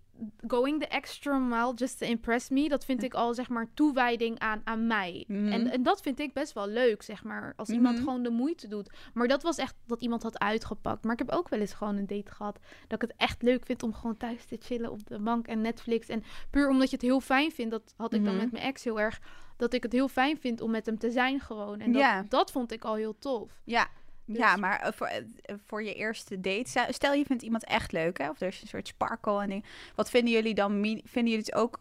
going 0.48 0.80
the 0.82 0.88
extra 0.88 1.38
mile 1.38 1.74
just 1.74 1.98
to 1.98 2.06
impress 2.06 2.50
me. 2.50 2.70
Dat 2.70 2.86
vind 2.86 3.04
ik 3.04 3.14
al, 3.14 3.34
zeg 3.34 3.50
maar, 3.50 3.68
toewijding 3.74 4.40
aan, 4.40 4.62
aan 4.64 4.88
mij. 4.88 5.24
Mhm. 5.28 5.48
En, 5.52 5.68
en 5.72 5.84
dat 5.84 6.02
vind 6.02 6.20
ik 6.20 6.34
best 6.34 6.54
wel 6.54 6.68
leuk, 6.68 7.02
zeg 7.02 7.24
maar, 7.24 7.54
als 7.56 7.70
iemand 7.70 7.96
Mhm. 7.96 8.04
gewoon 8.04 8.24
de 8.24 8.30
moeite 8.30 8.68
doet. 8.68 8.90
Maar 9.14 9.28
dat 9.28 9.44
was 9.44 9.58
echt 9.58 9.76
dat 9.86 10.02
iemand 10.02 10.24
had 10.24 10.40
uitgepakt. 10.40 11.04
Maar 11.04 11.14
ik 11.14 11.20
heb 11.20 11.32
ook 11.32 11.50
wel 11.50 11.60
eens 11.60 11.74
gewoon 11.74 11.96
een 11.98 12.08
date 12.08 12.32
gehad 12.32 12.60
dat 12.88 13.02
ik 13.04 13.10
het 13.10 13.18
echt 13.18 13.42
leuk 13.42 13.66
vind 13.66 13.84
om 13.84 13.94
gewoon 13.94 14.18
thuis 14.18 14.46
te 14.46 14.58
chillen 14.62 14.92
op 14.92 15.08
de 15.08 15.20
bank 15.20 15.48
en 15.48 15.62
Netflix. 15.62 16.08
En 16.08 16.24
puur 16.50 16.70
omdat 16.70 16.90
je 16.90 16.96
het 16.96 17.06
heel 17.06 17.20
fijn 17.22 17.52
vindt, 17.52 17.72
dat 17.72 17.94
had 17.98 18.14
ik 18.14 18.24
dan 18.24 18.34
Mhm. 18.34 18.44
met 18.44 18.52
mijn 18.52 18.64
ex 18.64 18.84
heel 18.84 19.00
erg, 19.00 19.20
dat 19.58 19.74
ik 19.74 19.84
het 19.84 19.92
heel 19.92 20.08
fijn 20.08 20.38
vind 20.40 20.62
om 20.62 20.72
met 20.72 20.86
hem 20.86 20.98
te 20.98 21.12
zijn 21.12 21.40
gewoon. 21.40 21.80
En 21.80 21.92
dat, 21.92 22.02
Ja. 22.02 22.26
dat 22.30 22.52
vond 22.52 22.72
ik 22.72 22.84
al 22.84 22.96
heel 22.96 23.20
tof. 23.20 23.52
Ja, 23.64 23.88
Dus- 24.26 24.38
ja 24.38 24.56
maar 24.56 24.80
eh, 24.80 24.92
voor, 24.92 25.08
eh, 25.08 25.56
voor 25.66 25.84
je 25.84 25.94
eerste 25.94 26.40
date, 26.42 26.86
stel- 26.90 27.14
je 27.14 27.26
vindt 27.26 27.44
iemand 27.44 27.66
echt 27.66 27.92
leuk, 27.92 28.18
hè? 28.18 28.30
of 28.30 28.42
er 28.42 28.48
is 28.48 28.62
een 28.62 28.68
soort 28.68 28.88
sparkle. 28.88 29.42
En 29.42 29.50
ding. 29.50 29.66
wat 29.96 30.10
vinden 30.10 30.34
jullie 30.34 30.54
dan? 30.54 30.72
Vinden 30.84 31.32
jullie 31.32 31.38
het 31.38 31.54
ook 31.56 31.80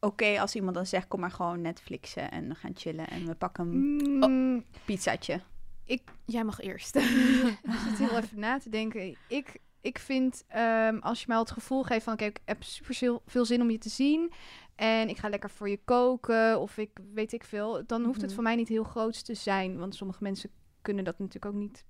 oké 0.00 0.40
als 0.40 0.54
iemand 0.54 0.74
dan 0.74 0.86
zegt: 0.86 1.08
kom 1.08 1.20
maar 1.20 1.30
gewoon 1.30 1.60
Netflixen 1.60 2.30
en 2.30 2.48
we 2.48 2.54
gaan 2.54 2.72
chillen 2.76 3.06
en 3.08 3.26
we 3.26 3.34
pakken 3.34 3.64
een 3.66 4.30
Mm, 4.30 4.64
pizzaatje? 4.84 5.40
Jij 6.26 6.44
mag 6.44 6.60
eerst. 6.60 6.96
Ik 6.96 7.02
zit 7.88 7.98
heel 8.08 8.18
even 8.18 8.38
na 8.38 8.58
te 8.58 8.68
denken. 8.70 9.16
Ik, 9.28 9.56
ik 9.80 9.98
vind, 9.98 10.44
ehm, 10.48 10.98
als 10.98 11.20
je 11.20 11.24
mij 11.28 11.36
al 11.36 11.42
het 11.42 11.52
gevoel 11.52 11.82
geeft 11.82 12.04
van... 12.04 12.12
oké, 12.12 12.24
ik 12.24 12.38
heb 12.44 12.62
super 12.62 12.94
veel, 12.94 13.22
veel 13.26 13.44
zin 13.44 13.60
om 13.60 13.70
je 13.70 13.78
te 13.78 13.88
zien... 13.88 14.32
en 14.76 15.08
ik 15.08 15.16
ga 15.18 15.28
lekker 15.28 15.50
voor 15.50 15.68
je 15.68 15.80
koken 15.84 16.60
of 16.60 16.76
ik 16.78 16.90
weet 17.14 17.32
ik 17.32 17.44
veel... 17.44 17.82
dan 17.86 18.04
hoeft 18.04 18.16
het 18.16 18.26
Mhm. 18.26 18.34
voor 18.34 18.42
mij 18.42 18.54
niet 18.54 18.68
heel 18.68 18.84
groot 18.84 19.24
te 19.24 19.34
zijn. 19.34 19.78
Want 19.78 19.94
sommige 19.94 20.22
mensen 20.22 20.50
kunnen 20.82 21.04
dat 21.04 21.18
natuurlijk 21.18 21.54
ook 21.54 21.60
niet. 21.60 21.84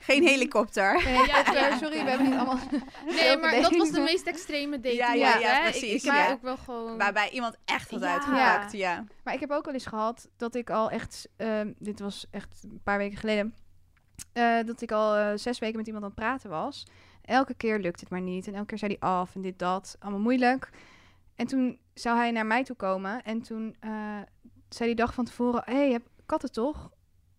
Geen 0.00 0.22
helikopter. 0.26 1.04
Nee, 1.04 1.26
Ja, 1.26 1.42
ja. 1.52 1.78
Sorry, 1.78 2.04
we 2.04 2.08
hebben 2.10 2.26
niet 2.28 2.36
allemaal... 2.38 2.58
Nee, 3.16 3.36
maar 3.36 3.60
dat 3.60 3.76
was 3.76 3.90
de 3.90 4.00
meest 4.00 4.26
extreme 4.26 4.80
date. 4.80 4.94
Ja, 4.96 5.38
hè. 5.40 5.62
precies, 5.70 5.82
Ik, 5.90 5.94
ik 5.96 6.02
ja. 6.02 6.24
ben 6.26 6.34
ook 6.34 6.42
wel 6.42 6.56
gewoon... 6.56 6.98
Waarbij 6.98 7.30
iemand 7.30 7.56
echt 7.64 7.90
had 7.90 8.00
Ja. 8.00 8.12
uitgepakt. 8.12 8.72
Ja. 8.72 9.04
Maar 9.24 9.34
ik 9.34 9.40
heb 9.40 9.50
ook 9.50 9.64
wel 9.64 9.74
eens 9.74 9.86
gehad 9.86 10.28
dat 10.36 10.54
ik 10.54 10.70
al 10.70 10.90
echt... 10.90 11.28
ehm, 11.36 11.72
dit 11.78 12.00
was 12.00 12.26
echt 12.30 12.60
een 12.62 12.80
paar 12.82 12.98
weken 12.98 13.18
geleden... 13.18 13.54
eh, 14.32 14.58
dat 14.66 14.80
ik 14.80 14.92
al 14.92 15.16
eh, 15.16 15.30
zes 15.34 15.58
weken 15.58 15.76
met 15.76 15.86
iemand 15.86 16.04
aan 16.04 16.10
het 16.10 16.20
praten 16.20 16.50
was. 16.50 16.86
Elke 17.22 17.54
keer 17.54 17.78
lukt 17.78 18.00
het 18.00 18.10
maar 18.10 18.20
niet. 18.20 18.46
En 18.46 18.54
elke 18.54 18.66
keer 18.66 18.78
zei 18.78 18.96
hij 18.98 19.08
af 19.10 19.34
en 19.34 19.40
dit, 19.40 19.58
dat. 19.58 19.96
Allemaal 19.98 20.20
moeilijk. 20.20 20.70
En 21.36 21.46
toen 21.46 21.78
zou 22.00 22.16
hij 22.16 22.30
naar 22.30 22.46
mij 22.46 22.64
toe 22.64 22.76
komen. 22.76 23.22
En 23.22 23.42
toen 23.42 23.76
eh, 23.80 23.90
zei 24.68 24.88
hij 24.88 24.94
dag 24.94 25.14
van 25.14 25.24
tevoren... 25.24 25.62
Hé, 25.64 25.74
hey, 25.74 25.86
je 25.86 25.92
hebt 25.92 26.08
katten 26.26 26.52
toch? 26.52 26.90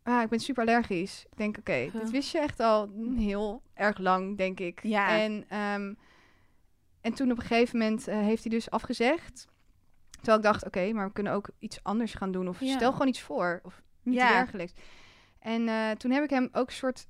Ja, 0.03 0.21
ik 0.23 0.29
ben 0.29 0.39
super 0.39 0.63
allergisch. 0.67 1.25
Ik 1.31 1.37
denk, 1.37 1.57
oké, 1.57 1.73
Huh. 1.73 1.93
dit 1.93 2.09
wist 2.11 2.31
je 2.31 2.39
echt 2.39 2.59
al 2.59 2.89
heel 3.15 3.61
erg 3.73 3.97
lang, 3.97 4.37
denk 4.37 4.59
ik. 4.59 4.79
Ja. 4.83 5.19
En, 5.19 5.45
ehm, 5.49 5.93
en 7.01 7.13
toen 7.13 7.31
op 7.31 7.37
een 7.37 7.43
gegeven 7.45 7.77
moment 7.79 8.07
eh, 8.07 8.17
heeft 8.19 8.43
hij 8.43 8.51
dus 8.51 8.69
afgezegd. 8.69 9.47
Terwijl 10.09 10.37
ik 10.37 10.43
dacht, 10.43 10.65
oké, 10.65 10.91
maar 10.93 11.07
we 11.07 11.13
kunnen 11.13 11.33
ook 11.33 11.49
iets 11.59 11.83
anders 11.83 12.13
gaan 12.13 12.31
doen. 12.31 12.47
Of 12.47 12.59
Ja. 12.59 12.73
stel 12.75 12.91
gewoon 12.91 13.07
iets 13.07 13.21
voor. 13.21 13.59
Of 13.63 13.81
iets 14.03 14.15
Ja. 14.15 14.27
dergelijks. 14.29 14.73
En 15.39 15.67
eh, 15.67 15.91
toen 15.91 16.11
heb 16.11 16.23
ik 16.23 16.29
hem 16.29 16.49
ook 16.51 16.67
een 16.67 16.73
soort 16.73 17.07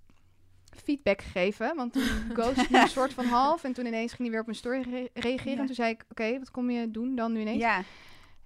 feedback 0.83 1.21
gegeven. 1.21 1.75
Want 1.75 1.93
toen 1.93 2.03
ghostte 2.37 2.65
hij 2.69 2.81
een 2.81 2.87
soort 2.87 3.13
van 3.13 3.25
half. 3.25 3.63
En 3.63 3.73
toen 3.73 3.85
ineens 3.85 4.09
ging 4.13 4.21
hij 4.21 4.29
weer 4.29 4.39
op 4.39 4.45
mijn 4.45 4.57
story 4.57 4.81
re- 4.81 5.07
reageren. 5.21 5.53
Ja. 5.53 5.59
En 5.59 5.65
toen 5.65 5.75
zei 5.75 5.89
ik, 5.91 6.05
oké, 6.11 6.39
wat 6.39 6.51
kom 6.51 6.69
je 6.69 6.91
doen 6.91 7.15
dan 7.15 7.31
nu 7.33 7.39
ineens? 7.39 7.61
Ja. 7.61 7.81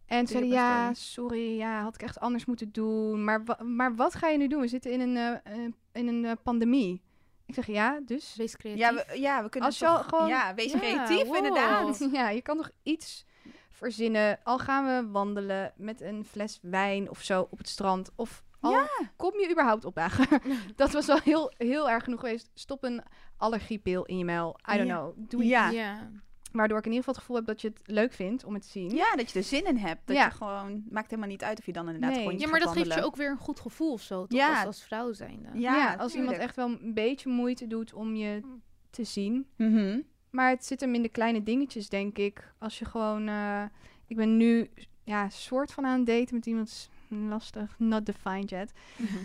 En 0.05 0.27
zei 0.27 0.45
ja, 0.47 0.93
sorry, 0.93 1.57
ja, 1.57 1.81
had 1.81 1.95
ik 1.95 2.01
echt 2.01 2.19
anders 2.19 2.45
moeten 2.45 2.71
doen. 2.71 3.23
Maar, 3.23 3.43
wa- 3.45 3.63
maar 3.63 3.95
wat 3.95 4.15
ga 4.15 4.27
je 4.27 4.38
nu 4.38 4.47
doen? 4.47 4.62
We 4.62 4.67
zitten 4.67 4.91
in 4.91 4.99
een, 4.99 5.17
eh, 5.17 5.53
eh, 5.65 5.71
in 5.93 6.07
een 6.07 6.25
eh, 6.25 6.31
pandemie. 6.43 7.01
Ik 7.45 7.53
zeg, 7.53 7.67
ja, 7.67 7.99
dus... 8.05 8.36
Wees 8.38 8.57
creatief. 8.57 8.81
Ja, 8.81 8.93
we, 8.93 9.19
ja, 9.19 9.43
we 9.43 9.49
kunnen 9.49 9.69
Als 9.69 9.79
je 9.79 9.88
al 9.88 9.97
toch- 9.97 10.05
gewoon- 10.09 10.27
Ja, 10.27 10.53
wees 10.53 10.71
Ja, 10.71 10.77
creatief 10.79 11.23
wow. 11.27 11.36
inderdaad. 11.36 12.07
Ja, 12.12 12.29
je 12.29 12.41
kan 12.41 12.57
toch 12.57 12.71
iets 12.83 13.25
verzinnen. 13.69 14.39
Al 14.43 14.59
gaan 14.59 14.86
we 14.86 15.12
wandelen 15.12 15.73
met 15.75 16.01
een 16.01 16.25
fles 16.25 16.59
wijn 16.62 17.09
of 17.09 17.21
zo 17.21 17.47
op 17.49 17.57
het 17.57 17.67
strand. 17.69 18.12
Of 18.15 18.43
al 18.63 18.88
kom 19.15 19.39
je 19.39 19.52
überhaupt 19.52 19.86
opdagen. 19.86 20.28
dat 20.76 20.91
was 20.91 21.06
wel 21.06 21.19
heel, 21.19 21.52
heel 21.58 21.89
erg 21.89 22.04
genoeg 22.04 22.19
geweest. 22.19 22.49
Stop 22.54 22.84
een 22.84 23.02
allergiepil 23.38 24.04
in 24.06 24.17
je 24.17 24.26
mail. 24.26 24.60
I 24.73 24.78
don't 24.78 24.88
Ja. 24.88 24.95
know. 24.97 25.13
Doe 25.17 25.41
iets. 25.41 25.49
Ja. 25.49 25.69
ja. 25.69 26.10
Waardoor 26.52 26.78
ik 26.78 26.86
in 26.86 26.91
ieder 26.91 27.06
geval 27.06 27.13
het 27.13 27.23
gevoel 27.23 27.36
heb 27.36 27.45
dat 27.45 27.62
je 27.62 27.67
het 27.67 27.80
leuk 27.84 28.13
vindt 28.13 28.43
om 28.43 28.54
het 28.54 28.62
te 28.63 28.67
zien. 28.69 28.89
Ja, 28.89 29.15
dat 29.15 29.32
je 29.32 29.39
er 29.39 29.45
zin 29.45 29.65
in 29.65 29.78
hebt. 29.78 30.02
Dat 30.08 30.15
Ja. 30.15 30.26
je 30.26 30.32
gewoon... 30.32 30.84
Maakt 30.89 31.10
helemaal 31.10 31.30
niet 31.32 31.43
uit 31.43 31.60
of 31.60 31.65
je 31.65 31.71
dan 31.73 31.86
inderdaad 31.86 32.12
Nee. 32.12 32.23
gewoon 32.23 32.39
Ja, 32.39 32.47
maar 32.47 32.60
dat 32.60 32.71
geeft 32.71 32.93
je 32.93 33.04
ook 33.04 33.15
weer 33.15 33.30
een 33.30 33.38
goed 33.38 33.60
gevoel 33.60 33.91
of 33.91 34.02
zo, 34.02 34.26
toch? 34.26 34.39
Ja. 34.39 34.56
Als, 34.58 34.65
als 34.65 34.84
vrouw 34.84 35.13
zijnde. 35.13 35.49
Ja, 35.54 35.76
Ja, 35.76 35.93
als 35.95 36.13
iemand 36.15 36.38
echt 36.38 36.56
wel 36.56 36.67
een 36.67 36.93
beetje 36.93 37.30
moeite 37.30 37.67
doet 37.67 37.93
om 37.93 38.15
je 38.15 38.41
te 38.89 39.04
zien. 39.04 39.47
Mhm. 39.58 39.99
Maar 40.30 40.49
het 40.49 40.65
zit 40.65 40.80
hem 40.80 40.93
in 40.95 41.02
de 41.02 41.10
kleine 41.10 41.43
dingetjes, 41.43 41.89
denk 41.89 42.17
ik. 42.17 42.54
Als 42.60 42.80
je 42.80 42.86
gewoon... 42.86 43.28
eh, 43.28 43.63
ik 44.08 44.15
ben 44.15 44.38
nu 44.38 44.69
ja, 45.04 45.30
soort 45.30 45.71
van 45.71 45.86
aan 45.86 45.97
het 45.97 46.06
daten 46.08 46.36
met 46.36 46.45
iemand... 46.45 46.89
Lastig, 47.30 47.76
not 47.78 48.06
defined 48.06 48.49
yet. 48.49 48.71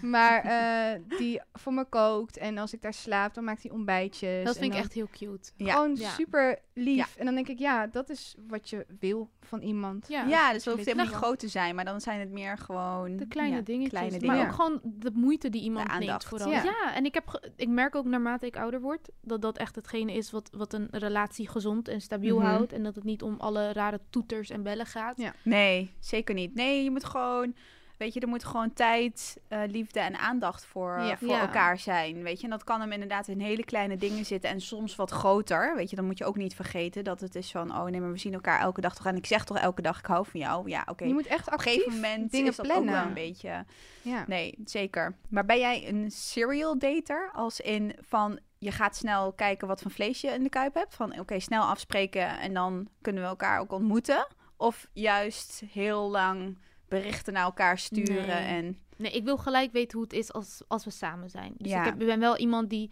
Maar 0.02 0.42
eh, 0.94 1.00
die 1.18 1.40
voor 1.52 1.72
me 1.72 1.84
kookt. 1.84 2.36
En 2.36 2.58
als 2.58 2.72
ik 2.72 2.82
daar 2.82 2.94
slaap, 2.94 3.34
dan 3.34 3.44
maakt 3.44 3.62
hij 3.62 3.70
ontbijtjes. 3.72 4.44
Dat 4.44 4.52
vind 4.54 4.64
ik 4.66 4.72
dan 4.72 4.80
echt 4.80 4.92
heel 4.92 5.08
cute. 5.10 5.50
Ja. 5.56 5.72
Gewoon 5.72 5.94
Ja. 5.96 6.10
super 6.10 6.58
lief. 6.74 7.16
En 7.16 7.24
dan 7.24 7.34
denk 7.34 7.48
ik, 7.48 7.58
ja, 7.58 7.86
dat 7.86 8.10
is 8.10 8.34
wat 8.48 8.70
je 8.70 8.86
wil 9.00 9.30
van 9.40 9.60
iemand. 9.60 10.06
Ja, 10.08 10.24
Ja, 10.26 10.52
dus 10.52 10.64
het 10.64 10.74
hoeft 10.74 10.86
helemaal 10.86 11.06
niet 11.06 11.14
groot 11.14 11.38
te 11.38 11.48
zijn, 11.48 11.74
maar 11.74 11.84
dan 11.84 12.00
zijn 12.00 12.20
het 12.20 12.30
meer 12.30 12.58
gewoon... 12.58 13.16
De 13.16 13.26
kleine 13.28 13.56
ja, 13.56 13.62
dingetjes. 13.62 13.90
Kleine 14.00 14.26
maar 14.26 14.36
dingen. 14.36 14.50
ook 14.50 14.54
gewoon 14.54 14.80
de 14.84 15.10
moeite 15.14 15.48
die 15.48 15.62
iemand 15.62 15.88
neemt 15.88 16.00
aandacht. 16.00 16.24
vooral. 16.24 16.50
Ja. 16.50 16.62
Ja. 16.62 16.94
en 16.94 17.04
ik, 17.04 17.14
heb 17.14 17.28
ge- 17.28 17.52
ik 17.56 17.68
merk 17.68 17.94
ook 17.94 18.04
naarmate 18.04 18.46
ik 18.46 18.56
ouder 18.56 18.80
word... 18.80 19.08
dat 19.22 19.42
dat 19.42 19.58
echt 19.58 19.74
hetgene 19.76 20.12
is 20.12 20.30
wat, 20.30 20.50
wat 20.56 20.72
een 20.72 20.88
relatie 20.90 21.48
gezond 21.48 21.88
en 21.88 22.00
stabiel 22.00 22.36
Mhm. 22.38 22.46
houdt. 22.46 22.72
En 22.72 22.82
dat 22.82 22.94
het 22.94 23.04
niet 23.04 23.22
om 23.22 23.34
alle 23.38 23.72
rare 23.72 24.00
toeters 24.10 24.50
en 24.50 24.62
bellen 24.62 24.86
gaat. 24.86 25.18
Ja. 25.18 25.32
Nee, 25.42 25.90
zeker 26.00 26.34
niet. 26.34 26.54
Nee, 26.54 26.84
je 26.84 26.90
moet 26.90 27.04
gewoon... 27.04 27.54
Weet 27.98 28.14
je, 28.14 28.20
er 28.20 28.28
moet 28.28 28.44
gewoon 28.44 28.72
tijd, 28.72 29.38
eh, 29.48 29.60
liefde 29.66 30.00
en 30.00 30.18
aandacht 30.18 30.64
voor, 30.64 31.00
Ja. 31.00 31.16
voor 31.16 31.28
Ja. 31.28 31.40
elkaar 31.40 31.78
zijn. 31.78 32.22
Weet 32.22 32.38
je, 32.38 32.44
en 32.44 32.50
dat 32.50 32.64
kan 32.64 32.80
hem 32.80 32.92
inderdaad 32.92 33.28
in 33.28 33.40
hele 33.40 33.64
kleine 33.64 33.96
dingen 33.96 34.24
zitten 34.24 34.50
en 34.50 34.60
soms 34.60 34.96
wat 34.96 35.10
groter. 35.10 35.76
Weet 35.76 35.90
je, 35.90 35.96
dan 35.96 36.04
moet 36.04 36.18
je 36.18 36.24
ook 36.24 36.36
niet 36.36 36.54
vergeten 36.54 37.04
dat 37.04 37.20
het 37.20 37.34
is 37.34 37.50
van... 37.50 37.76
Oh 37.76 37.84
nee, 37.84 38.00
maar 38.00 38.12
we 38.12 38.18
zien 38.18 38.34
elkaar 38.34 38.60
elke 38.60 38.80
dag 38.80 38.94
toch 38.94 39.06
aan. 39.06 39.16
Ik 39.16 39.26
zeg 39.26 39.44
toch 39.44 39.58
elke 39.58 39.82
dag, 39.82 39.98
ik 39.98 40.06
hou 40.06 40.26
van 40.26 40.40
jou. 40.40 40.68
Ja, 40.68 40.82
oké. 40.90 41.04
Je 41.04 41.12
moet 41.12 41.26
echt 41.26 41.46
Op 41.46 41.52
een 41.52 41.60
gegeven 41.60 41.92
moment 41.92 42.30
dingen 42.30 42.50
is 42.50 42.56
dat 42.56 42.66
plannen. 42.66 42.94
ook 42.94 42.98
wel 43.00 43.08
een 43.08 43.14
beetje... 43.14 43.64
Ja. 44.02 44.24
Nee, 44.26 44.54
zeker. 44.64 45.14
Maar 45.28 45.44
ben 45.44 45.58
jij 45.58 45.88
een 45.88 46.10
serial 46.10 46.78
dater? 46.78 47.30
Als 47.32 47.60
in 47.60 47.96
van 48.00 48.38
je 48.58 48.70
gaat 48.70 48.96
snel 48.96 49.32
kijken 49.32 49.68
wat 49.68 49.82
voor 49.82 49.90
vlees 49.90 50.20
je 50.20 50.28
in 50.28 50.42
de 50.42 50.48
kuip 50.48 50.74
hebt. 50.74 50.94
Van 50.94 51.18
oké, 51.18 51.40
snel 51.40 51.62
afspreken 51.62 52.38
en 52.38 52.54
dan 52.54 52.88
kunnen 53.00 53.22
we 53.22 53.28
elkaar 53.28 53.60
ook 53.60 53.72
ontmoeten. 53.72 54.26
Of 54.56 54.88
juist 54.92 55.62
heel 55.72 56.10
lang 56.10 56.58
berichten 56.88 57.32
naar 57.32 57.42
elkaar 57.42 57.78
sturen 57.78 58.26
Nee. 58.26 58.46
en 58.46 58.78
Nee, 58.96 59.12
ik 59.12 59.24
wil 59.24 59.36
gelijk 59.36 59.72
weten 59.72 59.98
hoe 59.98 60.06
het 60.06 60.16
is 60.16 60.32
als, 60.32 60.62
als 60.68 60.84
we 60.84 60.90
samen 60.90 61.30
zijn. 61.30 61.54
Dus 61.56 61.70
Ja. 61.70 61.78
ik, 61.78 61.84
heb, 61.84 62.00
ik 62.00 62.06
ben 62.06 62.20
wel 62.20 62.36
iemand 62.36 62.70
die... 62.70 62.90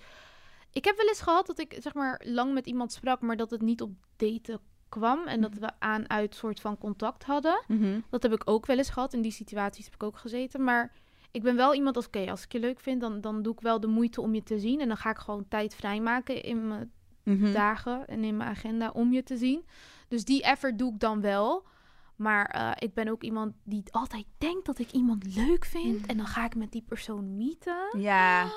Ik 0.72 0.84
heb 0.84 0.96
wel 0.96 1.06
eens 1.08 1.20
gehad 1.20 1.46
dat 1.46 1.58
ik 1.58 1.76
zeg 1.80 1.94
maar 1.94 2.20
lang 2.24 2.54
met 2.54 2.66
iemand 2.66 2.92
sprak... 2.92 3.20
maar 3.20 3.36
dat 3.36 3.50
het 3.50 3.60
niet 3.62 3.80
op 3.82 3.90
daten 4.16 4.60
kwam. 4.88 5.26
En 5.26 5.40
dat 5.40 5.54
we 5.54 5.70
aan 5.78 6.10
uit 6.10 6.34
soort 6.34 6.60
van 6.60 6.78
contact 6.78 7.24
hadden. 7.24 7.62
Dat 8.10 8.22
heb 8.22 8.32
ik 8.32 8.42
ook 8.44 8.66
wel 8.66 8.76
eens 8.78 8.90
gehad. 8.90 9.12
In 9.12 9.22
die 9.22 9.30
situaties 9.32 9.84
heb 9.84 9.94
ik 9.94 10.02
ook 10.02 10.18
gezeten. 10.18 10.64
Maar 10.64 10.92
ik 11.30 11.42
ben 11.42 11.56
wel 11.56 11.74
iemand 11.74 11.96
als... 11.96 12.06
Oké, 12.06 12.30
als 12.30 12.44
ik 12.44 12.52
je 12.52 12.58
leuk 12.60 12.80
vind, 12.80 13.00
dan, 13.00 13.20
dan 13.20 13.42
doe 13.42 13.52
ik 13.52 13.60
wel 13.60 13.80
de 13.80 13.86
moeite 13.86 14.20
om 14.20 14.34
je 14.34 14.42
te 14.42 14.58
zien. 14.58 14.80
En 14.80 14.88
dan 14.88 14.96
ga 14.96 15.10
ik 15.10 15.18
gewoon 15.18 15.48
tijd 15.48 15.74
vrijmaken 15.74 16.42
in 16.42 16.68
mijn 16.68 16.90
Mhm. 17.22 17.52
dagen 17.52 18.06
en 18.06 18.24
in 18.24 18.36
mijn 18.36 18.50
agenda 18.50 18.90
om 18.90 19.12
je 19.12 19.22
te 19.22 19.36
zien. 19.36 19.64
Dus 20.08 20.24
die 20.24 20.42
effort 20.42 20.78
doe 20.78 20.92
ik 20.92 21.00
dan 21.00 21.20
wel. 21.20 21.66
Maar 22.16 22.46
eh, 22.46 22.70
ik 22.76 22.94
ben 22.94 23.08
ook 23.08 23.22
iemand 23.22 23.54
die 23.64 23.82
altijd 23.90 24.26
denkt 24.38 24.66
dat 24.66 24.78
ik 24.78 24.90
iemand 24.90 25.34
leuk 25.34 25.64
vind. 25.64 26.06
En 26.06 26.16
dan 26.16 26.26
ga 26.26 26.44
ik 26.44 26.54
met 26.54 26.72
die 26.72 26.82
persoon 26.82 27.36
meeten. 27.36 27.88
Ja, 27.98 28.48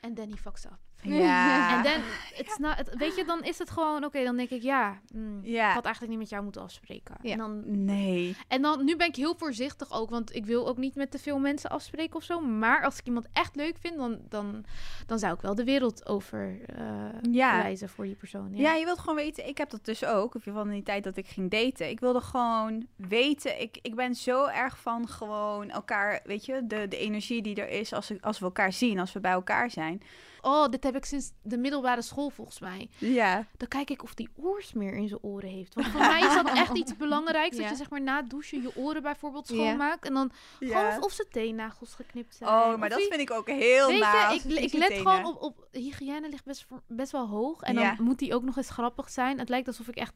En 0.00 0.14
then 0.14 0.30
he 0.30 0.36
fucks 0.36 0.64
up. 0.64 0.78
ja. 1.24 1.76
En 1.76 1.82
dan, 1.82 2.02
it's 2.36 2.56
not, 2.58 2.74
weet 2.98 3.16
je, 3.16 3.24
dan 3.24 3.42
is 3.44 3.58
het 3.58 3.70
gewoon, 3.70 4.04
oké, 4.04 4.24
dan 4.24 4.36
denk 4.36 4.50
ik, 4.50 4.62
ja, 4.62 5.00
mm, 5.14 5.40
Ja. 5.42 5.68
ik 5.68 5.74
had 5.74 5.84
eigenlijk 5.84 6.14
niet 6.14 6.22
met 6.22 6.30
jou 6.30 6.42
moeten 6.42 6.62
afspreken. 6.62 7.16
Ja. 7.22 7.32
En, 7.32 7.38
dan, 7.38 7.84
Nee. 7.84 8.36
en 8.48 8.62
dan, 8.62 8.84
nu 8.84 8.96
ben 8.96 9.06
ik 9.06 9.16
heel 9.16 9.34
voorzichtig 9.38 9.92
ook, 9.92 10.10
want 10.10 10.34
ik 10.34 10.46
wil 10.46 10.68
ook 10.68 10.76
niet 10.76 10.94
met 10.94 11.10
te 11.10 11.18
veel 11.18 11.38
mensen 11.38 11.70
afspreken 11.70 12.16
of 12.16 12.22
zo. 12.22 12.40
Maar 12.40 12.84
als 12.84 12.98
ik 12.98 13.06
iemand 13.06 13.26
echt 13.32 13.56
leuk 13.56 13.76
vind, 13.80 13.96
dan, 13.96 14.18
dan, 14.28 14.64
dan 15.06 15.18
zou 15.18 15.34
ik 15.34 15.40
wel 15.40 15.54
de 15.54 15.64
wereld 15.64 16.06
over 16.06 16.58
eh 16.76 16.86
Ja. 17.32 17.60
reizen 17.60 17.88
voor 17.88 18.04
die 18.04 18.14
persoon. 18.14 18.50
Ja. 18.52 18.60
Ja, 18.60 18.74
je 18.74 18.84
wilt 18.84 18.98
gewoon 18.98 19.14
weten, 19.16 19.48
ik 19.48 19.58
heb 19.58 19.70
dat 19.70 19.84
dus 19.84 20.04
ook, 20.04 20.34
of 20.34 20.42
van 20.44 20.68
die 20.70 20.82
tijd 20.82 21.04
dat 21.04 21.16
ik 21.16 21.26
ging 21.26 21.50
daten. 21.50 21.88
Ik 21.88 22.00
wilde 22.00 22.20
gewoon 22.20 22.86
weten, 22.96 23.60
ik, 23.60 23.78
ik 23.82 23.94
ben 23.94 24.14
zo 24.14 24.46
erg 24.46 24.78
van 24.78 25.08
gewoon 25.08 25.70
elkaar, 25.70 26.20
weet 26.24 26.44
je, 26.44 26.66
de, 26.66 26.88
de 26.88 26.96
energie 26.98 27.42
die 27.42 27.54
er 27.56 27.68
is 27.68 27.92
als, 27.92 28.12
als 28.20 28.38
we 28.38 28.44
elkaar 28.44 28.72
zien, 28.72 28.98
als 28.98 29.12
we 29.12 29.20
bij 29.20 29.32
elkaar 29.32 29.70
zijn. 29.70 30.02
Oh, 30.44 30.68
dit 30.68 30.84
heb 30.84 30.96
ik 30.96 31.04
sinds 31.04 31.32
de 31.42 31.56
middelbare 31.56 32.02
school 32.02 32.30
volgens 32.30 32.60
mij. 32.60 32.90
Ja. 32.98 33.46
Dan 33.56 33.68
kijk 33.68 33.90
ik 33.90 34.02
of 34.02 34.14
die 34.14 34.28
oorsmeer 34.36 34.94
in 34.94 35.08
zijn 35.08 35.20
oren 35.22 35.48
heeft. 35.48 35.74
Want 35.74 35.86
voor 35.86 36.00
mij 36.00 36.20
is 36.20 36.34
dat 36.34 36.46
echt 36.52 36.76
iets 36.76 36.96
belangrijks. 36.96 37.56
Dat 37.56 37.68
je 37.68 37.76
zeg 37.76 37.90
maar 37.90 38.02
na 38.02 38.16
het 38.16 38.30
douchen 38.30 38.62
je 38.62 38.76
oren 38.76 39.02
bijvoorbeeld 39.02 39.46
schoonmaakt. 39.46 40.04
En 40.06 40.14
dan 40.14 40.32
gewoon 40.58 40.86
of, 40.86 40.98
of 40.98 41.12
zijn 41.12 41.28
teennagels 41.30 41.94
geknipt 41.94 42.34
zijn. 42.36 42.50
Oh, 42.50 42.76
maar 42.76 42.88
dat 42.88 42.98
die- 42.98 43.08
vind 43.08 43.20
ik 43.20 43.30
ook 43.30 43.48
heel 43.48 43.86
Weet 43.88 43.98
je, 43.98 44.52
ik, 44.52 44.58
ik 44.58 44.72
let 44.72 44.88
tenen. 44.88 45.06
gewoon 45.06 45.26
op, 45.26 45.42
op... 45.42 45.68
Hygiëne 45.70 46.28
ligt 46.28 46.44
best, 46.44 46.66
best 46.86 47.12
wel 47.12 47.28
hoog. 47.28 47.62
En 47.62 47.74
dan 47.74 47.96
moet 47.98 48.18
die 48.18 48.34
ook 48.34 48.42
nog 48.42 48.56
eens 48.56 48.70
grappig 48.70 49.10
zijn. 49.10 49.38
Het 49.38 49.48
lijkt 49.48 49.66
alsof 49.66 49.88
ik 49.88 49.96
echt 49.96 50.12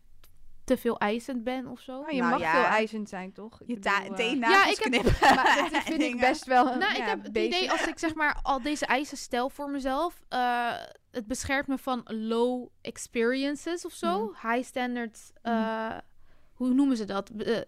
te 0.67 0.77
veel 0.77 0.99
eisend 0.99 1.45
ben 1.45 1.67
of 1.67 1.81
zo. 1.81 1.93
Nou, 2.01 2.15
je 2.15 2.21
Nou 2.21 2.31
mag 2.31 2.41
ja. 2.41 2.51
veel 2.53 2.71
eisend 2.71 3.09
zijn, 3.09 3.33
toch? 3.33 3.61
Ik 3.61 3.67
Je 3.69 3.75
bedoel, 3.75 3.93
ta- 3.93 4.15
teennagels 4.15 4.65
Ja, 4.65 4.71
ik 4.71 4.79
heb- 4.79 4.93
knippen. 4.93 5.13
Maar 5.37 5.69
dat 5.73 5.83
vind 5.93 6.03
ik 6.03 6.21
best 6.21 6.45
wel... 6.45 6.65
Nou, 6.65 6.91
ik 6.91 6.97
ja, 6.97 7.05
heb 7.05 7.23
het 7.23 7.37
idee 7.37 7.71
als 7.71 7.87
ik 7.87 7.99
zeg 7.99 8.15
maar 8.15 8.39
al 8.43 8.63
deze 8.63 8.87
eisen 8.87 9.17
stel 9.17 9.51
voor 9.51 9.71
mezelf, 9.71 10.21
eh, 10.29 10.73
het 11.11 11.27
beschermt 11.27 11.67
me 11.67 11.79
van 11.79 12.03
low 12.05 12.69
experiences 12.81 13.85
of 13.87 13.93
zo. 13.93 14.33
High 14.43 14.63
standards, 14.63 15.31
eh, 15.43 15.97
hoe 16.53 16.69
noemen 16.75 16.97
ze 16.97 17.05
dat? 17.05 17.33
Be- 17.37 17.67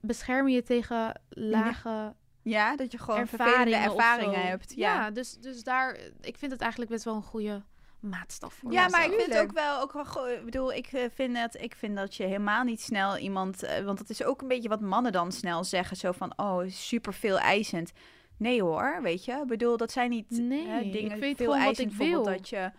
beschermen 0.00 0.52
je 0.52 0.62
tegen 0.62 1.20
lage 1.28 2.14
Ja, 2.42 2.76
dat 2.76 2.92
je 2.92 2.98
gewoon 2.98 3.20
ervaringen, 3.20 3.54
vervelende 3.62 3.90
ervaringen 4.02 4.46
hebt. 4.48 4.74
Ja, 4.74 4.94
Ja, 4.94 5.10
dus, 5.10 5.36
dus 5.36 5.62
daar, 5.62 5.98
ik 6.20 6.36
vind 6.38 6.52
het 6.52 6.60
eigenlijk 6.60 6.90
best 6.90 7.04
wel 7.04 7.14
een 7.14 7.22
goede 7.22 7.62
maatstaf 8.00 8.54
voor 8.54 8.72
Ja, 8.72 8.88
maar 8.88 9.04
ik 9.04 9.12
vind 9.12 9.32
het 9.32 9.42
ook 9.42 9.52
wel, 9.52 9.80
ook 9.80 9.92
wel 9.92 10.28
ik 10.28 10.44
bedoel, 10.44 10.72
ik 10.72 10.86
eh, 10.86 11.04
vind 11.14 11.36
dat, 11.36 11.60
ik 11.60 11.74
vind 11.74 11.96
dat 11.96 12.14
je 12.14 12.24
helemaal 12.24 12.64
niet 12.64 12.80
snel 12.80 13.16
iemand, 13.16 13.62
eh, 13.62 13.84
want 13.84 13.98
dat 13.98 14.10
is 14.10 14.24
ook 14.24 14.42
een 14.42 14.48
beetje 14.48 14.68
wat 14.68 14.80
mannen 14.80 15.12
dan 15.12 15.32
snel 15.32 15.64
zeggen, 15.64 15.96
zo 15.96 16.12
van, 16.12 16.32
oh, 16.36 16.62
super 16.68 17.14
veel 17.14 17.38
eisend. 17.38 17.92
Nee 18.36 18.62
hoor, 18.62 18.98
weet 19.02 19.24
je, 19.24 19.32
ik 19.32 19.46
bedoel, 19.46 19.76
dat 19.76 19.92
zijn 19.92 20.10
niet 20.10 20.30
Nee, 20.30 20.66
hè, 20.66 20.80
ik 20.80 20.92
dingen 20.92 21.18
weet 21.18 21.36
veel 21.36 21.46
wat 21.46 21.56
eisend, 21.56 21.78
ik 21.78 21.96
bijvoorbeeld 21.96 22.26
wil. 22.26 22.36
dat 22.36 22.48
je 22.48 22.70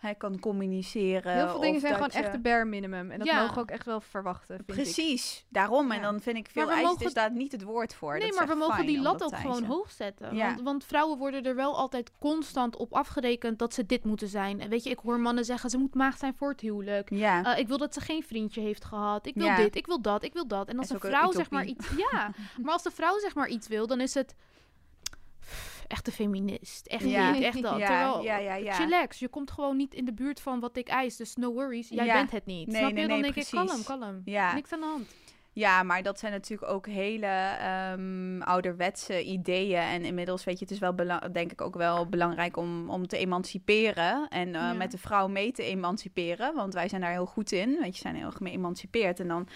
hij 0.00 0.14
kan 0.14 0.38
communiceren. 0.38 1.32
Heel 1.34 1.48
veel 1.48 1.60
dingen 1.60 1.80
zijn 1.80 1.94
gewoon 1.94 2.08
echt 2.08 2.32
de 2.32 2.38
bare 2.38 2.64
minimum. 2.64 3.10
En 3.10 3.18
dat 3.18 3.26
Ja. 3.28 3.40
mogen 3.40 3.54
we 3.54 3.60
ook 3.60 3.70
echt 3.70 3.86
wel 3.86 4.00
verwachten, 4.00 4.56
vind 4.56 4.68
ik. 4.68 4.74
Precies, 4.74 5.44
daarom. 5.48 5.90
En 5.90 6.02
dan 6.02 6.20
vind 6.20 6.36
ik 6.36 6.48
veel 6.50 6.66
mogen- 6.66 7.06
is 7.06 7.12
daar 7.14 7.32
niet 7.32 7.52
het 7.52 7.62
woord 7.62 7.94
voor. 7.94 8.18
Nee, 8.18 8.28
Dat 8.28 8.38
maar 8.38 8.48
we 8.48 8.54
mogen 8.54 8.86
die 8.86 9.00
lat 9.00 9.22
ook 9.22 9.36
gewoon 9.36 9.50
eisen. 9.52 9.66
hoog 9.66 9.90
zetten. 9.90 10.34
Ja. 10.36 10.46
Want, 10.46 10.60
want 10.60 10.84
vrouwen 10.84 11.18
worden 11.18 11.42
er 11.42 11.54
wel 11.54 11.76
altijd 11.76 12.10
constant 12.18 12.76
op 12.76 12.92
afgerekend 12.94 13.58
dat 13.58 13.74
ze 13.74 13.86
dit 13.86 14.04
moeten 14.04 14.28
zijn. 14.28 14.60
En 14.60 14.68
weet 14.68 14.84
je, 14.84 14.90
ik 14.90 14.98
hoor 14.98 15.20
mannen 15.20 15.44
zeggen 15.44 15.70
ze 15.70 15.78
moet 15.78 15.94
maagd 15.94 16.18
zijn 16.18 16.34
voor 16.34 16.50
het 16.50 16.60
huwelijk. 16.60 17.10
Ja. 17.10 17.44
Eh, 17.54 17.58
ik 17.58 17.68
wil 17.68 17.78
dat 17.78 17.94
ze 17.94 18.00
geen 18.00 18.22
vriendje 18.22 18.60
heeft 18.60 18.84
gehad. 18.84 19.26
Ik 19.26 19.34
wil 19.34 19.54
dit, 19.56 19.76
ik 19.76 19.86
wil 19.86 20.00
dat, 20.00 20.22
ik 20.22 20.32
wil 20.32 20.46
dat. 20.46 20.68
En 20.68 20.78
als 20.78 20.90
een 20.90 21.00
vrouw 21.00 21.32
zeg 21.32 21.50
maar 21.50 21.64
iets... 21.64 21.86
Ja, 21.96 22.30
maar 22.62 22.72
als 22.72 22.82
de 22.82 22.90
vrouw 22.90 23.18
zeg 23.18 23.34
maar 23.34 23.48
iets 23.48 23.68
wil, 23.68 23.86
dan 23.86 24.00
is 24.00 24.14
het... 24.14 24.34
echte 25.90 26.12
feminist. 26.12 26.86
Echt 26.86 27.04
Ja. 27.04 27.30
niet, 27.32 27.42
echt 27.42 27.62
dat. 27.62 27.78
Ja, 27.78 27.86
Terwijl, 27.86 28.22
ja, 28.22 28.36
ja, 28.36 28.54
ja. 28.54 28.72
chillax, 28.72 29.18
je 29.18 29.28
komt 29.28 29.50
gewoon 29.50 29.76
niet 29.76 29.94
in 29.94 30.04
de 30.04 30.12
buurt 30.14 30.40
van 30.40 30.60
wat 30.60 30.76
ik 30.76 30.88
eis, 30.88 31.16
dus 31.16 31.36
no 31.36 31.52
worries, 31.52 31.88
jij 31.88 32.04
Ja. 32.04 32.12
bent 32.12 32.30
het 32.30 32.46
niet. 32.46 32.66
Nee, 32.66 32.76
Snap 32.76 32.92
nee, 32.92 33.02
je? 33.02 33.08
Dan 33.08 33.20
nee, 33.20 33.32
denk 33.32 33.44
ik, 33.44 33.50
precies. 33.50 33.84
kalm, 33.84 34.00
kalm. 34.00 34.22
Ja. 34.24 34.54
Niks 34.54 34.72
aan 34.72 34.80
de 34.80 34.86
hand. 34.86 35.14
Ja, 35.52 35.82
maar 35.82 36.02
dat 36.02 36.18
zijn 36.18 36.32
natuurlijk 36.32 36.72
ook 36.72 36.86
hele 36.86 37.26
ehm, 37.26 38.40
ouderwetse 38.42 39.24
ideeën. 39.24 39.80
En 39.80 40.04
inmiddels, 40.04 40.44
weet 40.44 40.58
je, 40.58 40.64
het 40.64 40.74
is 40.74 40.78
wel 40.78 40.94
denk 41.32 41.52
ik 41.52 41.60
ook 41.60 41.74
wel 41.76 42.06
belangrijk 42.08 42.56
om, 42.56 42.90
om 42.90 43.06
te 43.06 43.16
emanciperen. 43.16 44.28
En 44.28 44.46
eh, 44.54 44.60
Ja. 44.60 44.72
met 44.72 44.90
de 44.90 44.98
vrouw 44.98 45.28
mee 45.28 45.52
te 45.52 45.62
emanciperen. 45.62 46.54
Want 46.54 46.74
wij 46.74 46.88
zijn 46.88 47.00
daar 47.00 47.10
heel 47.12 47.26
goed 47.26 47.52
in. 47.52 47.78
Weet 47.80 47.94
je, 47.94 48.00
zijn 48.00 48.14
heel 48.14 48.30
geëmancipeerd. 48.30 49.20
En 49.20 49.28
dan 49.28 49.48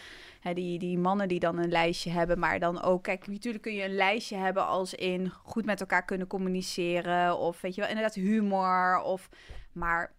hè, 0.45 0.55
die, 0.55 0.79
die 0.79 0.99
mannen 0.99 1.29
die 1.29 1.41
dan 1.41 1.59
een 1.59 1.69
lijstje 1.71 2.11
hebben. 2.11 2.39
Maar 2.39 2.59
dan 2.59 2.83
ook, 2.83 3.03
kijk, 3.03 3.27
natuurlijk 3.27 3.63
kun 3.63 3.75
je 3.75 3.85
een 3.85 3.95
lijstje 3.95 4.37
hebben 4.37 4.67
als 4.67 4.95
in 4.95 5.31
goed 5.31 5.65
met 5.65 5.81
elkaar 5.81 6.05
kunnen 6.05 6.27
communiceren. 6.27 7.39
Of 7.39 7.61
weet 7.61 7.75
je 7.75 7.81
wel, 7.81 7.91
inderdaad 7.91 8.15
humor. 8.15 8.99
Of, 9.03 9.29
maar 9.73 10.13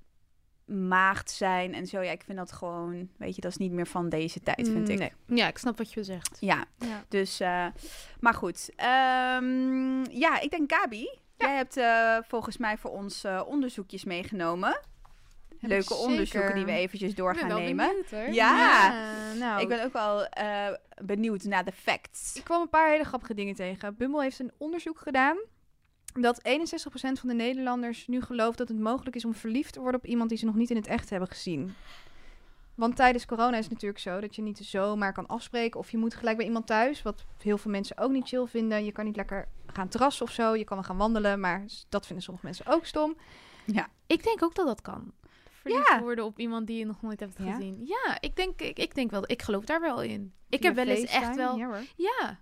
maagd 0.65 1.31
zijn 1.31 1.73
en 1.73 1.88
zo. 1.88 2.01
Ja, 2.01 2.11
ik 2.11 2.23
vind 2.23 2.38
dat 2.38 2.51
gewoon, 2.51 3.09
weet 3.17 3.35
je, 3.35 3.41
dat 3.41 3.51
is 3.51 3.57
niet 3.57 3.71
meer 3.71 3.88
van 3.88 4.09
deze 4.09 4.39
tijd, 4.39 4.67
vind 4.67 4.89
ik. 4.89 4.99
Nee. 4.99 5.11
Ja, 5.25 5.47
ik 5.47 5.57
snap 5.57 5.77
wat 5.77 5.93
je 5.93 6.03
zegt. 6.03 6.38
Ja, 6.39 6.65
Ja. 6.77 7.03
dus, 7.07 7.39
eh, 7.39 7.65
maar 8.19 8.33
goed. 8.33 8.71
Ehm, 8.75 10.03
ja, 10.11 10.39
ik 10.39 10.49
denk 10.49 10.73
Gabi, 10.73 11.09
jij 11.38 11.55
hebt 11.55 11.77
eh, 11.77 12.17
volgens 12.27 12.57
mij 12.57 12.77
voor 12.77 12.91
ons 12.91 13.23
eh, 13.23 13.41
onderzoekjes 13.47 14.03
meegenomen. 14.03 14.79
Leuke 15.67 15.93
onderzoeken 15.93 16.56
die 16.56 16.65
we 16.65 16.71
eventjes 16.71 17.15
door 17.15 17.32
Ik 17.34 17.39
gaan 17.39 17.47
nemen. 17.47 17.88
benieuwd, 17.88 18.12
hoor. 18.12 18.34
Ja. 18.34 18.93
nou, 19.34 19.62
Ik 19.62 19.67
ben 19.67 19.84
ook 19.84 19.93
wel 19.93 20.25
eh, 20.25 20.67
benieuwd 21.01 21.43
naar 21.43 21.65
de 21.65 21.71
facts. 21.71 22.36
Ik 22.36 22.43
kwam 22.43 22.62
een 22.62 22.69
paar 22.69 22.89
hele 22.89 23.04
grappige 23.04 23.34
dingen 23.34 23.56
tegen. 23.56 23.95
Bumble 23.95 24.21
heeft 24.21 24.39
een 24.39 24.51
onderzoek 24.58 24.99
gedaan 24.99 25.38
dat 26.13 26.41
61% 26.47 26.49
van 26.91 27.30
de 27.30 27.34
Nederlanders 27.34 28.08
nu 28.08 28.21
gelooft 28.21 28.58
dat 28.58 28.67
het 28.67 28.80
mogelijk 28.80 29.15
is 29.15 29.25
om 29.25 29.34
verliefd 29.34 29.73
te 29.73 29.80
worden 29.80 29.99
op 29.99 30.06
iemand 30.06 30.30
die 30.30 30.38
ze 30.38 30.45
nog 30.45 30.56
niet 30.56 30.69
in 30.69 30.75
het 30.75 30.88
echt 30.88 31.10
hebben 31.10 31.30
gezien. 31.30 31.75
Want 32.75 32.95
tijdens 32.95 33.25
corona 33.25 33.58
is 33.58 33.63
het 33.63 33.73
natuurlijk 33.73 34.01
zo 34.01 34.19
dat 34.19 34.36
je 34.36 34.41
niet 34.41 34.58
zomaar 34.58 35.13
kan 35.13 35.28
afspreken 35.28 35.80
of 35.80 35.91
je 35.91 35.97
moet 35.97 36.15
gelijk 36.15 36.38
bij 36.38 36.45
iemand 36.45 36.67
thuis, 36.67 37.01
wat 37.01 37.25
heel 37.43 37.58
veel 37.58 37.71
mensen 37.71 37.97
ook 37.97 38.12
niet 38.12 38.28
chill 38.28 38.45
vinden. 38.45 38.86
Je 38.86 38.91
kan 38.91 39.06
niet 39.06 39.15
lekker 39.15 39.47
gaan 39.73 39.88
terrassen 39.88 40.25
of 40.25 40.32
zo, 40.32 40.56
je 40.56 40.63
kan 40.63 40.78
wel 40.78 40.86
gaan 40.86 40.97
wandelen, 40.97 41.39
maar 41.39 41.65
dat 41.89 42.06
vinden 42.06 42.23
sommige 42.23 42.45
mensen 42.45 42.65
ook 42.67 42.86
stom. 42.86 43.15
Ik 44.08 44.23
denk 44.23 44.43
ook 44.43 44.56
dat 44.56 44.65
dat 44.65 44.82
kan. 44.82 45.12
Verliefd 45.65 45.88
Ja. 45.89 46.01
worden 46.01 46.25
op 46.25 46.39
iemand 46.39 46.67
die 46.67 46.78
je 46.78 46.86
nog 46.86 47.01
nooit 47.01 47.19
hebt 47.19 47.36
gezien. 47.36 47.82
Ja, 47.86 48.17
ik 48.19 48.36
denk, 48.36 48.62
ik, 48.62 48.80
ik 48.80 48.95
denk 48.95 49.12
wel, 49.12 49.23
ik 49.32 49.41
geloof 49.41 49.65
daar 49.65 49.82
wel 49.82 50.01
in. 50.01 50.34
Ik 50.49 50.60
Via 50.60 50.67
heb 50.67 50.75
wel 50.86 50.95
eens 50.95 51.12
echt 51.12 51.36
wel, 51.36 51.58
ja 51.95 52.39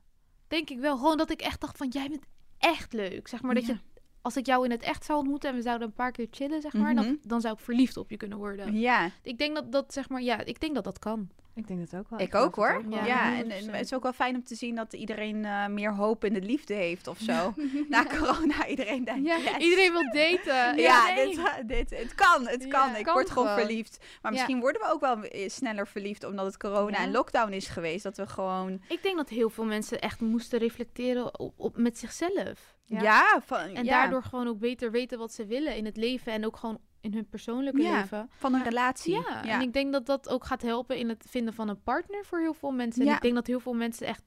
denk 0.47 0.69
ik 0.69 0.79
wel. 0.79 0.97
Gewoon 0.97 1.17
dat 1.17 1.31
ik 1.31 1.41
echt 1.41 1.61
dacht 1.61 1.77
van, 1.77 1.87
jij 1.87 2.09
bent 2.09 2.25
echt 2.57 2.93
leuk. 2.93 3.27
Zeg 3.27 3.41
maar 3.41 3.55
dat 3.55 3.65
je, 3.65 3.77
als 4.21 4.37
ik 4.37 4.45
jou 4.45 4.65
in 4.65 4.71
het 4.71 4.81
echt 4.83 5.05
zou 5.05 5.19
ontmoeten 5.19 5.49
en 5.49 5.55
we 5.55 5.61
zouden 5.61 5.87
een 5.87 5.93
paar 5.93 6.11
keer 6.11 6.27
chillen, 6.31 6.61
zeg 6.61 6.73
maar, 6.73 6.93
Mhm. 6.93 7.03
dan, 7.03 7.17
dan 7.21 7.41
zou 7.41 7.53
ik 7.53 7.59
verliefd 7.59 7.97
op 7.97 8.09
je 8.09 8.17
kunnen 8.17 8.37
worden. 8.37 8.79
Ja, 8.79 9.11
Ik 9.21 9.37
denk 9.37 9.55
dat 9.55 9.71
dat, 9.71 9.93
zeg 9.93 10.09
maar, 10.09 10.21
ja, 10.21 10.39
ik 10.43 10.59
denk 10.59 10.75
dat 10.75 10.83
dat 10.83 10.99
kan. 10.99 11.29
Ik 11.55 11.67
denk 11.67 11.89
dat 11.89 11.99
ook 11.99 12.09
wel. 12.09 12.19
ik 12.19 12.35
ook 12.35 12.55
hoor. 12.55 12.83
wel. 12.89 12.99
Ja, 12.99 13.05
Ja, 13.05 13.35
en, 13.37 13.51
en 13.51 13.63
100%. 13.63 13.69
het 13.71 13.81
is 13.85 13.93
ook 13.93 14.03
wel 14.03 14.13
fijn 14.13 14.35
om 14.35 14.43
te 14.43 14.55
zien 14.55 14.75
dat 14.75 14.93
iedereen 14.93 15.45
eh, 15.45 15.67
meer 15.67 15.93
hoop 15.95 16.23
in 16.23 16.33
de 16.33 16.41
liefde 16.41 16.73
heeft 16.73 17.07
of 17.07 17.17
zo. 17.19 17.53
Na 17.89 18.05
corona, 18.05 18.67
iedereen 18.67 19.03
denkt, 19.03 19.25
Ja, 19.27 19.37
yes. 19.37 19.57
Iedereen 19.57 19.91
wil 19.91 20.03
daten. 20.11 20.77
Ja, 20.81 21.13
nee. 21.13 21.35
dit, 21.35 21.67
dit, 21.67 21.89
het 21.99 22.15
kan, 22.15 22.47
het 22.47 22.67
kan. 22.67 22.89
Ja, 22.89 22.97
ik 22.97 23.03
kan 23.03 23.13
word 23.13 23.29
gewoon 23.29 23.47
verliefd. 23.59 24.05
Maar 24.21 24.31
misschien 24.31 24.59
worden 24.59 24.81
we 24.81 24.87
ook 24.91 24.99
wel 24.99 25.23
eh, 25.23 25.49
sneller 25.49 25.87
verliefd 25.87 26.23
omdat 26.23 26.45
het 26.45 26.57
corona 26.57 26.97
Ja. 26.97 27.03
en 27.03 27.11
lockdown 27.11 27.51
is 27.51 27.67
geweest. 27.67 28.03
Dat 28.03 28.17
we 28.17 28.27
gewoon... 28.27 28.81
Ik 28.87 29.03
denk 29.03 29.17
dat 29.17 29.29
heel 29.29 29.49
veel 29.49 29.65
mensen 29.65 30.01
echt 30.01 30.19
moesten 30.21 30.59
reflecteren 30.59 31.39
op, 31.39 31.53
op, 31.57 31.77
met 31.77 31.97
zichzelf. 31.97 32.75
Ja, 32.85 33.01
Ja. 33.01 33.41
van, 33.45 33.57
En 33.59 33.83
ja, 33.85 33.91
daardoor 34.01 34.23
gewoon 34.23 34.47
ook 34.47 34.59
beter 34.59 34.91
weten 34.91 35.17
wat 35.17 35.33
ze 35.33 35.45
willen 35.45 35.75
in 35.75 35.85
het 35.85 35.97
leven 35.97 36.31
en 36.33 36.45
ook 36.45 36.57
gewoon 36.57 36.79
in 37.03 37.13
hun 37.13 37.27
persoonlijke 37.29 37.81
Ja. 37.81 37.99
leven. 37.99 38.29
van 38.37 38.53
een 38.53 38.63
relatie. 38.63 39.13
Ja, 39.13 39.43
en 39.45 39.61
ik 39.61 39.73
denk 39.73 39.91
dat 39.91 40.05
dat 40.05 40.29
ook 40.29 40.45
gaat 40.45 40.61
helpen 40.61 40.97
in 40.97 41.09
het 41.09 41.25
vinden 41.29 41.53
van 41.53 41.69
een 41.69 41.81
partner 41.83 42.25
voor 42.25 42.39
heel 42.39 42.53
veel 42.53 42.71
mensen. 42.71 43.01
En 43.01 43.07
Ja. 43.07 43.15
ik 43.15 43.21
denk 43.21 43.35
dat 43.35 43.47
heel 43.47 43.59
veel 43.59 43.73
mensen 43.73 44.07
echt 44.07 44.23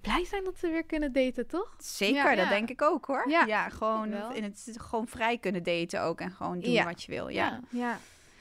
blij 0.00 0.24
zijn 0.24 0.44
dat 0.44 0.58
ze 0.58 0.68
weer 0.68 0.84
kunnen 0.84 1.12
daten, 1.12 1.46
toch? 1.46 1.74
Zeker, 1.78 2.14
Ja. 2.30 2.34
dat 2.36 2.44
Ja. 2.44 2.48
denk 2.50 2.70
ik 2.70 2.82
ook 2.82 3.04
hoor. 3.06 3.28
Ja. 3.28 3.44
Ja, 3.46 3.68
gewoon, 3.68 4.12
in 4.34 4.42
het, 4.42 4.74
gewoon 4.80 5.06
vrij 5.08 5.38
kunnen 5.38 5.62
daten 5.62 6.02
ook 6.02 6.20
en 6.20 6.30
gewoon 6.30 6.60
doen 6.60 6.72
Ja. 6.72 6.84
wat 6.84 7.02
je 7.02 7.12
wil. 7.12 7.28
Ja. 7.28 7.60
Ja. 7.70 7.98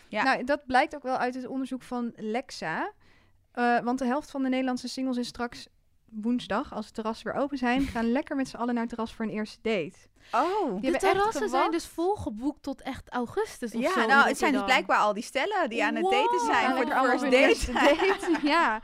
Ja. 0.07 0.23
Nou, 0.23 0.43
dat 0.43 0.65
blijkt 0.65 0.95
ook 0.95 1.03
wel 1.03 1.17
uit 1.17 1.35
het 1.35 1.47
onderzoek 1.47 1.81
van 1.83 2.11
Lexa. 2.15 2.91
Eh, 3.51 3.79
want 3.79 3.99
de 3.99 4.05
helft 4.05 4.31
van 4.31 4.43
de 4.43 4.49
Nederlandse 4.49 4.87
singles 4.87 5.17
is 5.17 5.27
straks 5.27 5.67
woensdag, 6.21 6.73
als 6.73 6.85
de 6.87 6.91
terrassen 6.93 7.31
weer 7.33 7.41
open 7.41 7.57
zijn, 7.57 7.81
gaan 7.81 8.11
lekker 8.11 8.35
met 8.35 8.47
z'n 8.47 8.55
allen 8.57 8.73
naar 8.73 8.83
het 8.83 8.89
terras 8.89 9.13
voor 9.13 9.25
een 9.25 9.31
eerste 9.31 9.57
date. 9.61 9.93
Oh. 10.31 10.81
Die 10.81 10.91
De 10.91 10.97
terrassen 10.97 11.49
zijn 11.49 11.71
dus 11.71 11.85
volgeboekt 11.87 12.63
tot 12.63 12.81
echt 12.81 13.09
augustus 13.09 13.73
of 13.75 13.81
Ja, 13.81 13.93
zo. 13.93 14.05
nou, 14.07 14.27
het 14.27 14.37
zijn 14.37 14.51
dus 14.53 14.63
blijkbaal 14.63 15.05
al 15.05 15.13
die 15.13 15.23
stellen 15.23 15.69
die 15.69 15.83
aan 15.83 15.95
het 15.95 16.03
Wow. 16.03 16.11
daten 16.13 16.39
zijn 16.45 16.75
voor 16.75 16.85
de 16.85 16.91
first 16.91 17.23
date. 17.23 17.35
eerste 17.37 17.71
date. 17.81 18.39
ja. 18.43 18.81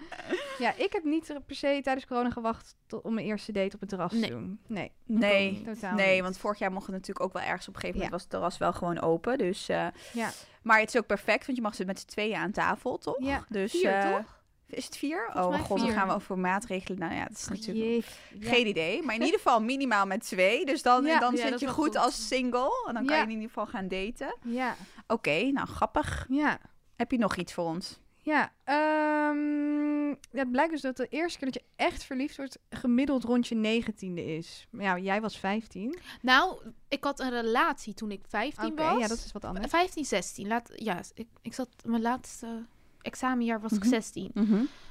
ja, 0.58 0.74
ik 0.76 0.94
heb 0.94 1.04
niet 1.04 1.34
per 1.46 1.56
se 1.56 1.80
tijdens 1.84 2.06
corona 2.06 2.30
gewacht 2.30 2.76
tot, 2.88 3.04
om 3.04 3.14
mijn 3.14 3.26
eerste 3.26 3.52
date 3.52 3.74
op 3.76 3.80
het 3.80 3.90
terras 3.90 4.12
Nee. 4.12 4.22
te 4.22 4.30
doen. 4.30 4.60
Nee, 4.68 4.92
Nee, 5.06 5.62
totaal 5.66 5.96
nee, 5.96 6.14
niet. 6.14 6.24
want 6.24 6.38
vorig 6.38 6.60
jaar 6.60 6.72
mocht 6.72 6.86
het 6.86 6.96
natuurlijk 6.96 7.26
ook 7.26 7.34
wel 7.34 7.42
ergens 7.44 7.68
op 7.68 7.74
een 7.76 7.80
gegeven 7.80 8.02
moment 8.02 8.06
Ja. 8.06 8.12
was 8.12 8.22
het 8.22 8.30
terras 8.30 8.58
wel 8.58 8.74
gewoon 8.74 9.02
open. 9.02 9.38
Dus, 9.38 9.70
eh, 9.70 9.88
Ja. 10.14 10.30
Maar 10.64 10.80
het 10.80 10.90
is 10.94 10.98
ook 10.98 11.08
perfect, 11.08 11.46
want 11.46 11.58
je 11.58 11.64
mag 11.64 11.76
zitten 11.76 11.96
met 11.96 12.04
z'n 12.04 12.08
tweeën 12.10 12.36
aan 12.36 12.52
tafel, 12.52 12.98
toch? 12.98 13.16
Ja, 13.20 13.46
dus, 13.50 13.72
vier, 13.72 13.94
eh, 13.94 14.16
toch? 14.18 14.39
Is 14.70 14.86
het 14.86 14.98
vier? 14.98 15.30
Volgens 15.32 15.46
oh 15.46 15.50
mij 15.52 15.60
god, 15.60 15.80
dan 15.80 15.90
gaan 15.92 16.08
we 16.08 16.14
over 16.14 16.38
maatregelen. 16.38 17.00
Nou 17.00 17.14
ja, 17.14 17.24
dat 17.26 17.38
is 17.38 17.48
natuurlijk 17.48 17.86
Jeetje. 17.86 18.12
Ja. 18.40 18.50
geen 18.50 18.68
idee. 18.68 19.02
Maar 19.04 19.16
in 19.16 19.22
ieder 19.22 19.40
geval 19.40 19.62
minimaal 19.62 20.06
met 20.06 20.22
twee. 20.24 20.66
Dus 20.66 20.82
dan, 20.82 21.06
Ja. 21.06 21.20
dan 21.20 21.38
zit 21.38 21.60
je 21.60 21.68
goed, 21.68 21.86
goed. 21.86 21.96
als 21.96 22.28
single. 22.28 22.84
En 22.88 22.94
dan 22.94 23.06
kan 23.06 23.18
je 23.18 23.24
in 23.24 23.30
ieder 23.30 23.48
geval 23.48 23.66
gaan 23.68 23.88
daten. 23.88 24.36
Ja, 24.44 24.76
Oké, 25.08 25.52
nou 25.52 25.68
grappig. 25.68 26.26
ja. 26.30 26.60
Heb 26.96 27.12
je 27.12 27.18
nog 27.18 27.36
iets 27.36 27.54
voor 27.54 27.66
ons? 27.66 28.00
Ja, 28.22 28.52
ehm, 28.64 30.08
ja, 30.10 30.16
het 30.32 30.52
blijkt 30.52 30.72
dus 30.72 30.82
dat 30.82 30.98
de 30.98 31.08
eerste 31.08 31.38
keer 31.40 31.52
dat 31.52 31.62
je 31.62 31.84
echt 31.86 32.04
verliefd 32.04 32.38
wordt 32.38 32.60
gemiddeld 32.70 33.24
rond 33.24 33.48
je 33.48 33.56
negentiende 33.56 34.26
is. 34.26 34.68
Maar 34.70 34.84
Ja, 34.86 34.98
jij 34.98 35.22
was 35.22 35.38
15. 35.40 36.00
Nou, 36.22 36.58
ik 36.88 37.04
had 37.04 37.20
een 37.20 37.30
relatie 37.30 37.94
toen 37.94 38.12
ik 38.12 38.22
15 38.28 38.72
Oké, 38.72 38.84
was. 38.84 39.00
ja, 39.02 39.08
dat 39.08 39.18
is 39.18 39.32
wat 39.32 39.46
anders. 39.46 39.68
15, 39.70 40.06
16. 40.06 40.48
Laat, 40.48 40.72
ja, 40.76 41.02
ik, 41.14 41.28
ik 41.42 41.54
zat 41.54 41.70
mijn 41.86 42.02
laatste 42.02 42.66
examenjaar 43.02 43.62
was 43.62 43.72
Mhm. 43.72 43.84
ik 43.84 43.90
16. 43.90 44.32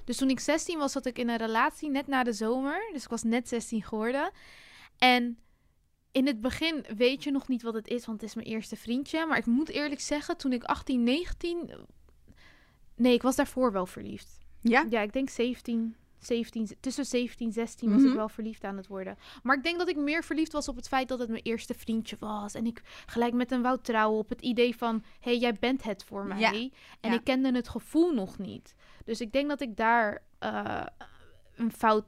Dus 0.05 0.16
toen 0.16 0.31
ik 0.31 0.40
16 0.40 0.79
was, 0.79 0.92
zat 0.92 1.07
ik 1.07 1.18
in 1.18 1.29
een 1.29 1.37
relatie 1.37 1.90
net 1.90 2.07
na 2.07 2.23
de 2.23 2.33
zomer. 2.33 2.88
Dus 2.92 3.03
ik 3.03 3.09
was 3.11 3.23
net 3.23 3.49
16 3.49 3.83
geworden. 3.83 4.31
En 4.99 5.38
in 6.12 6.27
het 6.27 6.40
begin 6.40 6.85
weet 6.97 7.25
je 7.25 7.31
nog 7.31 7.49
niet 7.49 7.62
wat 7.62 7.75
het 7.75 7.88
is, 7.88 8.07
want 8.07 8.21
het 8.21 8.29
is 8.29 8.35
mijn 8.37 8.47
eerste 8.47 8.77
vriendje. 8.77 9.27
Maar 9.27 9.38
ik 9.38 9.47
moet 9.47 9.68
eerlijk 9.68 10.01
zeggen, 10.01 10.37
toen 10.37 10.53
ik 10.53 10.64
18, 10.64 11.03
19... 11.03 11.71
Nee, 12.97 13.12
ik 13.14 13.23
was 13.23 13.37
daarvoor 13.37 13.73
wel 13.73 13.87
verliefd. 13.87 14.38
Ja? 14.61 14.87
Ja, 14.90 15.01
ik 15.01 15.12
denk 15.12 15.29
17, 15.31 15.97
17 16.19 16.69
tussen 16.81 17.05
17 17.05 17.53
16 17.53 17.91
was 17.91 18.01
Mhm. 18.01 18.09
ik 18.11 18.15
wel 18.17 18.29
verliefd 18.29 18.65
aan 18.65 18.77
het 18.77 18.87
worden. 18.87 19.17
Maar 19.43 19.57
ik 19.57 19.63
denk 19.63 19.79
dat 19.79 19.89
ik 19.89 19.97
meer 19.97 20.25
verliefd 20.25 20.53
was 20.53 20.69
op 20.69 20.77
het 20.77 20.89
feit 20.89 21.09
dat 21.09 21.19
het 21.19 21.29
mijn 21.29 21.43
eerste 21.43 21.75
vriendje 21.75 22.17
was. 22.19 22.55
En 22.55 22.67
ik 22.67 22.83
gelijk 23.07 23.33
met 23.33 23.51
hem 23.51 23.63
wou 23.63 23.79
trouwen 23.83 24.19
op 24.19 24.29
het 24.29 24.41
idee 24.41 24.77
van... 24.77 24.95
hé, 25.21 25.31
hey, 25.31 25.39
jij 25.39 25.53
bent 25.55 25.83
het 25.83 26.05
voor 26.05 26.27
mij. 26.27 26.39
Ja. 26.39 26.53
En 26.53 27.11
Ja. 27.11 27.13
ik 27.13 27.25
kende 27.25 27.53
het 27.53 27.69
gevoel 27.69 28.13
nog 28.15 28.39
niet. 28.39 28.75
Dus 29.05 29.21
ik 29.21 29.33
denk 29.33 29.49
dat 29.49 29.61
ik 29.61 29.77
daar 29.77 30.23
eh, 30.39 30.87
een 31.57 31.73
fout 31.73 32.05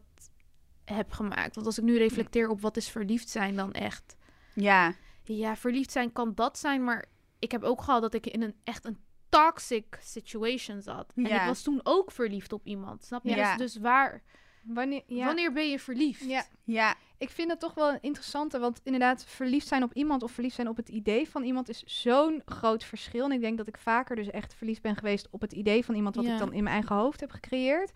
heb 0.85 1.13
gemaakt. 1.13 1.55
Want 1.55 1.67
als 1.67 1.79
ik 1.79 1.85
nu 1.85 1.97
reflecteer 1.99 2.49
op 2.49 2.61
wat 2.61 2.77
is 2.77 2.89
verliefd 2.89 3.29
zijn 3.29 3.57
dan 3.57 3.73
echt... 3.73 4.17
Ja. 4.55 4.95
Ja, 5.25 5.57
verliefd 5.57 5.93
zijn 5.93 6.13
kan 6.13 6.35
dat 6.35 6.59
zijn, 6.59 6.85
maar 6.85 7.05
ik 7.39 7.51
heb 7.53 7.63
ook 7.63 7.83
gehad 7.83 8.03
dat 8.03 8.15
ik 8.15 8.27
in 8.27 8.43
een 8.43 8.55
echt 8.65 8.85
een 8.85 8.99
toxic 9.31 9.99
situation 10.01 10.83
zat. 10.83 11.13
En 11.17 11.25
Ja. 11.25 11.41
ik 11.41 11.47
was 11.47 11.63
toen 11.63 11.81
ook 11.83 12.11
verliefd 12.11 12.53
op 12.53 12.65
iemand, 12.65 13.05
snap 13.05 13.25
je? 13.25 13.31
Ja. 13.37 13.57
Dus, 13.57 13.73
dus 13.73 13.83
waar, 13.83 14.23
Wanneer, 14.63 15.03
ja. 15.07 15.25
wanneer 15.27 15.53
ben 15.53 15.71
je 15.71 15.79
verliefd? 15.79 16.25
Ja. 16.25 16.45
Ja. 16.65 16.95
Ik 17.19 17.31
vind 17.31 17.51
het 17.51 17.61
toch 17.61 17.75
wel 17.75 17.89
een 17.89 17.99
interessante, 18.01 18.59
want 18.59 18.81
inderdaad, 18.85 19.25
verliefd 19.25 19.67
zijn 19.67 19.83
op 19.83 19.93
iemand 19.95 20.23
of 20.23 20.33
verliefd 20.33 20.55
zijn 20.55 20.69
op 20.69 20.77
het 20.77 20.89
idee 20.89 21.29
van 21.29 21.43
iemand 21.43 21.69
is 21.69 21.83
zo'n 21.87 22.43
groot 22.45 22.85
verschil. 22.85 23.25
En 23.25 23.33
ik 23.33 23.41
denk 23.41 23.59
dat 23.59 23.67
ik 23.67 23.79
vaker 23.79 24.17
dus 24.17 24.31
echt 24.31 24.55
verliefd 24.55 24.83
ben 24.83 24.97
geweest 24.97 25.29
op 25.31 25.41
het 25.41 25.53
idee 25.53 25.85
van 25.85 25.95
iemand 25.95 26.15
wat 26.17 26.25
Ja. 26.25 26.33
ik 26.33 26.39
dan 26.39 26.53
in 26.53 26.63
mijn 26.63 26.75
eigen 26.75 26.97
hoofd 26.97 27.21
heb 27.21 27.31
gecreëerd, 27.31 27.93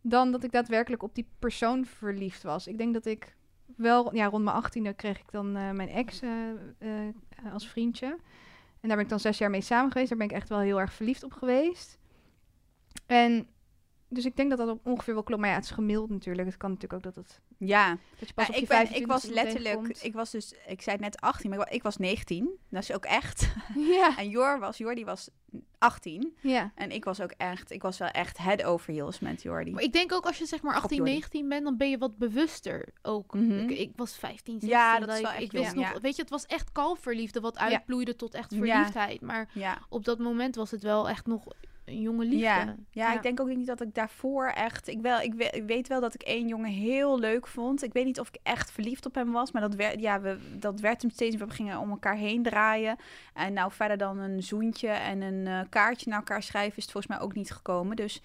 dan 0.00 0.32
dat 0.32 0.44
ik 0.44 0.52
daadwerkelijk 0.52 1.02
op 1.02 1.14
die 1.14 1.26
persoon 1.38 1.84
verliefd 1.84 2.42
was. 2.42 2.66
Ik 2.66 2.78
denk 2.78 2.94
dat 2.94 3.06
ik 3.06 3.36
wel, 3.76 4.14
ja, 4.14 4.26
rond 4.26 4.44
mijn 4.44 4.56
achttiende 4.56 4.94
kreeg 4.94 5.18
ik 5.18 5.30
dan 5.30 5.56
eh, 5.56 5.70
mijn 5.70 5.88
ex 5.88 6.20
eh, 6.20 6.50
eh, 6.78 7.14
als 7.52 7.68
vriendje. 7.68 8.18
En 8.84 8.90
daar 8.90 8.98
ben 8.98 9.06
ik 9.06 9.12
dan 9.12 9.20
zes 9.20 9.38
jaar 9.38 9.50
mee 9.50 9.60
samen 9.60 9.92
geweest. 9.92 10.08
Daar 10.08 10.18
ben 10.18 10.28
ik 10.28 10.34
echt 10.34 10.48
wel 10.48 10.58
heel 10.58 10.80
erg 10.80 10.92
verliefd 10.92 11.24
op 11.24 11.32
geweest. 11.32 11.98
En 13.06 13.46
Dus 14.14 14.24
ik 14.24 14.36
denk 14.36 14.50
dat 14.50 14.58
dat 14.58 14.78
ongeveer 14.84 15.14
wel 15.14 15.22
klopt. 15.22 15.40
Maar 15.40 15.50
ja, 15.50 15.56
het 15.56 15.64
is 15.64 15.70
gemiddeld 15.70 16.10
natuurlijk. 16.10 16.48
Het 16.48 16.56
kan 16.56 16.70
natuurlijk 16.70 17.06
ook 17.06 17.14
dat 17.14 17.24
het... 17.24 17.40
Ja, 17.58 17.98
Dat 18.18 18.28
je 18.28 18.34
pas 18.34 18.46
Ja, 18.46 18.50
op 18.52 18.56
je 18.56 18.62
ik, 18.62 18.68
ben, 18.68 18.94
ik 18.94 19.02
25e 19.02 19.06
was 19.06 19.24
letterlijk, 19.24 19.74
tegenkomt. 19.74 20.04
ik 20.04 20.12
was 20.14 20.30
dus, 20.30 20.54
ik 20.66 20.82
zei 20.82 20.96
het 20.96 21.04
net 21.04 21.20
18, 21.20 21.50
maar 21.50 21.58
ik 21.58 21.64
wa- 21.64 21.70
ik 21.70 21.82
was 21.82 21.96
19. 21.96 22.58
Dat 22.70 22.82
is 22.82 22.92
ook 22.92 23.04
echt. 23.04 23.52
Ja, 23.76 24.16
En 24.18 24.28
Jor 24.28 24.58
was, 24.58 24.78
Jordi 24.78 25.04
was 25.04 25.28
18. 25.78 26.36
ja. 26.40 26.72
En 26.74 26.90
ik 26.90 27.04
was 27.04 27.20
ook 27.20 27.30
echt, 27.36 27.70
ik 27.70 27.82
was 27.82 27.98
wel 27.98 28.08
echt 28.08 28.38
head 28.38 28.62
over 28.62 28.92
heels 28.92 29.18
met 29.18 29.42
Jordi. 29.42 29.70
Maar 29.70 29.82
ik 29.82 29.92
denk 29.92 30.12
ook 30.12 30.26
als 30.26 30.38
je 30.38 30.46
zeg 30.46 30.62
maar 30.62 30.70
Grap, 30.72 30.82
18, 30.82 30.98
Jordi. 30.98 31.12
19 31.12 31.48
bent, 31.48 31.64
dan 31.64 31.76
ben 31.76 31.90
je 31.90 31.98
wat 31.98 32.16
bewuster 32.18 32.88
ook. 33.02 33.34
Mhm. 33.34 33.58
ik, 33.58 33.78
ik 33.78 33.92
was 33.96 34.14
15, 34.16 34.52
16. 34.60 34.68
Ja, 34.68 34.98
dat 34.98 35.08
is 35.08 35.14
like, 35.14 35.26
wel 35.26 35.32
echt 35.36 35.42
ik 35.44 35.52
wist 35.52 35.74
jong, 35.74 35.88
nog. 35.92 36.00
Weet 36.00 36.16
je, 36.16 36.22
het 36.22 36.30
was 36.30 36.46
echt 36.46 36.72
kalverliefde 36.72 37.40
wat 37.40 37.54
Ja. 37.54 37.60
uitbloeide 37.60 38.16
tot 38.16 38.34
echt 38.34 38.54
verliefdheid. 38.54 39.20
Maar 39.20 39.48
Ja. 39.52 39.78
op 39.88 40.04
dat 40.04 40.18
moment 40.18 40.54
was 40.54 40.70
het 40.70 40.82
wel 40.82 41.08
echt 41.08 41.26
nog 41.26 41.44
een 41.84 42.00
jonge 42.00 42.24
liefde. 42.24 42.38
Ja. 42.38 42.64
Ja, 42.64 42.74
Ja. 42.90 43.14
ik 43.14 43.22
denk 43.22 43.40
ook 43.40 43.48
niet 43.48 43.66
dat 43.66 43.80
ik 43.80 43.94
daarvoor 43.94 44.46
echt... 44.46 44.88
Ik, 44.88 45.00
wel, 45.00 45.20
ik, 45.20 45.34
we- 45.34 45.50
ik 45.50 45.62
weet 45.66 45.88
wel 45.88 46.00
dat 46.00 46.14
ik 46.14 46.22
één 46.22 46.48
jongen 46.48 46.70
heel 46.70 47.18
leuk 47.18 47.46
vond. 47.46 47.82
Ik 47.82 47.92
weet 47.92 48.04
niet 48.04 48.20
of 48.20 48.28
ik 48.28 48.38
echt 48.42 48.70
verliefd 48.70 49.06
op 49.06 49.14
hem 49.14 49.32
was. 49.32 49.52
Maar 49.52 49.62
dat 49.62 49.74
werd, 49.74 50.00
ja, 50.00 50.20
we, 50.20 50.38
dat 50.58 50.80
werd 50.80 51.02
hem 51.02 51.10
steeds... 51.10 51.36
We 51.36 51.50
gingen 51.50 51.78
om 51.78 51.90
elkaar 51.90 52.16
heen 52.16 52.42
draaien. 52.42 52.96
En 53.34 53.52
nou 53.52 53.72
verder 53.72 53.96
dan 53.96 54.18
een 54.18 54.42
zoentje 54.42 54.88
en 54.88 55.20
een 55.22 55.46
eh, 55.46 55.60
kaartje 55.68 56.08
naar 56.10 56.18
elkaar 56.18 56.42
schrijven... 56.42 56.76
is 56.76 56.82
het 56.82 56.92
volgens 56.92 57.16
mij 57.16 57.22
ook 57.26 57.34
niet 57.34 57.50
gekomen. 57.50 57.96
Dus 57.96 58.20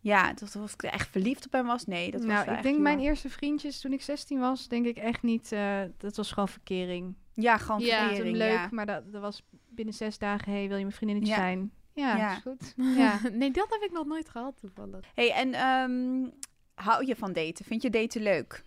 ja, 0.00 0.32
dat, 0.32 0.56
of 0.56 0.72
ik 0.72 0.82
echt 0.82 1.08
verliefd 1.10 1.46
op 1.46 1.52
hem 1.52 1.66
was... 1.66 1.86
Nee, 1.86 2.10
dat 2.10 2.24
was 2.24 2.44
nou, 2.46 2.56
ik 2.56 2.62
denk 2.62 2.78
mijn 2.78 3.00
eerste 3.00 3.28
vriendjes 3.28 3.80
toen 3.80 3.92
ik 3.92 4.02
16 4.02 4.38
was, 4.38 4.68
denk 4.68 4.86
ik 4.86 4.96
echt 4.96 5.22
niet. 5.22 5.52
eh, 5.52 5.78
dat 5.98 6.16
was 6.16 6.32
gewoon 6.32 6.48
verkering. 6.48 7.14
Ja, 7.34 7.56
gewoon 7.56 7.80
Ja, 7.80 8.06
verkering, 8.06 8.36
leuk, 8.36 8.52
ja. 8.52 8.68
maar 8.70 8.86
dat, 8.86 9.12
dat 9.12 9.20
was 9.20 9.42
binnen 9.68 9.94
zes 9.94 10.18
dagen. 10.18 10.52
Hey, 10.52 10.68
wil 10.68 10.76
je 10.76 10.82
mijn 10.84 10.96
vriendinnetje 10.96 11.32
Ja. 11.34 11.38
zijn? 11.40 11.70
Ja, 11.94 12.16
Ja. 12.16 12.32
is 12.36 12.42
goed. 12.42 12.74
Ja. 12.96 13.20
nee, 13.32 13.50
dat 13.50 13.66
heb 13.70 13.82
ik 13.82 13.92
nog 13.92 14.06
nooit 14.06 14.28
gehad 14.28 14.56
toevallig. 14.60 15.06
hey, 15.14 15.32
en 15.32 15.54
ehm, 15.54 16.30
hou 16.74 17.06
je 17.06 17.16
van 17.16 17.32
daten? 17.32 17.64
Vind 17.64 17.82
je 17.82 17.90
daten 17.90 18.22
leuk? 18.22 18.62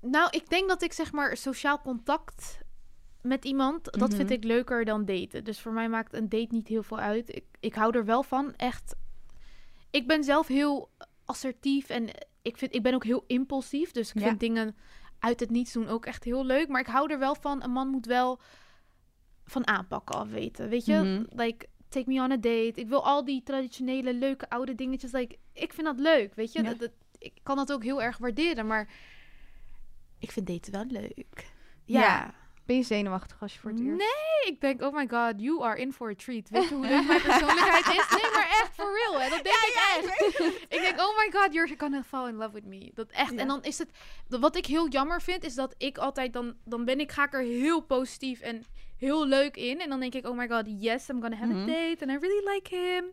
Nou, 0.00 0.28
ik 0.30 0.48
denk 0.48 0.68
dat 0.68 0.82
ik 0.82 0.92
zeg 0.92 1.12
maar 1.12 1.36
sociaal 1.36 1.80
contact 1.80 2.58
met 3.22 3.44
iemand, 3.44 3.84
dat 3.84 4.14
vind 4.14 4.28
Mhm. 4.28 4.32
ik 4.32 4.44
leuker 4.44 4.84
dan 4.84 5.04
daten. 5.04 5.44
Dus 5.44 5.60
voor 5.60 5.72
mij 5.72 5.88
maakt 5.88 6.12
een 6.14 6.28
date 6.28 6.46
niet 6.54 6.68
heel 6.68 6.82
veel 6.82 6.98
uit. 6.98 7.36
Ik, 7.36 7.44
ik 7.60 7.74
hou 7.74 7.96
er 7.96 8.04
wel 8.04 8.22
van, 8.22 8.54
echt. 8.56 8.94
Ik 9.90 10.06
ben 10.06 10.24
zelf 10.24 10.46
heel 10.46 10.90
assertief 11.24 11.88
en 11.88 12.08
ik, 12.42 12.56
vind, 12.56 12.74
ik 12.74 12.82
ben 12.82 12.94
ook 12.94 13.04
heel 13.04 13.24
impulsief. 13.26 13.90
Dus 13.90 14.08
ik 14.12 14.20
Ja. 14.20 14.26
vind 14.26 14.40
dingen 14.40 14.76
uit 15.18 15.40
het 15.40 15.50
niets 15.50 15.72
doen 15.72 15.88
ook 15.88 16.06
echt 16.06 16.24
heel 16.24 16.44
leuk. 16.44 16.68
Maar 16.68 16.80
ik 16.80 16.86
hou 16.86 17.12
er 17.12 17.18
wel 17.18 17.34
van, 17.34 17.62
een 17.62 17.70
man 17.70 17.88
moet 17.88 18.06
wel 18.06 18.40
van 19.50 19.66
aanpakken 19.66 20.14
af 20.14 20.28
weten. 20.28 20.68
Weet 20.68 20.84
je, 20.84 20.94
Mhm. 20.94 21.40
like, 21.42 21.66
take 21.88 22.10
me 22.10 22.20
on 22.22 22.30
a 22.32 22.36
date. 22.36 22.72
Ik 22.74 22.88
wil 22.88 23.04
al 23.04 23.24
die 23.24 23.42
traditionele 23.42 24.14
leuke 24.14 24.48
oude 24.50 24.74
dingetjes. 24.74 25.12
Like, 25.12 25.36
ik 25.52 25.72
vind 25.72 25.86
dat 25.86 25.98
leuk, 26.00 26.34
weet 26.34 26.52
je. 26.52 26.62
Ja. 26.62 26.68
Dat, 26.68 26.78
dat- 26.78 26.90
ik 27.18 27.32
kan 27.42 27.56
dat 27.56 27.72
ook 27.72 27.82
heel 27.82 28.02
erg 28.02 28.18
waarderen, 28.18 28.66
maar 28.66 28.88
ik 30.18 30.30
vind 30.32 30.46
daten 30.46 30.72
wel 30.72 30.84
leuk. 31.00 31.50
Ja. 31.84 32.00
Ja. 32.00 32.34
Ben 32.66 32.76
je 32.78 32.82
zenuwachtig 32.84 33.42
als 33.42 33.52
je 33.54 33.58
voor 33.58 33.70
het 33.70 33.80
eerst... 33.80 33.96
Nee, 33.98 34.52
ik 34.54 34.60
denk, 34.60 34.82
oh 34.82 34.94
my 34.94 35.08
god, 35.08 35.40
you 35.40 35.62
are 35.62 35.80
in 35.80 35.92
for 35.92 36.10
a 36.10 36.14
treat. 36.14 36.48
Weet 36.48 36.68
je 36.68 36.74
hoe 36.74 36.86
leuk 36.86 37.06
mijn 37.06 37.22
persoonlijkheid 37.22 37.86
is? 37.86 38.08
Nee, 38.10 38.30
maar 38.34 38.48
echt, 38.62 38.70
for 38.74 38.92
real. 38.98 39.20
Hè? 39.20 39.28
Dat 39.28 39.44
denk 39.44 39.56
ik 39.56 39.74
echt. 39.96 40.18
ik 40.68 40.80
denk, 40.80 41.00
oh 41.00 41.16
my 41.16 41.30
god, 41.40 41.52
you're 41.52 41.74
gonna 41.78 42.02
fall 42.02 42.28
in 42.28 42.34
love 42.34 42.52
with 42.52 42.64
me. 42.64 42.90
Dat 42.94 43.10
echt. 43.10 43.32
Ja. 43.32 43.38
En 43.38 43.48
dan 43.48 43.62
is 43.62 43.78
het, 43.78 43.90
wat 44.28 44.56
ik 44.56 44.66
heel 44.66 44.88
jammer 44.88 45.22
vind, 45.22 45.44
is 45.44 45.54
dat 45.54 45.74
ik 45.78 45.98
altijd 45.98 46.32
dan, 46.32 46.54
dan 46.64 46.84
ben 46.84 47.00
ik, 47.00 47.12
ga 47.12 47.24
ik 47.24 47.32
er 47.34 47.40
heel 47.42 47.80
positief 47.80 48.40
en 48.40 48.64
heel 49.00 49.26
leuk 49.26 49.56
in. 49.56 49.80
En 49.80 49.88
dan 49.88 50.00
denk 50.00 50.14
ik, 50.14 50.26
oh 50.26 50.36
my 50.36 50.48
god, 50.48 50.64
yes, 50.78 51.08
I'm 51.08 51.20
gonna 51.20 51.36
have 51.36 51.52
Mhm. 51.52 51.62
a 51.62 51.66
date. 51.66 51.96
And 52.06 52.10
I 52.10 52.26
really 52.26 52.48
like 52.54 52.74
him. 52.76 53.04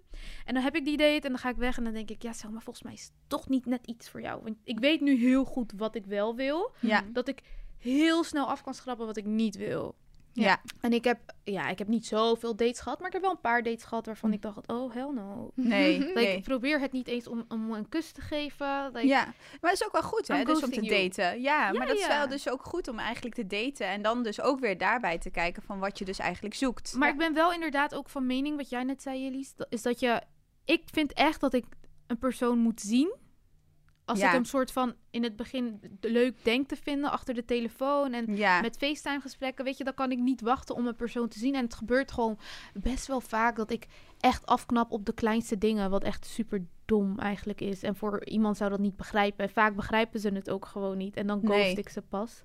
En 0.46 0.54
dan 0.54 0.64
heb 0.64 0.76
ik 0.76 0.86
die 0.86 0.98
date 0.98 1.22
en 1.22 1.30
dan 1.30 1.38
ga 1.38 1.50
ik 1.50 1.56
weg 1.56 1.78
en 1.78 1.84
dan 1.84 1.94
denk 1.94 2.10
ik, 2.10 2.22
ja, 2.22 2.34
zeg 2.34 2.52
maar, 2.52 2.62
volgens 2.62 2.86
mij 2.86 2.94
is 2.94 3.04
het 3.04 3.12
toch 3.28 3.50
niet 3.50 3.66
net 3.66 3.86
iets 3.88 4.10
voor 4.10 4.22
jou. 4.22 4.42
Want 4.44 4.56
ik 4.64 4.80
weet 4.80 5.02
nu 5.02 5.16
heel 5.16 5.46
goed 5.46 5.74
wat 5.78 5.96
ik 5.96 6.06
wel 6.06 6.36
wil. 6.36 6.72
Ja. 6.80 7.04
Dat 7.14 7.28
ik 7.28 7.42
heel 7.78 8.24
snel 8.24 8.46
af 8.48 8.64
kan 8.64 8.74
schrappen 8.74 9.06
wat 9.06 9.18
ik 9.18 9.26
niet 9.26 9.56
wil. 9.58 9.96
Ja. 10.44 10.62
En 10.82 10.94
ik 10.94 11.04
heb, 11.04 11.20
ja, 11.44 11.68
ik 11.70 11.78
heb 11.80 11.88
niet 11.88 12.06
zoveel 12.06 12.56
dates 12.56 12.80
gehad, 12.80 12.98
maar 12.98 13.08
ik 13.08 13.14
heb 13.14 13.22
wel 13.22 13.32
een 13.32 13.40
paar 13.42 13.64
dates 13.64 13.84
gehad 13.84 14.06
waarvan 14.06 14.34
ik 14.34 14.42
dacht, 14.42 14.68
oh 14.68 14.94
hell 14.94 15.10
no. 15.14 15.52
Nee, 15.56 15.98
Like, 16.00 16.14
nee. 16.14 16.38
Ik 16.38 16.44
probeer 16.44 16.80
het 16.80 16.92
niet 16.92 17.08
eens 17.08 17.28
om, 17.28 17.46
om 17.48 17.72
een 17.74 17.90
kus 17.90 18.12
te 18.12 18.22
geven. 18.22 18.86
Like, 18.94 19.08
Ja, 19.08 19.24
maar 19.62 19.72
het 19.72 19.80
is 19.80 19.86
ook 19.86 19.92
wel 19.92 20.04
goed, 20.04 20.28
hè? 20.28 20.44
Dus 20.44 20.64
om 20.64 20.72
te 20.72 20.82
you. 20.82 21.02
daten. 21.10 21.42
Ja, 21.42 21.72
Ja, 21.72 21.78
maar 21.78 21.88
dat 21.88 21.98
is 21.98 22.08
wel 22.08 22.28
dus 22.28 22.50
ook 22.50 22.64
goed 22.64 22.88
om 22.88 23.00
eigenlijk 23.00 23.36
te 23.36 23.48
daten. 23.48 23.88
En 23.88 24.02
dan 24.02 24.24
dus 24.24 24.42
ook 24.42 24.60
weer 24.60 24.78
daarbij 24.78 25.18
te 25.18 25.30
kijken 25.30 25.64
van 25.64 25.80
wat 25.80 25.98
je 26.00 26.06
dus 26.06 26.20
eigenlijk 26.20 26.56
zoekt. 26.56 26.94
Maar 26.94 27.10
ik 27.10 27.18
ben 27.18 27.34
wel 27.34 27.54
inderdaad 27.54 27.96
ook 27.96 28.10
van 28.10 28.26
mening, 28.26 28.58
wat 28.58 28.70
jij 28.70 28.84
net 28.84 29.02
zei, 29.02 29.46
dat- 29.56 29.68
is 29.70 29.82
dat 29.82 30.00
je, 30.00 30.22
ik 30.66 30.82
vind 30.92 31.14
echt 31.14 31.40
dat 31.42 31.54
ik 31.54 31.66
een 32.08 32.18
persoon 32.18 32.58
moet 32.60 32.82
zien. 32.82 33.16
Als 34.08 34.20
Ja. 34.20 34.26
ik 34.28 34.32
hem 34.34 34.44
soort 34.46 34.72
van 34.72 34.94
in 35.12 35.24
het 35.24 35.36
begin 35.36 35.80
leuk 36.02 36.44
denk 36.44 36.68
te 36.68 36.76
vinden 36.76 37.12
achter 37.12 37.34
de 37.34 37.46
telefoon 37.46 38.14
en 38.14 38.36
ja. 38.36 38.62
met 38.62 38.78
FaceTime 38.78 39.20
gesprekken, 39.20 39.66
weet 39.66 39.78
je, 39.78 39.84
dan 39.84 39.94
kan 39.94 40.12
ik 40.12 40.18
niet 40.20 40.42
wachten 40.42 40.76
om 40.76 40.88
een 40.88 40.96
persoon 40.96 41.28
te 41.28 41.40
zien. 41.40 41.56
En 41.56 41.64
het 41.64 41.74
gebeurt 41.74 42.12
gewoon 42.12 42.40
best 42.74 43.08
wel 43.08 43.22
vaak 43.22 43.56
dat 43.56 43.72
ik 43.72 43.88
echt 44.20 44.46
afknap 44.46 44.92
op 44.92 45.06
de 45.06 45.14
kleinste 45.14 45.58
dingen, 45.58 45.90
wat 45.90 46.04
echt 46.04 46.26
super 46.26 46.66
dom 46.86 47.20
eigenlijk 47.20 47.62
is. 47.62 47.84
En 47.84 47.96
voor 47.96 48.26
iemand 48.26 48.58
zou 48.58 48.70
dat 48.70 48.80
niet 48.80 48.96
begrijpen. 48.96 49.46
En 49.46 49.52
vaak 49.52 49.76
begrijpen 49.76 50.20
ze 50.20 50.30
het 50.30 50.50
ook 50.50 50.66
gewoon 50.66 50.98
niet. 50.98 51.16
En 51.16 51.28
dan 51.28 51.40
ghost 51.44 51.58
Nee. 51.60 51.76
ik 51.76 51.90
ze 51.90 52.02
pas. 52.02 52.42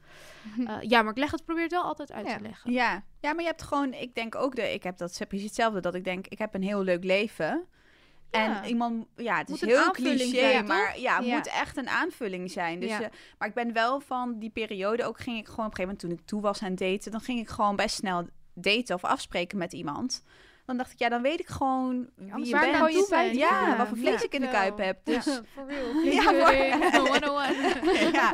Eh, 0.67 0.77
ja, 0.81 1.03
maar 1.03 1.11
ik 1.13 1.19
leg 1.19 1.31
het, 1.31 1.45
probeer 1.45 1.63
het 1.63 1.73
wel 1.73 1.83
altijd 1.83 2.13
uit 2.13 2.27
Ja. 2.27 2.37
te 2.37 2.43
leggen. 2.43 2.73
Ja. 2.73 3.05
ja, 3.21 3.33
maar 3.33 3.41
je 3.43 3.49
hebt 3.49 3.63
gewoon, 3.63 3.93
ik 3.95 4.15
denk 4.15 4.35
ook, 4.35 4.55
de, 4.57 4.73
ik 4.75 4.83
heb 4.83 4.97
dat 4.99 5.21
precies 5.29 5.47
hetzelfde, 5.47 5.81
dat 5.81 5.95
ik 5.95 6.05
denk, 6.05 6.27
ik 6.27 6.39
heb 6.39 6.55
een 6.55 6.63
heel 6.63 6.83
leuk 6.83 7.05
leven. 7.05 7.67
Ja. 8.33 8.63
En 8.63 8.69
iemand, 8.69 9.07
ja, 9.17 9.39
het 9.39 9.49
Moet 9.49 9.63
is 9.63 9.69
heel 9.69 9.91
cliché, 9.91 10.39
zijn, 10.39 10.67
maar 10.67 10.99
ja, 10.99 11.17
het 11.17 11.27
Ja. 11.27 11.35
moet 11.37 11.47
echt 11.47 11.77
een 11.77 11.89
aanvulling 11.89 12.51
zijn. 12.51 12.81
Dus, 12.81 12.89
Ja. 12.91 13.01
eh, 13.03 13.09
maar 13.39 13.49
ik 13.49 13.55
ben 13.55 13.73
wel 13.73 14.01
van 14.01 14.39
die 14.39 14.51
periode, 14.51 15.05
ook 15.05 15.21
ging 15.21 15.39
ik 15.39 15.47
gewoon 15.49 15.67
op 15.67 15.71
een 15.71 15.77
gegeven 15.77 15.83
moment 15.83 15.99
toen 16.01 16.11
ik 16.11 16.27
toe 16.27 16.41
was 16.41 16.63
aan 16.63 16.75
daten, 16.75 17.11
dan 17.11 17.21
ging 17.21 17.41
ik 17.41 17.49
gewoon 17.49 17.77
best 17.77 17.95
snel 17.95 18.27
daten 18.55 18.95
of 18.95 19.05
afspreken 19.05 19.59
met 19.59 19.73
iemand. 19.73 20.23
Dan 20.67 20.77
dacht 20.77 20.93
ik, 20.93 20.99
ja, 20.99 21.09
dan 21.09 21.23
weet 21.23 21.41
ik 21.41 21.47
gewoon 21.49 22.09
wie 22.17 22.45
je 22.47 22.51
bent. 22.51 22.95
je 22.95 23.07
bent. 23.09 23.35
ja, 23.37 23.77
wat 23.77 23.89
voor 23.89 23.97
vlees 23.97 24.23
ik 24.23 24.35
in 24.35 24.41
de 24.41 24.49
kuip 24.49 24.79
heb. 24.79 24.99
Dus 25.05 25.25
For 25.55 25.67
real. 25.67 26.03
Ja, 26.13 26.23
Flinkering, 26.23 26.79
maar- 26.79 26.97
101. 27.01 28.13
ja. 28.13 28.33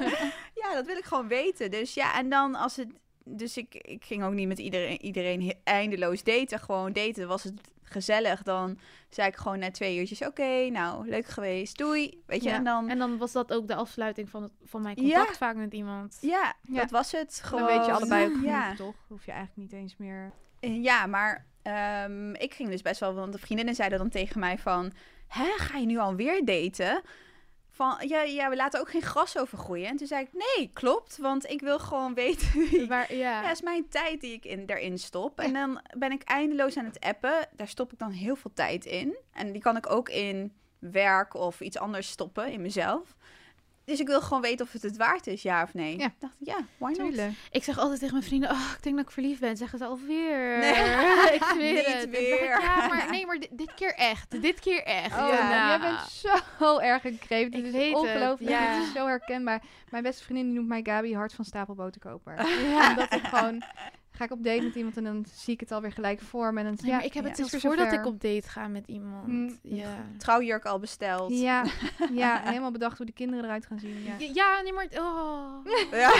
ja, 0.54 0.74
dat 0.74 0.86
wil 0.86 0.96
ik 0.96 1.04
gewoon 1.04 1.28
weten. 1.28 1.70
Dus 1.70 1.94
ja, 1.94 2.14
en 2.18 2.28
dan 2.28 2.54
als 2.54 2.76
het. 2.76 2.88
Dus 3.36 3.56
ik, 3.56 3.74
ik 3.74 4.04
ging 4.04 4.24
ook 4.24 4.32
niet 4.32 4.48
met 4.48 4.58
iedereen, 4.58 5.02
iedereen 5.02 5.54
eindeloos 5.64 6.22
daten. 6.22 6.58
Gewoon 6.60 6.92
daten. 6.92 7.28
Was 7.28 7.42
het 7.44 7.60
gezellig, 7.82 8.42
dan 8.42 8.78
zei 9.08 9.28
ik 9.28 9.36
gewoon 9.36 9.58
na 9.58 9.70
twee 9.70 9.98
uurtjes: 9.98 10.22
Oké, 10.26 10.68
nou, 10.70 11.08
leuk 11.08 11.26
geweest. 11.26 11.78
Doei. 11.78 12.22
Weet 12.26 12.42
je, 12.42 12.48
Ja. 12.48 12.54
en 12.54 12.64
dan. 12.64 12.88
En 12.88 12.98
dan 12.98 13.18
was 13.18 13.32
dat 13.32 13.52
ook 13.52 13.68
de 13.68 13.74
afsluiting 13.74 14.28
van, 14.30 14.42
het, 14.42 14.52
van 14.64 14.82
mijn 14.82 14.96
Ja. 15.02 15.16
contact 15.16 15.36
vaak 15.36 15.56
met 15.56 15.72
iemand. 15.72 16.18
ja, 16.20 16.54
Ja. 16.62 16.80
dat 16.80 16.90
was 16.90 17.12
het. 17.12 17.40
Gewoon. 17.44 17.66
Dan 17.66 17.76
weet 17.76 17.86
je 17.86 17.92
allebei 17.92 18.26
ook 18.26 18.32
genoeg, 18.38 18.76
toch? 18.76 18.94
Hoef 19.08 19.24
je 19.24 19.32
eigenlijk 19.32 19.70
niet 19.72 19.80
eens 19.80 19.96
meer... 19.96 20.32
ja 20.60 21.06
maar 21.06 21.46
ehm, 21.62 22.34
ik 22.34 22.54
ging 22.54 22.68
dus 22.68 22.82
best 22.82 23.00
wel. 23.00 23.14
Want 23.14 23.32
de 23.32 23.38
vriendinnen 23.38 23.74
zeiden 23.74 23.98
dan 23.98 24.08
tegen 24.08 24.40
mij: 24.40 24.58
van, 24.58 24.92
Hè, 25.28 25.44
ga 25.56 25.78
je 25.78 25.86
nu 25.86 25.98
alweer 25.98 26.44
daten? 26.44 27.02
Van 27.78 27.96
ja, 28.06 28.22
ja, 28.22 28.48
we 28.48 28.56
laten 28.56 28.80
ook 28.80 28.90
geen 28.90 29.02
gras 29.02 29.38
overgroeien. 29.38 29.88
En 29.88 29.96
toen 29.96 30.06
zei 30.06 30.22
ik: 30.22 30.28
Nee, 30.32 30.70
klopt. 30.72 31.18
Want 31.18 31.50
ik 31.50 31.60
wil 31.60 31.78
gewoon 31.78 32.14
weten 32.14 32.48
Waar, 32.88 33.14
ja. 33.14 33.42
Ja, 33.42 33.50
is 33.50 33.62
mijn 33.62 33.88
tijd 33.88 34.20
die 34.20 34.32
ik 34.32 34.44
in, 34.44 34.66
daarin 34.66 34.98
stop. 34.98 35.40
En 35.40 35.52
dan 35.52 35.80
ben 35.98 36.12
ik 36.12 36.22
eindeloos 36.22 36.76
aan 36.76 36.84
het 36.84 37.00
appen. 37.00 37.48
Daar 37.56 37.68
stop 37.68 37.92
ik 37.92 37.98
dan 37.98 38.10
heel 38.10 38.36
veel 38.36 38.50
tijd 38.54 38.84
in. 38.84 39.16
En 39.32 39.52
die 39.52 39.62
kan 39.62 39.76
ik 39.76 39.90
ook 39.90 40.08
in 40.08 40.52
werk 40.78 41.34
of 41.34 41.60
iets 41.60 41.78
anders 41.78 42.08
stoppen 42.08 42.52
in 42.52 42.60
mezelf. 42.60 43.16
Dus 43.88 44.00
ik 44.00 44.06
wil 44.06 44.20
gewoon 44.20 44.42
weten 44.42 44.66
of 44.66 44.72
het 44.72 44.82
het 44.82 44.96
waard 44.96 45.26
is, 45.26 45.42
ja 45.42 45.62
of 45.62 45.74
nee. 45.74 45.98
Ja. 45.98 46.06
Ik 46.06 46.12
dacht, 46.18 46.34
ja, 46.38 46.56
why 46.78 46.86
not? 46.88 46.96
Tuurlijk. 46.96 47.32
Ik 47.50 47.64
zeg 47.64 47.78
altijd 47.78 47.98
tegen 47.98 48.14
mijn 48.14 48.26
vrienden, 48.26 48.50
oh, 48.50 48.70
ik 48.76 48.82
denk 48.82 48.96
dat 48.96 49.04
ik 49.04 49.10
verliefd 49.10 49.40
ben. 49.40 49.56
Zeggen 49.56 49.78
ze 49.78 49.84
alweer. 49.84 50.58
Nee. 50.58 50.72
ik 51.38 51.42
zweer 51.54 51.72
Niet 51.74 51.86
het. 51.86 51.94
Zeg 51.94 52.02
ik, 52.04 52.10
weer. 52.10 52.60
ja, 52.60 52.86
maar 52.86 53.10
nee, 53.10 53.26
maar 53.26 53.38
dit, 53.38 53.48
dit 53.52 53.74
keer 53.74 53.94
echt. 53.94 54.42
Dit 54.42 54.60
keer 54.60 54.82
echt. 54.84 55.18
Oh, 55.18 55.28
Ja. 55.28 55.68
jij 55.68 55.80
bent 55.80 56.00
zo 56.58 56.78
erg 56.90 57.04
een 57.04 57.18
kreeft. 57.18 57.54
Ik 57.54 57.62
Dit 57.62 57.64
is 57.64 57.72
weet 57.72 57.92
het, 57.92 57.96
ongelooflijk. 58.02 58.50
ja. 58.50 58.78
Dit 58.78 58.86
is 58.86 58.92
zo 58.92 59.06
herkenbaar. 59.06 59.62
Mijn 59.90 60.02
beste 60.02 60.24
vriendin 60.24 60.46
die 60.46 60.54
noemt 60.54 60.68
mij 60.68 60.80
Gabi 60.82 61.14
hart 61.14 61.32
van 61.32 61.44
stapel 61.44 61.74
boterkoper. 61.74 62.46
Ja. 62.62 62.90
Omdat 62.90 63.12
ik 63.12 63.22
gewoon... 63.24 63.62
Ga 64.18 64.24
ik 64.24 64.30
op 64.32 64.44
date 64.44 64.62
met 64.62 64.74
iemand 64.74 64.96
en 64.96 65.04
dan 65.04 65.24
zie 65.32 65.54
ik 65.54 65.60
het 65.60 65.72
alweer 65.72 65.92
gelijk 65.92 66.20
voor 66.20 66.52
me. 66.52 66.58
En 66.60 66.64
dan, 66.66 66.76
Nee, 66.82 66.90
ja, 66.90 67.00
ik 67.00 67.12
heb 67.12 67.22
ja. 67.22 67.28
het 67.28 67.36
zelfs 67.38 67.52
weer 67.52 67.60
voordat 67.60 67.92
ik 67.92 68.06
op 68.06 68.20
date 68.20 68.48
ga 68.48 68.68
met 68.68 68.86
iemand. 68.86 69.26
Mm. 69.26 69.58
Ja. 69.62 69.96
Trouwjurk 70.16 70.64
al 70.64 70.78
besteld. 70.78 71.32
Ja, 71.40 71.64
ja, 72.12 72.40
helemaal 72.44 72.70
bedacht 72.70 72.96
hoe 72.96 73.06
de 73.06 73.12
kinderen 73.12 73.44
eruit 73.44 73.66
gaan 73.66 73.78
zien. 73.78 74.02
Ja. 74.02 74.14
Ja, 74.18 74.28
ja, 74.32 74.60
nee, 74.62 74.72
maar... 74.72 74.86
Oh. 74.94 75.64
Ja. 75.90 76.12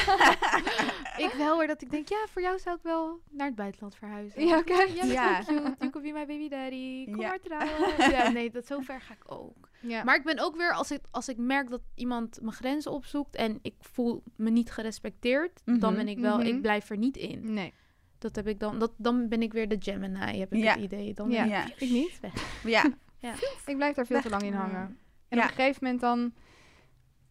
ik 1.27 1.33
wel 1.37 1.55
hoor 1.55 1.67
dat 1.67 1.83
ik 1.83 1.91
denk, 1.91 2.09
ja, 2.09 2.25
voor 2.31 2.43
jou 2.43 2.59
zou 2.59 2.77
ik 2.77 2.83
wel 2.83 3.21
naar 3.31 3.47
het 3.47 3.57
buitenland 3.57 3.95
verhuizen. 3.95 4.47
Ja, 4.47 4.63
bent 4.65 5.11
Ja. 5.11 5.39
cute. 5.39 5.53
You 5.79 5.91
could 5.91 6.03
be 6.03 6.13
my 6.13 6.27
baby 6.27 6.49
daddy. 6.49 7.05
Kom 7.05 7.21
Ja. 7.21 7.29
maar 7.29 7.41
trouwen. 7.41 8.11
Ja, 8.17 8.29
nee, 8.29 8.51
dat 8.51 8.67
zover 8.67 9.01
ga 9.01 9.15
ik 9.15 9.33
ook. 9.33 9.69
Ja. 9.81 10.05
Maar 10.05 10.17
ik 10.17 10.25
ben 10.25 10.39
ook 10.39 10.57
weer, 10.57 10.73
als 10.73 10.91
ik, 10.91 11.01
als 11.11 11.29
ik 11.29 11.37
merk 11.37 11.71
dat 11.71 11.81
iemand 11.95 12.39
mijn 12.41 12.53
grenzen 12.55 12.93
opzoekt 12.93 13.35
en 13.37 13.59
ik 13.63 13.75
voel 13.81 14.23
me 14.37 14.51
niet 14.51 14.71
gerespecteerd, 14.71 15.61
dan 15.65 15.77
Mhm. 15.79 15.95
ben 15.95 16.09
ik 16.09 16.19
wel, 16.19 16.39
Mhm. 16.39 16.47
ik 16.47 16.61
blijf 16.63 16.91
er 16.91 16.97
niet 16.97 17.17
in. 17.17 17.53
nee, 17.53 17.73
Dat 18.19 18.37
heb 18.37 18.47
ik 18.47 18.61
dan, 18.61 18.79
dat, 18.79 18.93
dan 18.97 19.29
ben 19.29 19.43
ik 19.43 19.53
weer 19.53 19.69
de 19.69 19.77
Gemini, 19.79 20.39
heb 20.39 20.53
ik 20.53 20.63
Ja. 20.63 20.73
het 20.73 20.81
idee. 20.83 21.15
Dan 21.15 21.31
Ja. 21.31 21.65
ik 21.77 21.91
niet. 21.91 22.21
weg. 22.21 22.63
ja. 22.65 22.85
Ja. 23.21 23.35
Ik 23.67 23.77
blijf 23.77 23.95
daar 23.97 24.07
veel 24.07 24.21
te 24.21 24.29
lang 24.31 24.43
in 24.43 24.53
hangen. 24.53 24.99
En 25.29 25.37
Ja. 25.39 25.43
op 25.45 25.49
een 25.51 25.55
gegeven 25.57 25.79
moment 25.85 26.01
dan 26.01 26.33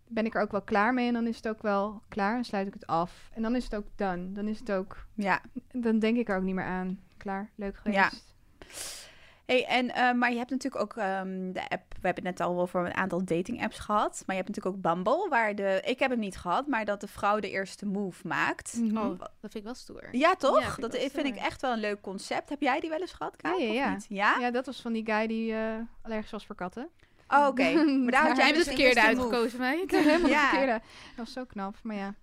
ben 0.08 0.26
ik 0.26 0.36
er 0.36 0.42
ook 0.42 0.52
wel 0.52 0.62
klaar 0.62 0.94
mee. 0.94 1.08
En 1.08 1.14
dan 1.14 1.28
is 1.28 1.36
het 1.36 1.48
ook 1.48 1.62
wel 1.62 2.02
klaar. 2.08 2.34
Dan 2.34 2.44
sluit 2.46 2.68
ik 2.68 2.74
het 2.74 2.86
af. 2.88 3.30
En 3.34 3.42
dan 3.42 3.56
is 3.56 3.64
het 3.64 3.76
ook 3.76 3.86
done. 3.96 4.32
Dan 4.32 4.48
is 4.48 4.60
het 4.60 4.72
ook... 4.72 5.06
Ja. 5.14 5.42
Dan 5.72 6.00
denk 6.00 6.18
ik 6.18 6.30
er 6.30 6.38
ook 6.38 6.44
niet 6.44 6.56
meer 6.56 6.64
aan. 6.66 7.00
Klaar, 7.18 7.50
leuk 7.56 7.78
geweest. 7.78 7.98
Ja. 7.98 8.10
Hey, 9.48 9.66
en, 9.66 9.94
eh, 9.94 10.14
maar 10.14 10.32
je 10.32 10.38
hebt 10.38 10.50
natuurlijk 10.50 10.82
ook 10.84 10.96
ehm, 10.98 11.52
de 11.52 11.62
app. 11.70 11.84
We 12.02 12.08
hebben 12.08 12.26
het 12.26 12.38
net 12.38 12.48
al 12.48 12.60
over 12.60 12.86
een 12.86 12.94
aantal 12.94 13.24
dating 13.26 13.64
apps 13.64 13.80
gehad. 13.80 14.24
Maar 14.26 14.36
je 14.36 14.42
hebt 14.44 14.56
natuurlijk 14.56 14.76
ook 14.76 14.82
Bumble, 14.94 15.28
waar 15.30 15.56
de. 15.56 15.82
Ik 15.86 16.00
heb 16.00 16.10
hem 16.10 16.20
niet 16.20 16.38
gehad, 16.38 16.68
maar 16.68 16.86
dat 16.86 17.02
de 17.02 17.08
vrouw 17.08 17.40
de 17.40 17.50
eerste 17.50 17.86
move 17.86 18.28
maakt. 18.28 18.74
Mhm. 18.78 18.98
Oh, 18.98 19.20
dat 19.20 19.30
vind 19.42 19.56
ik 19.56 19.64
wel 19.64 19.74
stoer. 19.74 20.08
Ja, 20.12 20.36
toch? 20.36 20.60
Ja, 20.62 20.72
vind 20.72 20.94
ik 20.94 21.02
dat 21.02 21.12
vind 21.12 21.26
ik 21.28 21.36
echt 21.36 21.62
wel 21.62 21.72
een 21.72 21.80
leuk 21.80 22.02
concept. 22.02 22.50
Heb 22.50 22.62
jij 22.62 22.80
die 22.80 22.90
wel 22.90 23.00
eens 23.00 23.12
gehad, 23.14 23.36
Kaat, 23.36 23.58
Ja, 23.60 23.64
ja, 23.64 23.70
of 23.70 23.76
ja. 23.76 23.94
niet? 23.94 24.06
Ja? 24.10 24.38
Ja, 24.40 24.52
dat 24.52 24.66
was 24.66 24.82
van 24.82 24.94
die 24.94 25.06
guy 25.06 25.28
die 25.28 25.54
eh, 25.54 25.76
allergisch 26.02 26.32
was 26.32 26.46
voor 26.46 26.56
katten. 26.56 26.90
Oh, 27.28 27.48
oké. 27.48 27.74
Maar 28.04 28.12
daar 28.12 28.28
had 28.28 28.38
Jij 28.38 28.46
jij 28.46 28.46
Jij 28.46 28.54
dus 28.58 28.66
het 28.66 28.76
de 28.76 28.82
verkeerde 28.84 29.02
uitgekozen, 29.08 29.60
meid. 29.60 29.82
Ik 29.84 29.92
heb 29.92 30.04
helemaal 30.04 30.30
Ja. 30.30 30.42
de 30.42 30.48
verkeerde. 30.58 30.82
Dat 31.16 31.26
was 31.26 31.32
zo 31.34 31.46
knap, 31.46 31.76
maar 31.84 31.96
ja. 31.96 32.14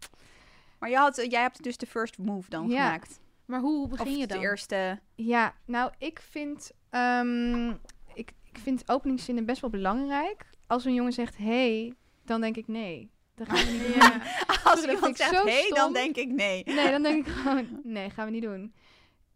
Maar 0.79 0.91
je 0.91 0.97
had, 0.97 1.27
jij 1.31 1.41
hebt 1.41 1.63
dus 1.63 1.77
de 1.77 1.87
first 1.87 2.19
move 2.19 2.51
dan 2.51 2.69
Ja. 2.69 2.85
gemaakt. 2.85 3.21
Maar 3.45 3.61
hoe 3.61 3.83
Of 3.85 3.91
begin 3.91 4.17
je 4.19 4.27
dan? 4.27 4.39
de 4.39 4.45
eerste... 4.45 4.99
Ja, 5.15 5.55
nou, 5.65 5.93
ik 5.99 6.21
vind, 6.31 6.71
ehm, 6.95 7.69
ik, 8.15 8.33
ik 8.43 8.59
vind 8.63 8.89
openingszinnen 8.91 9.45
best 9.45 9.61
wel 9.61 9.71
belangrijk. 9.71 10.47
Als 10.67 10.85
een 10.85 10.95
jongen 10.95 11.13
zegt 11.13 11.37
hey, 11.37 11.95
dan 12.25 12.41
denk 12.41 12.57
ik 12.57 12.69
nee. 12.69 13.11
Dan 13.35 13.47
gaan 13.47 13.65
we 13.67 13.71
niet 13.73 13.83
doen. 13.87 13.95
Ja. 13.95 14.21
Als 14.71 14.81
vind 14.81 14.93
iemand 14.93 15.07
ik 15.11 15.17
zegt 15.17 15.43
hey, 15.43 15.71
dan 15.75 15.93
denk 15.93 16.17
ik 16.17 16.29
nee. 16.29 16.63
Nee, 16.65 16.91
dan 16.91 17.03
denk 17.03 17.27
ik 17.27 17.33
gewoon, 17.43 17.81
nee, 17.85 18.11
gaan 18.11 18.25
we 18.25 18.31
niet 18.31 18.43
doen. 18.43 18.75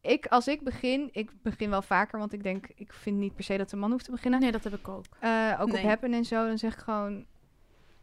Ik, 0.00 0.26
als 0.26 0.48
ik 0.48 0.62
begin, 0.62 1.08
ik 1.12 1.30
begin 1.42 1.70
wel 1.70 1.82
vaker, 1.82 2.18
want 2.18 2.32
ik 2.32 2.42
denk, 2.42 2.66
ik 2.74 2.92
vind 2.92 3.16
niet 3.18 3.34
per 3.34 3.44
se 3.44 3.56
dat 3.56 3.72
een 3.72 3.78
man 3.78 3.90
hoeft 3.90 4.04
te 4.04 4.10
beginnen. 4.10 4.40
Nee, 4.40 4.52
dat 4.52 4.64
heb 4.64 4.74
ik 4.74 4.88
ook. 4.88 5.04
Eh, 5.20 5.56
ook 5.60 5.68
Nee. 5.72 5.82
op 5.82 5.88
Happen 5.88 6.12
en 6.12 6.24
zo, 6.24 6.46
dan 6.46 6.58
zeg 6.58 6.72
ik 6.72 6.78
gewoon, 6.78 7.26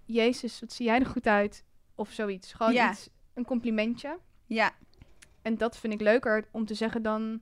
Jezus, 0.05 0.59
wat 0.59 0.73
zie 0.73 0.85
jij 0.85 0.99
er 0.99 1.05
goed 1.05 1.27
uit? 1.27 1.63
Of 1.95 2.11
zoiets. 2.11 2.53
Gewoon 2.53 2.73
Ja. 2.73 2.91
iets, 2.91 3.09
een 3.33 3.45
complimentje. 3.45 4.17
Ja, 4.45 4.71
En 5.41 5.57
dat 5.57 5.77
vind 5.77 5.93
ik 5.93 6.01
leuker 6.01 6.47
om 6.51 6.65
te 6.65 6.73
zeggen 6.73 7.01
dan, 7.01 7.41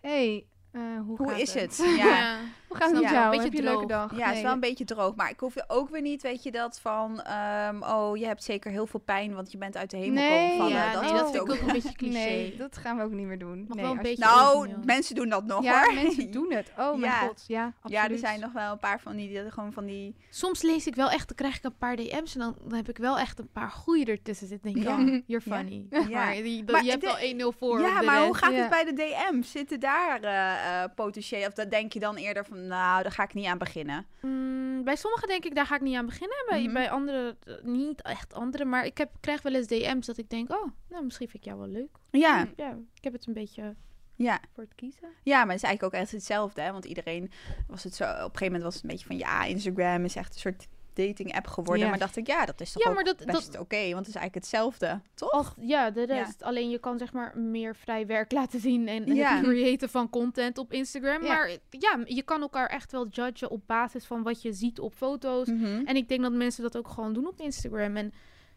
hey, 0.00 0.46
eh, 0.72 0.80
hoe, 1.06 1.16
hoe 1.16 1.28
gaat 1.28 1.38
is 1.38 1.54
het? 1.54 1.76
Ja. 1.96 2.04
Ja. 2.06 2.36
Hoe 2.72 2.80
gaat 2.80 2.90
het 2.90 3.00
Ja, 3.00 3.04
met 3.04 3.10
een 3.10 3.16
jou? 3.18 3.30
beetje 3.30 3.44
Heb 3.44 3.52
je 3.52 3.58
een 3.58 3.64
leuke 3.64 3.86
dag? 3.86 4.16
Ja, 4.16 4.26
het 4.26 4.36
is 4.36 4.42
wel 4.42 4.52
een 4.52 4.60
beetje 4.60 4.84
droog. 4.84 5.14
Maar 5.14 5.30
ik 5.30 5.40
hoef 5.40 5.54
je 5.54 5.64
ook 5.68 5.88
weer 5.88 6.00
niet, 6.00 6.22
weet 6.22 6.42
je, 6.42 6.50
dat 6.52 6.80
van... 6.80 7.20
ehm, 7.22 7.82
oh, 7.82 8.16
je 8.16 8.26
hebt 8.26 8.42
zeker 8.44 8.70
heel 8.70 8.86
veel 8.86 9.00
pijn, 9.00 9.34
want 9.34 9.52
je 9.52 9.58
bent 9.58 9.76
uit 9.76 9.90
de 9.90 9.96
hemel 9.96 10.14
Nee, 10.22 10.40
komen 10.50 10.56
vallen. 10.56 10.72
ja, 10.72 10.92
dat 10.92 11.02
nee, 11.02 11.12
dat 11.12 11.30
vind 11.30 11.34
ik 11.48 11.50
ook 11.52 11.60
een 11.60 11.72
beetje 11.72 11.92
cliché. 12.02 12.18
Nee, 12.18 12.56
dat 12.56 12.76
gaan 12.76 12.96
we 12.96 13.02
ook 13.02 13.10
niet 13.12 13.26
meer 13.26 13.38
doen. 13.38 13.56
Nee, 13.68 13.82
wel 13.82 13.90
een 13.90 13.98
als- 13.98 14.08
beetje 14.08 14.24
Nou, 14.24 14.56
origineel. 14.56 14.84
mensen 14.84 15.14
doen 15.14 15.28
dat 15.28 15.44
nog 15.44 15.64
Ja, 15.64 15.82
hoor. 15.84 15.94
mensen 15.94 16.30
doen 16.38 16.52
het. 16.52 16.72
Oh 16.78 16.90
mijn 16.90 17.00
Ja. 17.12 17.18
god, 17.18 17.44
ja, 17.46 17.64
absoluut. 17.80 18.02
Ja, 18.04 18.08
er 18.10 18.18
zijn 18.18 18.40
nog 18.40 18.52
wel 18.52 18.72
een 18.72 18.78
paar 18.78 19.00
van 19.00 19.16
die, 19.16 19.28
die 19.28 19.50
gewoon 19.50 19.72
van 19.72 19.86
die... 19.86 20.14
Soms 20.30 20.62
lees 20.62 20.86
ik 20.86 20.94
wel 20.94 21.10
echt, 21.10 21.26
dan 21.28 21.36
krijg 21.36 21.56
ik 21.56 21.64
een 21.64 21.76
paar 21.78 21.96
DM's 21.96 22.34
en 22.34 22.40
dan, 22.40 22.56
dan 22.64 22.76
heb 22.76 22.88
ik 22.88 22.96
wel 22.98 23.18
echt 23.18 23.38
een 23.38 23.50
paar 23.52 23.70
goeie 23.70 24.06
ertussen 24.06 24.46
zitten. 24.46 24.72
Denk 24.72 24.84
ik, 24.86 24.90
Ja. 24.92 24.98
oh, 24.98 25.06
you're 25.26 25.42
Ja. 25.44 25.56
funny. 25.56 25.86
Ja. 25.90 26.08
Maar, 26.08 26.34
die, 26.34 26.64
Maar 26.70 26.84
je 26.84 26.90
hebt 26.90 27.02
de- 27.02 27.08
al 27.10 27.52
1-0 27.54 27.58
voor. 27.58 27.80
ja, 27.80 28.02
maar 28.02 28.24
hoe 28.24 28.34
gaat 28.36 28.54
het 28.54 28.68
bij 28.68 28.84
de 28.84 28.92
DM? 28.92 29.42
Zitten 29.42 29.80
daar 29.80 30.20
eh, 30.22 30.82
eh, 30.82 30.90
potentieel... 30.94 31.46
Of 31.46 31.52
dat 31.52 31.70
denk 31.70 31.92
je 31.92 32.00
dan 32.00 32.16
eerder 32.16 32.44
van, 32.44 32.61
nou, 32.66 33.02
daar 33.02 33.12
ga 33.12 33.22
ik 33.22 33.34
niet 33.34 33.46
aan 33.46 33.58
beginnen. 33.58 34.06
Mm, 34.20 34.84
bij 34.84 34.96
sommigen 34.96 35.28
denk 35.28 35.44
ik, 35.44 35.54
daar 35.54 35.66
ga 35.66 35.74
ik 35.74 35.80
niet 35.80 35.96
aan 35.96 36.06
beginnen. 36.06 36.44
Bij, 36.48 36.62
Mhm. 36.62 36.72
bij 36.72 36.90
anderen 36.90 37.36
eh, 37.44 37.54
niet 37.62 38.02
echt 38.02 38.34
andere. 38.34 38.64
Maar 38.64 38.84
ik 38.86 38.98
heb, 38.98 39.10
krijg 39.20 39.42
wel 39.42 39.54
eens 39.54 39.66
DM's 39.66 40.06
dat 40.06 40.18
ik 40.18 40.28
denk, 40.30 40.50
oh, 40.52 40.66
nou, 40.88 41.04
misschien 41.04 41.28
vind 41.28 41.42
ik 41.42 41.48
jou 41.48 41.58
wel 41.60 41.68
leuk. 41.68 41.96
Ja, 42.10 42.48
Ja, 42.56 42.78
ik 42.94 43.04
heb 43.04 43.12
het 43.12 43.26
een 43.26 43.32
beetje 43.32 43.74
ja. 44.16 44.40
voor 44.54 44.62
het 44.64 44.74
kiezen. 44.74 45.08
Ja, 45.22 45.38
maar 45.38 45.54
het 45.54 45.62
is 45.62 45.68
eigenlijk 45.68 45.94
ook 45.94 46.00
echt 46.00 46.10
hetzelfde, 46.12 46.60
hè? 46.60 46.72
Want 46.72 46.84
iedereen 46.84 47.30
was 47.66 47.84
het 47.84 47.94
zo... 47.94 48.04
Op 48.04 48.10
een 48.10 48.16
gegeven 48.22 48.44
moment 48.46 48.62
was 48.62 48.74
het 48.74 48.82
een 48.82 48.90
beetje 48.90 49.06
van... 49.06 49.16
Ja, 49.16 49.44
Instagram 49.44 50.04
is 50.04 50.16
echt 50.16 50.34
een 50.34 50.40
soort 50.40 50.68
dating 50.96 51.34
app 51.34 51.46
geworden. 51.46 51.84
Ja. 51.84 51.90
Maar 51.90 51.98
dacht 51.98 52.16
ik, 52.16 52.26
ja, 52.26 52.44
dat 52.44 52.60
is 52.60 52.72
toch 52.72 52.84
Ja, 52.84 52.90
maar 52.90 53.04
dat- 53.04 53.24
best 53.24 53.58
oké. 53.58 53.76
want 53.92 54.06
het 54.06 54.08
is 54.08 54.14
eigenlijk 54.20 54.34
hetzelfde, 54.34 55.00
toch? 55.14 55.30
Ach, 55.30 55.54
ja, 55.60 55.90
de 55.90 56.00
Ja. 56.00 56.06
rest. 56.06 56.42
Alleen 56.42 56.70
je 56.70 56.78
kan 56.78 56.98
zeg 56.98 57.12
maar 57.12 57.38
meer 57.38 57.76
vrij 57.76 58.06
werk 58.06 58.32
laten 58.38 58.60
zien 58.60 58.88
en 58.88 59.14
Ja. 59.14 59.34
het 59.36 59.42
creëren 59.44 59.88
van 59.88 60.10
content 60.10 60.58
op 60.58 60.72
Instagram. 60.72 61.22
Ja. 61.22 61.28
Maar 61.34 61.50
ja, 61.70 61.98
je 62.04 62.22
kan 62.22 62.40
elkaar 62.40 62.66
echt 62.68 62.92
wel 62.92 63.06
judgen 63.08 63.50
op 63.50 63.66
basis 63.66 64.04
van 64.04 64.22
wat 64.22 64.42
je 64.42 64.52
ziet 64.52 64.80
op 64.80 64.94
foto's. 64.94 65.48
Mhm. 65.48 65.82
En 65.84 65.96
ik 65.96 66.08
denk 66.08 66.22
dat 66.22 66.32
mensen 66.32 66.62
dat 66.62 66.76
ook 66.76 66.88
gewoon 66.88 67.12
doen 67.12 67.26
op 67.26 67.40
Instagram. 67.40 67.96
En 67.96 68.12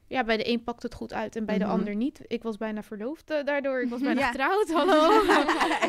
ja, 0.07 0.23
bij 0.23 0.37
de 0.37 0.49
een 0.49 0.63
pakt 0.63 0.83
het 0.83 0.93
goed 0.93 1.13
uit 1.13 1.35
en 1.35 1.45
bij 1.45 1.57
de 1.57 1.63
Mhm. 1.63 1.73
ander 1.73 1.95
niet. 1.95 2.19
Ik 2.27 2.43
was 2.43 2.57
bijna 2.57 2.83
verloofd 2.83 3.29
eh, 3.29 3.43
daardoor. 3.43 3.81
Ik 3.81 3.89
was 3.89 4.01
bijna 4.09 4.19
Ja. 4.19 4.27
getrouwd, 4.27 4.71
hallo. 4.77 5.09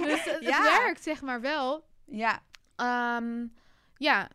dus 0.05 0.24
het, 0.24 0.36
Ja. 0.40 0.62
werkt 0.62 1.03
zeg 1.03 1.22
maar 1.22 1.40
wel. 1.40 1.84
Ja. 2.05 2.40
Ehm, 2.76 3.47
ja, 3.97 4.28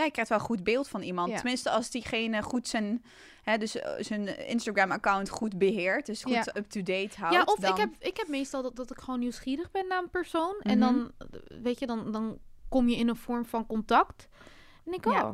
Ja, 0.00 0.06
je 0.06 0.12
krijgt 0.12 0.30
wel 0.30 0.38
een 0.38 0.44
goed 0.44 0.64
beeld 0.64 0.88
van 0.88 1.02
iemand. 1.02 1.30
Ja. 1.30 1.36
Tenminste, 1.36 1.70
als 1.70 1.90
diegene 1.90 2.42
goed 2.42 2.68
zijn, 2.68 3.04
hè, 3.42 3.58
dus, 3.58 3.76
eh, 3.76 3.92
zijn 3.98 4.48
Instagram-account 4.48 5.28
goed 5.28 5.58
beheert. 5.58 6.06
Dus 6.06 6.22
goed 6.22 6.32
Ja. 6.32 6.46
up-to-date 6.54 7.20
houdt. 7.20 7.34
ja 7.34 7.42
of 7.44 7.58
dan... 7.58 7.70
ik, 7.70 7.76
heb, 7.76 7.90
ik 7.98 8.16
heb 8.16 8.28
meestal 8.28 8.62
dat, 8.62 8.76
dat 8.76 8.90
ik 8.90 8.98
gewoon 8.98 9.20
nieuwsgierig 9.20 9.70
ben 9.70 9.86
naar 9.86 10.02
een 10.02 10.10
persoon. 10.10 10.54
Mhm. 10.58 10.68
En 10.68 10.80
dan, 10.80 11.12
eh, 11.18 11.26
weet 11.62 11.78
je, 11.78 11.86
dan, 11.86 12.12
dan 12.12 12.38
kom 12.68 12.88
je 12.88 12.96
in 12.96 13.08
een 13.08 13.16
vorm 13.16 13.44
van 13.44 13.66
contact. 13.66 14.28
En 14.86 14.92
ik, 14.92 15.06
oh, 15.06 15.30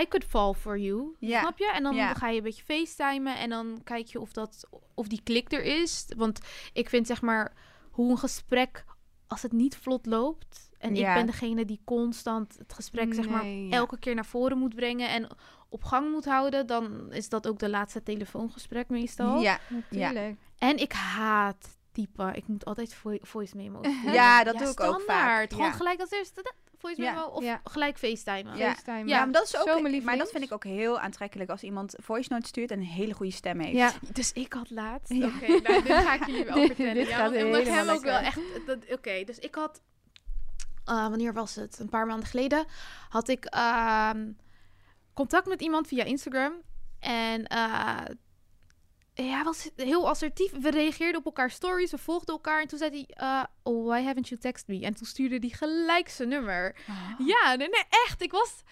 I 0.00 0.08
could 0.08 0.24
fall 0.24 0.52
for 0.52 0.78
you. 0.78 1.16
Ja. 1.18 1.40
Snap 1.40 1.58
je? 1.58 1.70
En 1.74 1.82
dan 1.82 1.94
ga 1.94 2.28
je 2.28 2.36
een 2.36 2.42
beetje 2.42 2.64
facetimen 2.64 3.38
en 3.38 3.50
dan 3.50 3.80
kijk 3.84 4.06
je 4.06 4.20
of, 4.20 4.32
dat, 4.32 4.68
of 4.94 5.08
die 5.08 5.20
klik 5.22 5.52
er 5.52 5.62
is. 5.62 6.06
Want 6.16 6.40
ik 6.72 6.88
vind 6.88 7.06
zeg 7.06 7.22
maar 7.22 7.52
hoe 7.90 8.10
een 8.10 8.18
gesprek, 8.18 8.84
als 9.32 9.42
het 9.42 9.52
niet 9.52 9.76
vlot 9.76 10.06
loopt... 10.06 10.70
En 10.78 10.94
Ja. 10.94 11.08
ik 11.08 11.14
ben 11.14 11.26
degene 11.26 11.64
die 11.64 11.80
constant 11.84 12.58
het 12.58 12.72
gesprek 12.72 13.14
zeg 13.14 13.28
maar 13.28 13.46
ja. 13.46 13.70
elke 13.70 13.98
keer 13.98 14.14
naar 14.14 14.26
voren 14.26 14.58
moet 14.58 14.74
brengen 14.74 15.08
en 15.08 15.28
op 15.68 15.84
gang 15.84 16.10
moet 16.10 16.24
houden, 16.24 16.66
dan 16.66 17.12
is 17.12 17.28
dat 17.28 17.48
ook 17.48 17.58
de 17.58 17.68
laatste 17.68 18.02
telefoongesprek 18.02 18.88
meestal. 18.88 19.40
Ja. 19.40 19.58
Natuurlijk. 19.68 20.36
En 20.58 20.76
ik 20.76 20.92
haat 20.92 21.78
typen. 21.92 22.34
Ik 22.34 22.46
moet 22.46 22.64
altijd 22.64 22.94
vo- 22.94 23.18
voice 23.20 23.56
memo's 23.56 23.82
doen. 24.02 24.12
Ja, 24.12 24.44
dat 24.44 24.58
doe 24.58 24.68
ik 24.68 24.80
ook 24.80 25.00
vaak. 25.00 25.00
standaard. 25.20 25.52
Gewoon 25.52 25.66
Ja. 25.66 25.72
gelijk 25.72 26.00
als 26.00 26.10
eerste 26.10 26.52
voice 26.78 27.02
Ja. 27.02 27.12
memo 27.12 27.24
of 27.26 27.42
Ja. 27.44 27.60
gelijk 27.64 27.98
facetimen. 27.98 28.56
Ja. 28.56 28.72
FaceTime. 28.72 29.08
Ja, 29.08 29.18
maar 29.24 29.32
dat 29.32 29.42
is 29.44 29.56
ook. 29.56 29.66
Zo 29.68 29.80
mijn 29.80 30.04
maar 30.04 30.16
dat 30.16 30.30
vind 30.30 30.44
ik 30.44 30.52
ook 30.52 30.64
heel 30.64 30.98
aantrekkelijk 31.00 31.50
als 31.50 31.62
iemand 31.62 31.94
voice 31.98 32.32
note 32.32 32.46
stuurt 32.46 32.70
en 32.70 32.78
een 32.78 32.84
hele 32.84 33.12
goede 33.14 33.32
stem 33.32 33.60
heeft. 33.60 33.76
Ja, 33.76 33.92
Dus 34.12 34.32
ik 34.32 34.52
had 34.52 34.70
laatst... 34.70 35.12
Ja. 35.12 35.26
Oké, 35.26 35.46
nou, 35.46 35.82
dit 35.82 35.92
ga 35.92 36.14
ik 36.14 36.26
jullie 36.26 36.44
wel 36.44 36.56
vertellen. 36.66 36.94
dit 36.94 37.08
ja, 37.08 37.30
want 37.30 37.34
hem 37.68 37.88
ook 37.88 38.02
wel 38.02 38.18
echt... 38.18 38.40
dat- 38.66 38.90
Oké, 38.92 39.24
dus 39.24 39.38
ik 39.38 39.54
had... 39.54 39.82
eh, 40.84 41.08
wanneer 41.08 41.32
was 41.32 41.54
het? 41.54 41.78
Een 41.78 41.88
paar 41.88 42.06
maanden 42.06 42.28
geleden 42.28 42.64
had 43.08 43.28
ik 43.28 43.44
ehm, 43.44 44.30
contact 45.14 45.46
met 45.46 45.60
iemand 45.60 45.86
via 45.86 46.04
Instagram. 46.04 46.52
En 47.00 47.46
eh 47.46 47.96
hij 49.14 49.42
was 49.44 49.70
heel 49.76 50.08
assertief. 50.08 50.52
We 50.60 50.70
reageerden 50.70 51.20
op 51.20 51.24
elkaar 51.24 51.50
stories, 51.50 51.90
we 51.90 51.98
volgden 51.98 52.34
elkaar. 52.34 52.60
En 52.60 52.68
toen 52.68 52.78
zei 52.78 53.06
hij, 53.06 53.46
oh, 53.62 53.86
why 53.86 54.02
haven't 54.02 54.28
you 54.28 54.40
text 54.40 54.66
me? 54.66 54.80
En 54.84 54.94
toen 54.94 55.06
stuurde 55.06 55.38
hij 55.40 55.48
gelijk 55.48 56.08
zijn 56.08 56.28
nummer. 56.28 56.76
Oh. 56.88 57.26
Ja, 57.26 57.54
nee, 57.54 57.68
nee, 57.68 57.84
echt. 57.88 58.22
Ik 58.22 58.30
was 58.30 58.62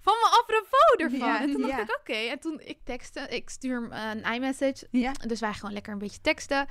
van 0.00 0.14
me 0.14 0.38
apropos 0.40 0.94
ervan. 0.96 1.28
Ja, 1.28 1.40
en 1.40 1.52
toen 1.52 1.60
dacht 1.60 1.72
ja. 1.72 1.82
ik, 1.82 1.98
oké. 2.00 2.12
En 2.12 2.40
toen 2.40 2.60
ik 2.60 2.78
tekste, 2.84 3.20
ik 3.20 3.50
stuur 3.50 3.80
hem 3.80 3.92
een 3.92 4.32
iMessage. 4.32 4.86
Ja. 4.90 5.12
Dus 5.12 5.40
wij 5.40 5.52
gewoon 5.52 5.72
lekker 5.72 5.92
een 5.92 5.98
beetje 5.98 6.20
teksten. 6.20 6.66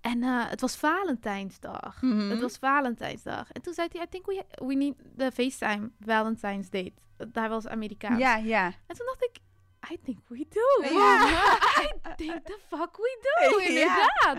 En 0.00 0.22
eh, 0.22 0.48
het 0.48 0.60
was 0.60 0.76
Valentijnsdag. 0.76 2.02
Mhm. 2.02 2.30
Het 2.30 2.40
was 2.40 2.56
Valentijnsdag. 2.56 3.52
En 3.52 3.62
toen 3.62 3.74
zei 3.74 3.88
hij, 3.92 4.02
I 4.02 4.08
think 4.08 4.26
we, 4.26 4.44
we 4.66 4.74
need 4.74 4.94
the 5.16 5.30
FaceTime 5.32 5.90
Valentine's 6.00 6.70
date. 6.70 6.92
Hij 7.32 7.48
was 7.48 7.66
Amerikaans. 7.66 8.18
Ja, 8.18 8.36
ja. 8.36 8.64
En 8.64 8.96
toen 8.96 9.06
dacht 9.06 9.24
ik, 9.24 9.38
I 9.90 9.96
think 10.04 10.18
we 10.28 10.46
do. 10.48 10.84
I 10.84 12.14
think 12.16 12.44
the 12.44 12.58
fuck 12.68 12.96
we 12.96 13.18
do, 13.50 13.56
inderdaad. 13.68 14.36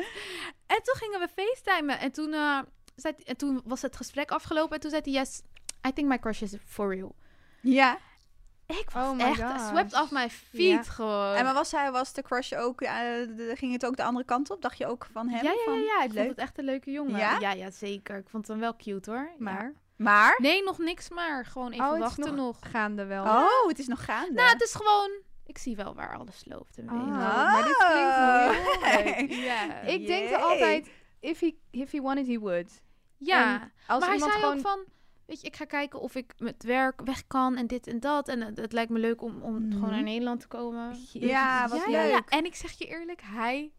En 0.67 0.83
toen 0.83 0.95
gingen 0.95 1.19
we 1.19 1.27
FaceTimen. 1.35 1.99
En 1.99 2.11
toen, 2.11 2.33
eh, 2.33 2.59
zei, 2.95 3.13
en 3.25 3.37
toen 3.37 3.61
was 3.65 3.81
het 3.81 3.95
gesprek 3.95 4.31
afgelopen. 4.31 4.75
En 4.75 4.79
toen 4.81 4.89
zei 4.89 5.01
hij, 5.03 5.11
yes, 5.13 5.41
I 5.87 5.93
think 5.93 6.07
my 6.07 6.19
crush 6.19 6.41
is 6.41 6.53
for 6.65 6.95
real. 6.95 7.15
Ja. 7.61 7.97
Ik 8.67 8.89
was 8.93 9.07
Oh 9.07 9.21
echt 9.21 9.41
gosh. 9.41 9.67
swept 9.67 9.93
off 9.93 10.11
my 10.11 10.29
feet 10.29 10.85
Ja. 10.85 10.91
gewoon. 10.91 11.33
En 11.35 11.43
maar 11.43 11.53
was, 11.53 11.71
hij, 11.71 11.91
was 11.91 12.13
de 12.13 12.21
crush 12.21 12.53
ook, 12.53 12.81
eh, 12.81 12.93
de- 13.35 13.53
ging 13.55 13.71
het 13.71 13.85
ook 13.85 13.95
de 13.95 14.03
andere 14.03 14.25
kant 14.25 14.49
op? 14.49 14.61
Dacht 14.61 14.77
je 14.77 14.85
ook 14.87 15.07
van 15.11 15.29
hem? 15.29 15.43
ja, 15.45 15.51
ja, 15.65 15.73
ja, 15.73 15.79
ja. 15.79 16.03
Ik 16.03 16.11
leuk? 16.11 16.17
vond 16.25 16.29
het 16.29 16.37
echt 16.39 16.57
een 16.57 16.65
leuke 16.65 16.91
jongen. 16.91 17.17
Ja? 17.19 17.39
Ja, 17.39 17.51
ja, 17.51 17.71
zeker. 17.71 18.17
Ik 18.17 18.29
vond 18.29 18.47
hem 18.47 18.59
wel 18.59 18.75
cute 18.75 19.09
hoor. 19.11 19.29
maar... 19.37 19.63
Ja. 19.63 19.71
Maar? 19.95 20.35
Nee, 20.41 20.63
nog 20.63 20.77
niks 20.77 21.09
maar. 21.09 21.45
Gewoon 21.45 21.71
even 21.71 21.85
Oh, 21.85 21.91
het 21.91 21.99
is 22.01 22.05
wachten 22.15 22.35
nog. 22.35 22.59
nog 22.61 22.71
gaande 22.71 23.05
wel. 23.05 23.23
Oh, 23.23 23.67
het 23.67 23.79
is 23.79 23.87
nog 23.87 24.05
gaande. 24.05 24.31
Nou, 24.33 24.49
het 24.49 24.61
is 24.61 24.73
gewoon... 24.75 25.11
Ik 25.49 25.57
zie 25.57 25.75
wel 25.75 25.95
waar 25.95 26.17
alles 26.17 26.45
loopt. 26.45 26.77
en 26.77 26.89
Oh, 26.91 26.97
weet. 26.97 27.05
maar 27.07 27.63
dit 27.63 27.77
klinkt 27.77 28.15
heel 28.15 29.27
leuk. 29.27 29.43
Ja. 29.45 29.79
Ik 29.81 30.07
denk 30.07 30.29
er 30.29 30.37
altijd, 30.37 30.89
if 31.19 31.39
he, 31.39 31.55
if 31.71 31.91
he 31.91 32.01
wanted, 32.01 32.27
he 32.27 32.39
would. 32.39 32.81
Ja. 33.17 33.61
En 33.61 33.71
als 33.87 33.99
maar 33.99 34.09
hij 34.09 34.17
zei 34.19 34.31
gewoon... 34.31 34.55
ook 34.55 34.61
van... 34.61 34.79
Weet 35.25 35.41
je, 35.41 35.47
ik 35.47 35.55
ga 35.55 35.65
kijken 35.65 35.99
of 35.99 36.15
ik 36.15 36.33
met 36.37 36.63
werk 36.63 37.01
weg 37.01 37.27
kan 37.27 37.55
en 37.55 37.67
dit 37.67 37.87
en 37.87 37.99
dat. 37.99 38.27
En 38.27 38.41
het, 38.41 38.57
het 38.57 38.73
lijkt 38.73 38.91
me 38.91 38.99
leuk 38.99 39.21
om, 39.21 39.41
om 39.41 39.53
Mhm. 39.61 39.71
gewoon 39.73 39.89
naar 39.89 40.03
Nederland 40.03 40.39
te 40.39 40.47
komen. 40.47 40.95
Ja, 41.13 41.67
wat 41.67 41.79
ja, 41.85 41.91
ja, 41.91 42.01
leuk. 42.03 42.11
ja. 42.11 42.37
En 42.37 42.45
ik 42.45 42.55
zeg 42.55 42.71
je 42.71 42.85
eerlijk, 42.85 43.21
hij 43.23 43.71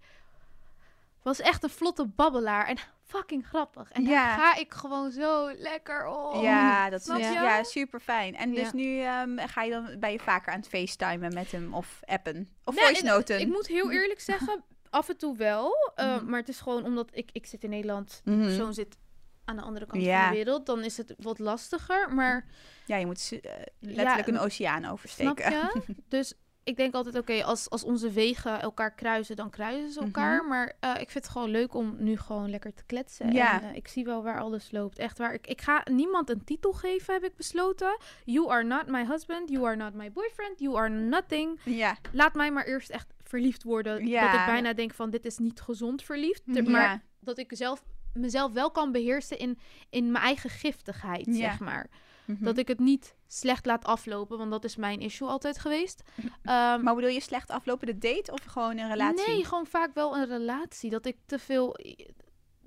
was 1.23 1.41
echt 1.41 1.63
een 1.63 1.71
vlotte 1.71 2.07
babbelaar. 2.07 2.67
En 2.67 2.77
fucking 3.11 3.47
grappig. 3.47 3.91
En 3.93 4.03
Ja. 4.03 4.09
daar 4.37 4.39
ga 4.39 4.57
ik 4.61 4.73
gewoon 4.75 5.11
zo 5.11 5.51
lekker 5.57 6.07
om. 6.07 6.41
ja, 6.43 6.91
dat 6.91 7.01
is 7.01 7.07
ja, 7.07 7.63
super 7.65 8.01
fijn. 8.01 8.37
En 8.37 8.55
dus 8.55 8.73
nu 8.73 9.01
ehm, 9.01 9.39
ga 9.39 9.63
je 9.63 9.71
dan, 9.71 9.97
ben 9.99 10.13
je 10.13 10.19
vaker 10.19 10.53
aan 10.53 10.59
het 10.59 10.69
facetimen 10.69 11.35
met 11.35 11.53
hem 11.53 11.75
of 11.75 12.01
appen? 12.05 12.49
Of 12.65 12.75
Nee, 12.75 12.85
voice 12.85 13.05
noten? 13.05 13.41
Ik, 13.41 13.47
moet 13.49 13.67
heel 13.67 13.91
eerlijk 13.91 14.21
zeggen, 14.21 14.65
af 14.91 15.09
en 15.09 15.17
toe 15.17 15.37
wel. 15.37 15.73
eh, 15.95 16.17
Mhm. 16.17 16.25
Maar 16.31 16.39
het 16.41 16.49
is 16.49 16.61
gewoon 16.61 16.85
omdat 16.85 17.09
ik, 17.13 17.31
ik 17.33 17.47
zit 17.47 17.65
in 17.65 17.71
Nederland, 17.71 18.21
de 18.25 18.31
Mhm. 18.31 18.43
persoon 18.43 18.75
zit 18.75 18.97
aan 19.45 19.57
de 19.57 19.63
andere 19.63 19.87
kant 19.87 20.03
Ja. 20.03 20.21
van 20.23 20.31
de 20.31 20.37
wereld. 20.37 20.67
Dan 20.67 20.85
is 20.85 20.97
het 20.97 21.15
wat 21.19 21.39
lastiger. 21.39 22.15
Maar 22.15 22.47
Ja, 22.87 22.97
je 22.97 23.07
moet 23.07 23.39
eh, 23.43 23.53
letterlijk 23.79 24.29
een 24.29 24.39
oceaan 24.39 24.85
oversteken. 24.85 25.53
Snap 25.53 25.73
je? 25.87 25.95
dus 26.09 26.35
ik 26.71 26.77
denk 26.77 26.95
altijd, 26.95 27.19
oké, 27.19 27.45
als, 27.45 27.71
als 27.71 27.85
onze 27.85 28.11
wegen 28.11 28.61
elkaar 28.61 28.95
kruisen, 28.95 29.37
dan 29.37 29.51
kruisen 29.51 29.93
ze 29.93 30.01
elkaar. 30.01 30.45
Maar 30.45 30.73
eh, 30.81 30.91
ik 30.91 31.11
vind 31.11 31.25
het 31.25 31.29
gewoon 31.29 31.51
leuk 31.51 31.75
om 31.75 31.97
nu 31.99 32.17
gewoon 32.17 32.51
lekker 32.51 32.75
te 32.75 32.83
kletsen. 32.87 33.33
Ja. 33.33 33.63
En 33.63 33.69
eh, 33.69 33.77
ik 33.77 33.89
zie 33.89 34.05
wel 34.05 34.23
waar 34.23 34.41
alles 34.41 34.71
loopt. 34.71 34.99
Echt 34.99 35.19
waar. 35.19 35.35
Ik, 35.35 35.47
ik 35.47 35.61
ga 35.61 35.83
niemand 35.91 36.31
een 36.31 36.45
titel 36.45 36.73
geven, 36.73 37.15
heb 37.15 37.25
ik 37.25 37.37
besloten. 37.37 37.99
You 38.25 38.51
are 38.51 38.65
not 38.65 38.87
my 38.87 39.07
husband. 39.07 39.49
You 39.51 39.65
are 39.65 39.77
not 39.77 39.95
my 39.95 40.13
boyfriend. 40.13 40.59
You 40.59 40.77
are 40.77 40.89
nothing. 40.89 41.61
Ja, 41.65 41.97
Laat 42.13 42.35
mij 42.35 42.51
maar 42.53 42.65
eerst 42.65 42.91
echt 42.91 43.15
verliefd 43.23 43.63
worden. 43.63 44.07
Ja. 44.07 44.31
Dat 44.31 44.41
ik 44.41 44.47
bijna 44.47 44.73
denk 44.73 44.95
van, 44.95 45.11
dit 45.11 45.25
is 45.25 45.39
niet 45.39 45.61
gezond 45.61 46.03
verliefd. 46.03 46.43
Ja. 46.45 46.63
Maar 46.63 47.03
dat 47.21 47.39
ik 47.39 47.51
zelf, 47.55 47.83
mezelf 48.15 48.53
wel 48.53 48.71
kan 48.71 48.93
beheersen 48.93 49.39
in, 49.39 49.59
in 49.91 50.11
mijn 50.11 50.25
eigen 50.25 50.51
giftigheid, 50.51 51.27
Ja. 51.27 51.33
zeg 51.33 51.61
maar. 51.61 51.91
Mhm. 52.27 52.45
Dat 52.45 52.59
ik 52.59 52.69
het 52.69 52.79
niet 52.79 53.15
slecht 53.27 53.67
laat 53.67 53.85
aflopen, 53.85 54.39
want 54.39 54.51
dat 54.51 54.65
is 54.65 54.77
mijn 54.77 55.01
issue 55.01 55.29
altijd 55.29 55.59
geweest. 55.59 56.03
Ehm, 56.43 56.83
Maar 56.83 56.95
bedoel 56.95 57.11
je 57.11 57.21
slecht 57.21 57.51
aflopen 57.51 57.87
de 57.87 57.99
date 57.99 58.33
of 58.33 58.45
gewoon 58.45 58.79
een 58.79 58.89
relatie? 58.91 59.27
Nee, 59.29 59.45
gewoon 59.45 59.67
vaak 59.67 59.95
wel 59.95 60.17
een 60.17 60.27
relatie. 60.27 60.91
Dat 60.91 61.07
ik 61.07 61.17
te 61.27 61.39
veel 61.39 61.77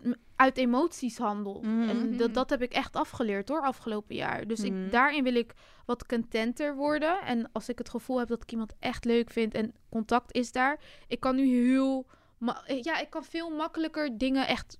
m- 0.03 0.11
uit 0.35 0.57
emoties 0.57 1.17
handel. 1.17 1.61
Mhm. 1.61 1.89
En 1.89 2.17
dat, 2.17 2.33
dat 2.33 2.49
heb 2.49 2.61
ik 2.61 2.73
echt 2.73 2.95
afgeleerd 2.95 3.49
hoor, 3.49 3.61
afgelopen 3.61 4.15
jaar. 4.15 4.47
Dus 4.47 4.59
Mhm. 4.59 4.83
ik, 4.85 4.91
daarin 4.91 5.23
wil 5.23 5.35
ik 5.35 5.53
wat 5.85 6.05
contenter 6.05 6.75
worden. 6.75 7.21
En 7.21 7.49
als 7.51 7.69
ik 7.69 7.77
het 7.77 7.89
gevoel 7.89 8.19
heb 8.19 8.27
dat 8.27 8.43
ik 8.43 8.51
iemand 8.51 8.73
echt 8.79 9.05
leuk 9.05 9.29
vind 9.29 9.53
en 9.53 9.73
contact 9.89 10.33
is 10.35 10.51
daar. 10.51 10.79
Ik 11.07 11.19
kan 11.19 11.35
nu 11.35 11.45
heel... 11.65 12.05
ma- 12.37 12.63
Ja, 12.81 12.99
ik 12.99 13.09
kan 13.09 13.23
veel 13.23 13.49
makkelijker 13.49 14.17
dingen 14.17 14.47
echt 14.47 14.77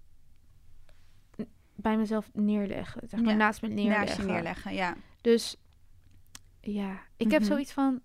bij 1.84 1.98
mezelf 1.98 2.30
neerleggen. 2.34 3.02
Zeg 3.10 3.20
maar 3.22 3.32
Ja. 3.32 3.38
naast 3.38 3.62
me 3.62 3.68
neerleggen. 3.68 4.06
Naast 4.06 4.18
je 4.18 4.24
neerleggen, 4.26 4.74
ja. 4.74 4.96
Dus 5.22 5.56
ja, 6.62 7.00
ik 7.18 7.32
heb 7.32 7.42
Mhm. 7.42 7.50
zoiets 7.52 7.72
van... 7.72 8.02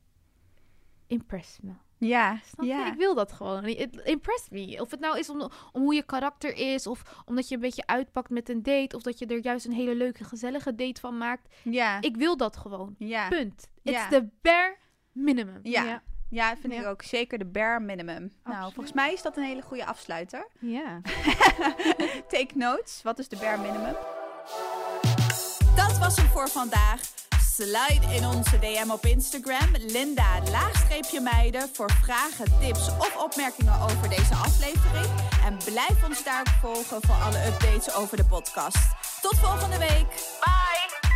Impress 1.07 1.59
me. 1.63 1.73
Ja, 1.99 2.39
Snap 2.45 2.65
je? 2.67 2.73
ja. 2.73 2.87
Ik 2.93 2.99
wil 2.99 3.15
dat 3.15 3.33
gewoon. 3.33 3.65
Het 3.65 3.97
impressed 4.05 4.51
me. 4.51 4.81
Of 4.81 4.91
het 4.91 5.01
nou 5.01 5.19
is 5.19 5.31
om, 5.31 5.41
om 5.73 5.83
hoe 5.83 5.95
je 5.95 6.03
karakter 6.03 6.57
is, 6.57 6.87
of 6.87 7.23
omdat 7.25 7.49
je 7.49 7.55
een 7.55 7.61
beetje 7.61 7.87
uitpakt 7.87 8.31
met 8.31 8.49
een 8.49 8.63
date, 8.63 8.97
of 8.97 9.03
dat 9.03 9.19
je 9.19 9.27
er 9.27 9.43
juist 9.45 9.67
een 9.67 9.73
hele 9.73 9.95
leuke, 9.95 10.25
gezellige 10.25 10.75
date 10.75 11.01
van 11.01 11.19
maakt. 11.19 11.55
Ja, 11.65 12.01
Ik 12.01 12.17
wil 12.17 12.37
dat 12.37 12.57
gewoon. 12.57 12.95
ja. 12.99 13.29
Punt. 13.29 13.69
It's 13.83 14.09
the 14.09 14.29
bare 14.43 14.77
minimum. 15.13 15.61
Ja. 15.63 16.03
Ja. 16.31 16.49
Ja, 16.49 16.57
vind 16.61 16.73
ik 16.73 16.87
ook. 16.87 17.03
Zeker 17.03 17.39
de 17.39 17.45
bare 17.45 17.81
minimum. 17.81 18.33
Nou, 18.45 18.73
volgens 18.73 18.95
mij 18.95 19.13
is 19.13 19.23
dat 19.23 19.37
een 19.37 19.43
hele 19.43 19.63
goede 19.63 19.87
afsluiter. 19.87 20.49
Ja. 20.59 21.01
Take 22.33 22.51
notes. 22.55 23.01
Wat 23.03 23.19
is 23.19 23.29
de 23.29 23.37
bare 23.37 23.59
minimum? 23.59 23.97
Dat 25.77 25.99
was 25.99 26.17
hem 26.17 26.27
voor 26.27 26.49
vandaag. 26.49 27.01
Slide 27.41 28.15
in 28.17 28.27
onze 28.27 28.59
DM 28.59 28.91
op 28.91 29.05
Instagram, 29.05 29.69
Linda 29.77 30.41
laagstreepje 30.51 31.21
meiden, 31.21 31.69
voor 31.73 31.91
vragen, 31.91 32.59
tips 32.61 32.89
of 32.89 33.17
opmerkingen 33.17 33.81
over 33.81 34.09
deze 34.09 34.35
aflevering. 34.35 35.07
En 35.45 35.57
blijf 35.65 36.05
ons 36.09 36.25
daar 36.25 36.59
volgen 36.61 37.03
voor 37.03 37.15
alle 37.15 37.47
updates 37.47 37.95
over 37.95 38.17
de 38.17 38.25
podcast. 38.25 38.79
Tot 39.21 39.39
volgende 39.39 39.79
week. 39.79 40.09
Bye! 40.41 41.08